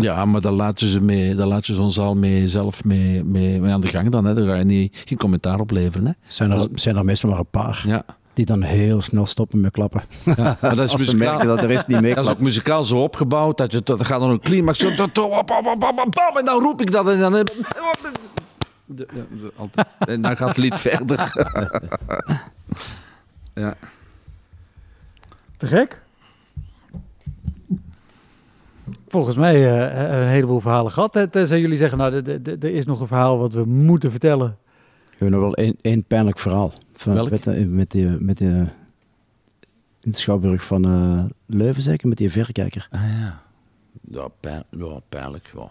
Ja, 0.00 0.24
maar 0.24 0.40
daar 0.40 0.52
laat 0.52 0.80
je 0.80 0.88
ze 0.90 1.00
mee, 1.02 1.34
daar 1.34 1.46
laat 1.46 1.66
je 1.66 1.74
zo'n 1.74 1.90
zaal 1.90 2.14
mee, 2.14 2.48
zelf 2.48 2.84
mee, 2.84 3.24
mee, 3.24 3.60
mee 3.60 3.72
aan 3.72 3.80
de 3.80 3.86
gang 3.86 4.08
dan. 4.10 4.24
Hè? 4.24 4.34
Daar 4.34 4.46
ga 4.46 4.54
je 4.54 4.64
niet, 4.64 5.02
geen 5.04 5.18
commentaar 5.18 5.60
op 5.60 5.70
leveren. 5.70 6.06
Hè? 6.06 6.12
Zijn, 6.26 6.50
er, 6.50 6.66
zijn 6.74 6.96
er 6.96 7.04
meestal 7.04 7.30
maar 7.30 7.38
een 7.38 7.46
paar 7.50 7.82
Ja. 7.86 8.04
die 8.32 8.44
dan 8.46 8.62
heel 8.62 9.00
snel 9.00 9.26
stoppen 9.26 9.60
met 9.60 9.72
klappen. 9.72 10.02
ja. 10.24 10.56
Maar 10.60 10.74
dat 10.74 10.78
is 10.84 10.92
Als 10.92 11.00
ze 11.04 11.06
muzikaal. 11.12 11.28
merken 11.30 11.46
dat 11.46 11.60
de 11.60 11.66
rest 11.66 11.86
niet 11.86 12.14
Dat 12.14 12.24
is 12.24 12.30
ook 12.30 12.40
muzikaal 12.40 12.84
zo 12.84 13.02
opgebouwd 13.02 13.58
dat 13.58 13.72
je 13.72 13.80
dat 13.84 14.06
gaat 14.06 14.20
dan 14.20 14.30
een 14.30 14.40
climax 14.40 14.78
zo 14.78 14.94
dat- 14.94 15.14
dat- 15.14 15.30
bam, 15.30 15.62
bam, 15.62 15.78
bam, 15.78 15.94
bam, 15.96 16.10
bam, 16.10 16.36
en 16.36 16.44
dan 16.44 16.62
roep 16.62 16.80
ik 16.80 16.90
dat 16.92 17.08
en 17.08 17.20
dan 17.20 17.32
de- 17.32 17.46
ja, 18.86 19.22
de- 19.30 19.52
altijd. 19.56 19.86
en 19.98 20.20
dan 20.22 20.36
gaat 20.36 20.48
het 20.48 20.56
lied 20.56 20.78
verder. 20.88 21.32
ja. 23.54 23.74
Te 25.56 25.66
gek? 25.66 26.00
Volgens 29.08 29.36
mij 29.36 29.54
eh, 29.90 30.18
een 30.20 30.28
heleboel 30.28 30.60
verhalen 30.60 30.92
gehad. 30.92 31.14
hè. 31.14 31.26
Tenzij 31.26 31.60
jullie 31.60 31.76
zeggen, 31.76 31.98
nou, 31.98 32.14
er 32.44 32.64
is 32.64 32.86
nog 32.86 33.00
een 33.00 33.06
verhaal 33.06 33.38
wat 33.38 33.54
we 33.54 33.64
moeten 33.64 34.10
vertellen. 34.10 34.56
We 35.08 35.24
hebben 35.24 35.30
nog 35.40 35.40
wel 35.40 35.54
één, 35.64 35.76
één 35.80 36.04
pijnlijk 36.04 36.38
verhaal. 36.38 36.72
Van, 36.94 37.14
Welk? 37.14 37.30
Met, 37.30 37.42
de- 37.44 37.66
met 37.66 37.90
die, 37.90 38.06
met 38.06 38.38
die, 38.38 38.48
in 38.48 38.68
het 40.00 40.18
Schouwburg 40.18 40.64
van 40.64 40.84
eh, 40.84 41.24
Leuven 41.46 41.82
zeker, 41.82 42.08
met 42.08 42.18
die 42.18 42.30
verrekijker. 42.30 42.88
Ah 42.90 43.00
ja. 43.02 43.42
Ja, 44.10 44.28
pijn, 44.40 44.62
ja, 44.70 44.98
pijnlijk. 45.08 45.50
Ja. 45.56 45.70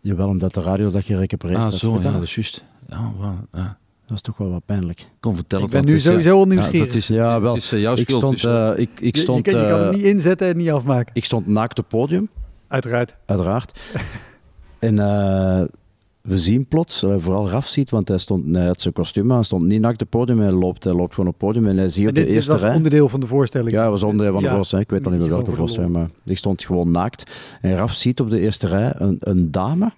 Jawel, 0.00 0.28
omdat 0.28 0.54
de 0.54 0.60
radio 0.60 0.90
dat 0.90 1.04
gerecupereerd 1.04 1.58
Ah, 1.58 1.64
had. 1.64 1.74
zo, 1.74 1.90
je 1.90 1.96
ja, 1.96 2.02
dat? 2.02 2.12
dat 2.12 2.22
is 2.22 2.34
juist. 2.34 2.64
Ja, 2.88 3.10
wel, 3.20 3.34
ja. 3.52 3.78
Dat 4.06 4.16
is 4.16 4.22
toch 4.22 4.36
wel 4.36 4.50
wat 4.50 4.64
pijnlijk. 4.66 5.08
Vertellen. 5.20 5.64
Ik 5.64 5.70
ben 5.70 5.84
nu 5.84 5.92
het 5.92 6.02
sowieso 6.02 6.28
ja, 6.28 6.34
onnieuwsgierig. 6.40 6.78
Ja, 6.80 6.84
dat 6.86 6.94
is, 6.94 7.06
Ja, 7.08 7.40
wel. 7.40 7.54
Het 7.54 7.62
is 7.62 7.72
eh, 7.72 7.80
jouw 7.80 7.96
Ik 7.96 8.10
stond, 8.10 8.32
dus, 8.34 8.44
eh, 8.44 8.70
eh, 8.70 8.78
ik, 8.78 8.90
ik 9.00 9.14
Je- 9.16 9.22
stond, 9.22 9.46
je, 9.46 9.52
kan, 9.52 9.60
je 9.60 9.66
kan 9.68 9.78
eh, 9.78 9.84
hem 9.84 9.94
niet 9.94 10.04
inzetten 10.04 10.48
en 10.48 10.56
niet 10.56 10.70
afmaken. 10.70 11.10
ik 11.14 11.24
stond 11.24 11.46
naakt 11.46 11.78
op 11.78 11.84
het 11.90 12.00
podium, 12.00 12.28
Uiteraard. 12.68 13.14
uiteraard. 13.26 13.80
en 14.78 14.98
eh, 14.98 15.62
we 16.20 16.38
zien 16.38 16.66
plots, 16.66 17.02
eh, 17.02 17.14
vooral 17.18 17.48
Raf 17.50 17.66
ziet, 17.66 17.90
want 17.90 18.08
hij, 18.08 18.18
stond, 18.18 18.54
hij 18.56 18.66
had 18.66 18.80
zijn 18.80 18.94
kostuum 18.94 19.32
aan, 19.32 19.44
stond 19.44 19.62
niet 19.62 19.80
naakt 19.80 19.94
op 19.94 19.98
het 20.00 20.08
podium, 20.10 20.40
hij 20.40 20.50
loopt, 20.50 20.84
hij 20.84 20.92
loopt 20.92 21.14
gewoon 21.14 21.30
op 21.30 21.40
het 21.40 21.48
podium 21.48 21.66
en 21.68 21.76
hij 21.76 21.88
ziet 21.88 22.08
op 22.08 22.14
de 22.14 22.18
dit, 22.20 22.26
dit 22.26 22.34
eerste 22.34 22.52
was 22.52 22.60
rij... 22.60 22.74
onderdeel 22.74 23.08
van 23.08 23.20
de 23.20 23.26
voorstelling. 23.26 23.70
Ja, 23.70 23.82
dat 23.82 23.90
was 23.90 24.02
onderdeel 24.02 24.32
van 24.32 24.42
de 24.42 24.48
Ja. 24.48 24.54
voorstelling. 24.54 24.86
Ik 24.86 24.92
weet 24.96 25.04
al 25.06 25.10
niet 25.12 25.20
meer 25.20 25.30
welke 25.30 25.52
voorstelling, 25.52 25.92
maar 25.92 26.08
ik 26.24 26.38
stond 26.38 26.64
gewoon 26.64 26.90
naakt. 26.90 27.40
En 27.60 27.74
Raf 27.76 27.92
ziet 27.92 28.20
op 28.20 28.30
de 28.30 28.40
eerste 28.40 28.66
rij 28.66 28.92
een, 28.96 29.16
een 29.20 29.50
dame 29.50 29.92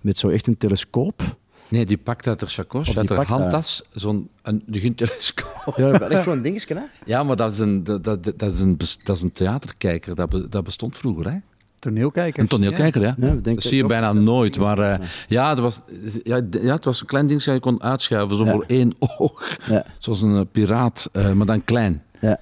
met 0.00 0.16
zo 0.18 0.28
echt 0.28 0.46
een 0.46 0.56
telescoop. 0.56 1.22
Nee, 1.68 1.86
die 1.86 1.96
pakt 1.96 2.26
uit 2.26 2.40
haar 2.40 2.66
die 2.84 2.98
uit 2.98 3.08
haar 3.08 3.26
handtas, 3.26 3.82
zo'n 3.92 4.28
een, 4.42 4.62
een 4.66 4.94
telescoop. 4.94 5.72
Ja, 5.76 6.00
echt 6.00 6.24
zo'n 6.24 6.42
dingetje, 6.48 6.74
hè? 6.74 6.82
Ja, 7.06 7.22
maar 7.22 7.36
dat 7.36 7.52
is 7.52 7.58
een, 7.58 7.84
dat, 7.84 8.04
dat, 8.04 8.24
dat 8.36 8.52
is 8.54 8.60
een, 8.60 8.76
dat 9.04 9.16
is 9.16 9.22
een 9.22 9.32
theaterkijker. 9.32 10.14
Dat, 10.14 10.28
be- 10.28 10.48
dat 10.48 10.64
bestond 10.64 10.96
vroeger, 10.96 11.30
hè? 11.30 11.36
Toneelkijker. 11.84 12.40
Een 12.42 12.48
toneelkijker, 12.48 13.00
ja. 13.02 13.14
Ja, 13.18 13.34
Dat 13.42 13.62
zie 13.62 13.76
je 13.76 13.82
ook. 13.82 13.88
bijna 13.88 14.12
nooit. 14.12 14.58
Maar 14.58 14.78
eh, 14.78 15.06
ja, 15.26 15.50
het 15.50 15.58
was, 15.58 15.80
ja, 16.22 16.40
ja, 16.62 16.74
het 16.74 16.84
was 16.84 17.00
een 17.00 17.06
klein 17.06 17.26
ding 17.26 17.42
dat 17.42 17.54
je 17.54 17.60
kon 17.60 17.82
uitschuiven, 17.82 18.36
zo 18.36 18.44
Ja. 18.44 18.50
voor 18.52 18.64
één 18.66 18.92
oog. 19.18 19.56
Ja. 19.66 19.84
Zoals 19.98 20.22
een 20.22 20.36
eh, 20.36 20.42
piraat, 20.52 21.08
eh, 21.12 21.32
maar 21.32 21.46
dan 21.46 21.64
klein. 21.64 22.02
Ja. 22.20 22.38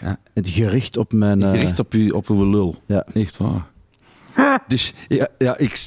Ja. 0.00 0.18
Het 0.34 0.48
gericht 0.48 0.96
op 0.96 1.12
mijn... 1.12 1.42
eh, 1.42 1.50
Gericht 1.50 1.78
op, 1.78 1.94
u, 1.94 2.10
op 2.10 2.28
uw 2.28 2.50
lul. 2.50 2.76
Ja. 2.86 3.06
Echt 3.14 3.36
waar. 3.36 3.66
Dus 4.68 4.92
ja, 5.08 5.28
ja 5.38 5.56
ik, 5.58 5.80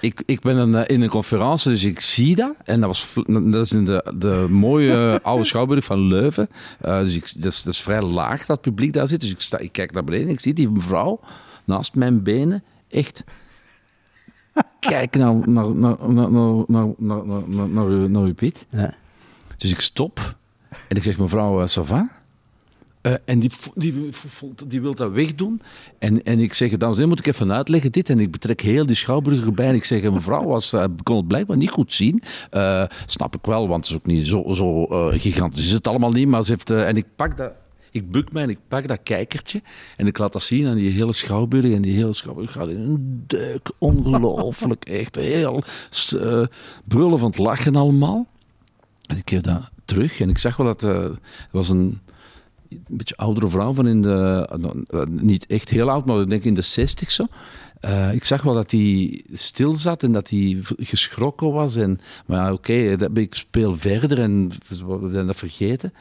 ik, 0.00 0.22
ik 0.26 0.40
ben 0.40 0.56
een, 0.56 0.74
eh, 0.74 0.94
in 0.96 1.02
een 1.02 1.08
conferentie, 1.08 1.70
dus 1.70 1.84
ik 1.84 2.00
zie 2.00 2.36
dat. 2.36 2.54
En 2.64 2.80
dat, 2.80 2.88
was, 2.88 3.14
dat 3.26 3.64
is 3.64 3.72
in 3.72 3.84
de, 3.84 4.12
de 4.18 4.46
mooie 4.50 5.20
oude 5.22 5.44
schouwburg 5.44 5.84
van 5.84 6.00
Leuven. 6.00 6.48
Eh, 6.80 6.98
dus 7.00 7.14
ik, 7.14 7.32
dat, 7.42 7.52
is, 7.52 7.62
dat 7.62 7.72
is 7.72 7.80
vrij 7.80 8.02
laag 8.02 8.38
dat 8.38 8.48
het 8.48 8.60
publiek 8.60 8.92
daar 8.92 9.08
zit. 9.08 9.20
Dus 9.20 9.30
ik, 9.30 9.40
sta, 9.40 9.58
ik 9.58 9.72
kijk 9.72 9.92
naar 9.92 10.04
beneden 10.04 10.26
en 10.26 10.32
ik 10.32 10.40
zie 10.40 10.54
die 10.54 10.70
mevrouw 10.70 11.20
naast 11.68 11.94
mijn 11.94 12.22
benen 12.22 12.62
echt 12.88 13.24
kijken 14.80 15.20
naar, 15.20 15.48
naar, 15.48 15.74
naar, 15.74 15.96
naar, 16.10 16.30
naar, 16.30 16.64
naar, 16.66 16.94
naar, 16.98 17.24
naar, 17.46 17.68
naar, 17.68 17.86
uw, 17.86 18.08
naar 18.08 18.22
uw 18.22 18.34
Piet. 18.34 18.66
Ja. 18.70 18.94
Dus 19.56 19.70
ik 19.70 19.80
stop 19.80 20.36
en 20.88 20.96
ik 20.96 21.02
zeg, 21.02 21.18
mevrouw 21.18 21.60
uh, 21.60 21.66
Savin. 21.66 22.10
Eh, 23.00 23.12
en 23.24 23.38
die, 23.38 23.50
die, 23.74 24.08
die 24.66 24.80
wil 24.80 24.94
dat 24.94 25.12
wegdoen. 25.12 25.60
En, 25.98 26.22
en 26.22 26.38
ik 26.38 26.52
zeg, 26.52 26.70
dames 26.70 26.82
en 26.82 26.92
heren, 26.94 27.08
moet 27.08 27.18
ik 27.18 27.26
even 27.26 27.52
uitleggen 27.52 27.92
dit. 27.92 28.10
En 28.10 28.20
ik 28.20 28.30
betrek 28.30 28.60
heel 28.60 28.86
die 28.86 28.96
schouwburger 28.96 29.46
erbij. 29.46 29.68
En 29.68 29.74
ik 29.74 29.84
zeg, 29.84 30.10
mevrouw 30.10 30.44
was, 30.44 30.72
eh, 30.72 30.84
kon 31.02 31.16
het 31.16 31.28
blijkbaar 31.28 31.56
niet 31.56 31.70
goed 31.70 31.92
zien. 31.92 32.22
Eh, 32.50 32.84
snap 33.06 33.34
ik 33.34 33.46
wel, 33.46 33.68
want 33.68 33.86
het 33.86 33.94
is 33.94 34.00
ook 34.00 34.06
niet 34.06 34.26
zo, 34.26 34.52
zo 34.52 34.84
eh, 34.84 35.20
gigantisch. 35.20 35.66
Is 35.66 35.72
het 35.72 35.86
allemaal 35.86 36.12
niet, 36.12 36.28
maar 36.28 36.44
ze 36.44 36.52
heeft... 36.52 36.70
eh, 36.70 36.88
en 36.88 36.96
ik 36.96 37.06
pak 37.16 37.36
dat... 37.36 37.52
Ik 37.90 38.10
buk 38.10 38.32
mij 38.32 38.42
en 38.42 38.50
ik 38.50 38.58
pak 38.68 38.88
dat 38.88 39.00
kijkertje 39.02 39.62
en 39.96 40.06
ik 40.06 40.18
laat 40.18 40.32
dat 40.32 40.42
zien 40.42 40.66
aan 40.66 40.76
die 40.76 40.90
hele 40.90 41.12
schouwburg. 41.12 41.64
En 41.72 41.82
die 41.82 41.94
hele 41.96 42.12
schouwburg 42.12 42.52
gaat 42.52 42.68
in 42.68 42.78
een 42.78 43.22
deuk. 43.26 43.70
Ongelooflijk. 43.78 44.84
Echt 45.00 45.16
heel 45.16 45.62
eh, 46.20 46.42
brullen 46.84 47.18
van 47.18 47.28
het 47.30 47.38
lachen 47.38 47.76
allemaal. 47.76 48.26
En 49.06 49.16
ik 49.16 49.28
geef 49.30 49.40
dat 49.40 49.70
terug 49.84 50.20
en 50.20 50.28
ik 50.28 50.38
zag 50.38 50.56
wel 50.56 50.66
dat 50.66 50.82
eh, 50.84 51.04
er 51.04 51.18
was 51.50 51.68
een, 51.68 52.00
een 52.68 52.82
beetje 52.88 53.16
oudere 53.16 53.48
vrouw 53.48 53.72
van 53.72 53.86
in 53.86 54.02
de, 54.02 54.48
eh, 54.90 55.02
niet 55.10 55.46
echt 55.46 55.68
heel 55.68 55.90
oud, 55.90 56.06
maar 56.06 56.20
ik 56.20 56.30
denk 56.30 56.44
in 56.44 56.54
de 56.54 56.60
60 56.62 57.10
zo. 57.10 57.26
Eh, 57.80 58.12
ik 58.14 58.24
zag 58.24 58.42
wel 58.42 58.54
dat 58.54 58.70
hij 58.70 59.22
stil 59.32 59.74
zat 59.74 60.02
en 60.02 60.12
dat 60.12 60.28
hij 60.30 60.58
geschrokken 60.78 61.52
was. 61.52 61.76
En, 61.76 62.00
maar 62.26 62.38
ja, 62.38 62.52
oké, 62.52 62.96
dat- 62.96 63.16
ik 63.16 63.34
speel 63.34 63.76
verder 63.76 64.18
en 64.18 64.50
we 64.68 65.08
zijn 65.10 65.26
dat 65.26 65.36
vergeten. 65.36 65.92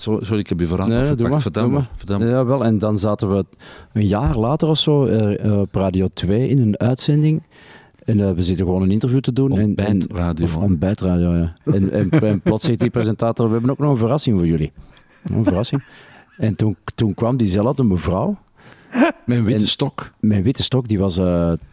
Zo, 0.00 0.18
sorry, 0.20 0.38
ik 0.40 0.48
heb 0.48 0.60
je 0.60 0.66
verhaal 0.66 0.86
Nee, 0.88 0.98
doe 0.98 1.08
afgepakt. 1.08 1.30
maar. 1.30 1.40
Vertel 1.40 1.62
doe 1.62 1.72
maar. 1.72 1.80
maar. 1.80 1.90
Vertel 1.96 2.18
maar. 2.18 2.28
Ja, 2.28 2.44
wel. 2.44 2.64
En 2.64 2.78
dan 2.78 2.98
zaten 2.98 3.36
we 3.36 3.44
een 3.92 4.06
jaar 4.06 4.36
later 4.36 4.68
of 4.68 4.78
zo 4.78 5.04
eh, 5.06 5.44
eh, 5.44 5.60
op 5.60 5.74
Radio 5.74 6.08
2 6.12 6.48
in 6.48 6.58
een 6.58 6.78
uitzending. 6.78 7.42
En 8.04 8.20
eh, 8.20 8.32
we 8.32 8.42
zitten 8.42 8.66
gewoon 8.66 8.82
een 8.82 8.90
interview 8.90 9.20
te 9.20 9.32
doen. 9.32 9.50
en, 9.52 9.58
en, 9.58 9.66
Ontbijtradio, 9.66 10.44
Of 10.44 10.56
ontbijtradio, 10.56 11.34
ja. 11.36 11.54
En, 11.64 11.90
en, 11.92 12.10
en 12.10 12.40
plots 12.40 12.64
zegt 12.64 12.80
die 12.80 12.90
presentator, 12.90 13.46
we 13.46 13.52
hebben 13.52 13.70
ook 13.70 13.78
nog 13.78 13.90
een 13.90 13.96
verrassing 13.96 14.36
voor 14.38 14.46
jullie. 14.46 14.72
Een 15.24 15.44
verrassing. 15.44 15.84
En 16.36 16.54
toen, 16.54 16.76
toen 16.94 17.14
kwam 17.14 17.36
diezelfde 17.36 17.84
mevrouw, 17.84 18.38
Met 19.24 19.36
een 19.38 19.44
witte 19.44 19.62
En- 19.62 19.68
stok. 19.68 20.10
mijn 20.20 20.42
witte 20.42 20.62
stok, 20.62 20.88
die 20.88 20.98
was, 20.98 21.14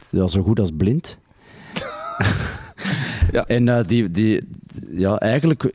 die 0.09 0.19
was 0.19 0.31
zo 0.31 0.41
goed 0.41 0.59
als 0.59 0.71
blind. 0.77 1.19
Ja. 3.31 3.45
En 3.45 3.83
die, 3.87 4.11
die, 4.11 4.47
ja, 4.91 5.19
eigenlijk 5.19 5.71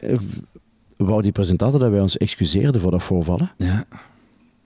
wou 1.05 1.23
die 1.23 1.33
presentator 1.33 1.81
dat 1.81 1.91
wij 1.91 2.01
ons 2.01 2.17
excuseerden 2.17 2.81
voor 2.81 2.91
dat 2.91 3.03
voorvallen. 3.03 3.51
Ja, 3.57 3.85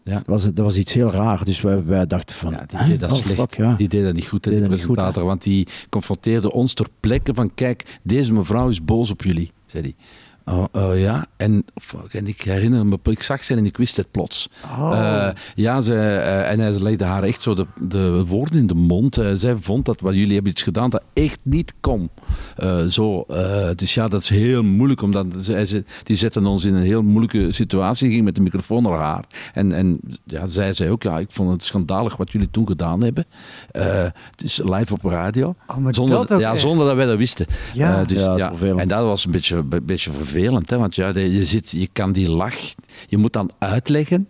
Dat 0.04 0.26
was, 0.26 0.44
dat 0.44 0.58
was 0.58 0.76
iets 0.76 0.92
heel 0.92 1.10
raar. 1.10 1.44
Dus 1.44 1.60
wij, 1.60 1.84
wij 1.84 2.06
dachten 2.06 2.36
van... 2.36 2.52
ja 2.52 2.64
die 2.66 2.88
deed 2.88 3.00
dat 3.00 3.12
Oh, 3.12 3.18
slecht. 3.18 3.38
fuck, 3.40 3.54
ja. 3.56 3.74
Die 3.74 3.88
deed 3.88 4.04
dat 4.04 4.14
niet 4.14 4.26
goed, 4.28 4.42
die 4.44 4.58
goed, 4.58 4.66
presentator. 4.68 5.24
want 5.24 5.42
die 5.42 5.66
confronteerde 5.88 6.52
ons 6.52 6.74
ter 6.74 6.86
plekke 7.00 7.34
van... 7.34 7.54
Kijk, 7.54 7.98
deze 8.02 8.32
mevrouw 8.32 8.68
is 8.68 8.84
boos 8.84 9.10
op 9.10 9.22
jullie, 9.22 9.52
zei 9.66 9.82
hij. 9.82 9.94
Oh, 10.48 10.64
oh, 10.72 10.98
ja, 10.98 11.26
en, 11.36 11.64
fuck, 11.74 12.14
en 12.14 12.26
ik 12.26 12.42
herinner 12.42 12.86
me, 12.86 12.98
ik 13.02 13.22
zag 13.22 13.44
ze 13.44 13.54
en 13.54 13.66
ik 13.66 13.76
wist 13.76 13.96
het 13.96 14.10
plots. 14.10 14.48
Oh. 14.64 14.92
Eh, 14.94 15.34
ja, 15.54 15.80
ze, 15.80 15.94
eh, 15.94 16.50
en 16.50 16.60
hij 16.60 16.70
legde 16.80 17.04
haar 17.04 17.22
echt 17.22 17.42
zo 17.42 17.54
de, 17.54 17.66
de 17.80 18.24
woorden 18.26 18.58
in 18.58 18.66
de 18.66 18.74
mond. 18.74 19.18
Eh, 19.18 19.30
zij 19.32 19.56
vond 19.56 19.84
dat 19.84 20.00
wat 20.00 20.14
jullie 20.14 20.34
hebben 20.34 20.50
iets 20.50 20.62
gedaan 20.62 20.90
dat 20.90 21.04
echt 21.12 21.38
niet 21.42 21.74
kon. 21.80 22.10
Eh, 22.56 22.84
zo, 22.84 23.20
eh, 23.20 23.70
dus 23.74 23.94
ja, 23.94 24.08
dat 24.08 24.22
is 24.22 24.28
heel 24.28 24.62
moeilijk, 24.62 25.02
omdat 25.02 25.26
zij, 25.38 25.64
ze, 25.64 25.84
die 26.02 26.16
zetten 26.16 26.46
ons 26.46 26.64
in 26.64 26.74
een 26.74 26.82
heel 26.82 27.02
moeilijke 27.02 27.50
situatie. 27.52 28.10
ging 28.10 28.24
met 28.24 28.34
de 28.34 28.40
microfoon 28.40 28.82
naar 28.82 28.98
haar. 28.98 29.24
En, 29.52 29.72
en 29.72 30.00
ja, 30.24 30.46
zij 30.46 30.72
zei 30.72 30.90
ook, 30.90 31.02
ja, 31.02 31.18
ik 31.18 31.30
vond 31.30 31.50
het 31.50 31.64
schandalig 31.64 32.16
wat 32.16 32.32
jullie 32.32 32.50
toen 32.50 32.66
gedaan 32.66 33.02
hebben. 33.02 33.24
Eh, 33.70 34.02
het 34.30 34.42
is 34.42 34.60
live 34.64 34.92
op 34.92 35.04
radio. 35.04 35.54
Oh, 35.66 35.86
zonder, 35.90 36.26
dat 36.26 36.40
ja, 36.40 36.56
zonder 36.56 36.86
dat 36.86 36.96
wij 36.96 37.06
dat 37.06 37.18
wisten. 37.18 37.46
Ja. 37.74 38.00
Eh, 38.00 38.06
dus, 38.06 38.18
Ja. 38.18 38.52
En 38.76 38.88
dat 38.88 39.04
was 39.04 39.24
een 39.24 39.30
beetje, 39.30 39.56
een 39.56 39.84
beetje 39.84 40.10
vervelend, 40.10 40.34
hè, 40.44 40.78
want 40.78 40.94
ja, 40.94 41.08
je, 41.18 41.44
zit, 41.44 41.70
je 41.70 41.88
kan 41.92 42.12
die 42.12 42.30
lach, 42.30 42.56
je 43.08 43.16
moet 43.16 43.32
dan 43.32 43.50
uitleggen 43.58 44.28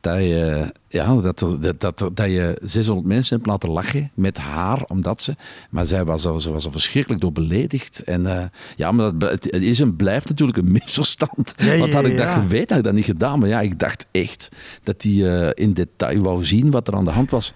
dat 0.00 0.16
je, 0.18 0.72
ja, 0.88 1.14
dat, 1.16 1.40
er- 1.40 1.60
dat, 1.60 1.80
dat, 1.80 2.10
dat 2.14 2.30
je 2.30 2.58
600 2.62 3.06
mensen 3.06 3.36
hebt 3.36 3.48
laten 3.48 3.70
lachen 3.70 4.10
met 4.14 4.38
haar, 4.38 4.82
omdat 4.86 5.22
ze... 5.22 5.34
Maar 5.70 5.84
zij 5.86 6.04
was 6.04 6.26
al, 6.26 6.40
ze 6.40 6.52
was 6.52 6.64
al 6.64 6.70
verschrikkelijk 6.70 7.20
door 7.22 7.32
beledigd. 7.32 8.02
En 8.04 8.26
eh, 8.26 8.44
ja, 8.76 8.92
maar 8.92 9.18
dat, 9.18 9.30
het 9.30 9.52
is 9.62 9.80
en 9.80 9.96
blijft 9.96 10.28
natuurlijk 10.28 10.58
een 10.58 10.72
misverstand. 10.82 11.54
Ja, 11.56 11.78
Want 11.78 11.92
had 11.92 12.04
ik 12.04 12.16
dat 12.16 12.26
ja. 12.26 12.34
geweten, 12.34 12.68
had 12.68 12.78
ik 12.78 12.84
dat 12.84 12.92
niet 12.94 13.04
gedaan. 13.04 13.38
Maar 13.38 13.48
ja, 13.48 13.60
ik 13.60 13.78
dacht 13.78 14.06
echt 14.10 14.48
dat 14.82 15.02
hij 15.02 15.12
eh, 15.46 15.64
in 15.64 15.72
detail 15.72 16.22
wou 16.22 16.44
zien 16.44 16.70
wat 16.70 16.88
er 16.88 16.94
aan 16.94 17.04
de 17.04 17.10
hand 17.10 17.30
was. 17.30 17.52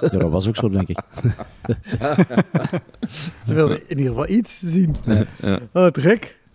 Ja, 0.00 0.08
dat 0.08 0.30
was 0.30 0.48
ook 0.48 0.56
zo, 0.56 0.68
denk 0.68 0.88
ik. 0.88 0.98
Ze 3.46 3.54
wilden 3.54 3.80
in 3.88 3.98
ieder 3.98 4.12
geval 4.12 4.28
iets 4.28 4.60
zien. 4.64 4.96
ja. 5.42 5.58
Oh, 5.72 5.86
te 5.86 6.00
gek. 6.00 6.38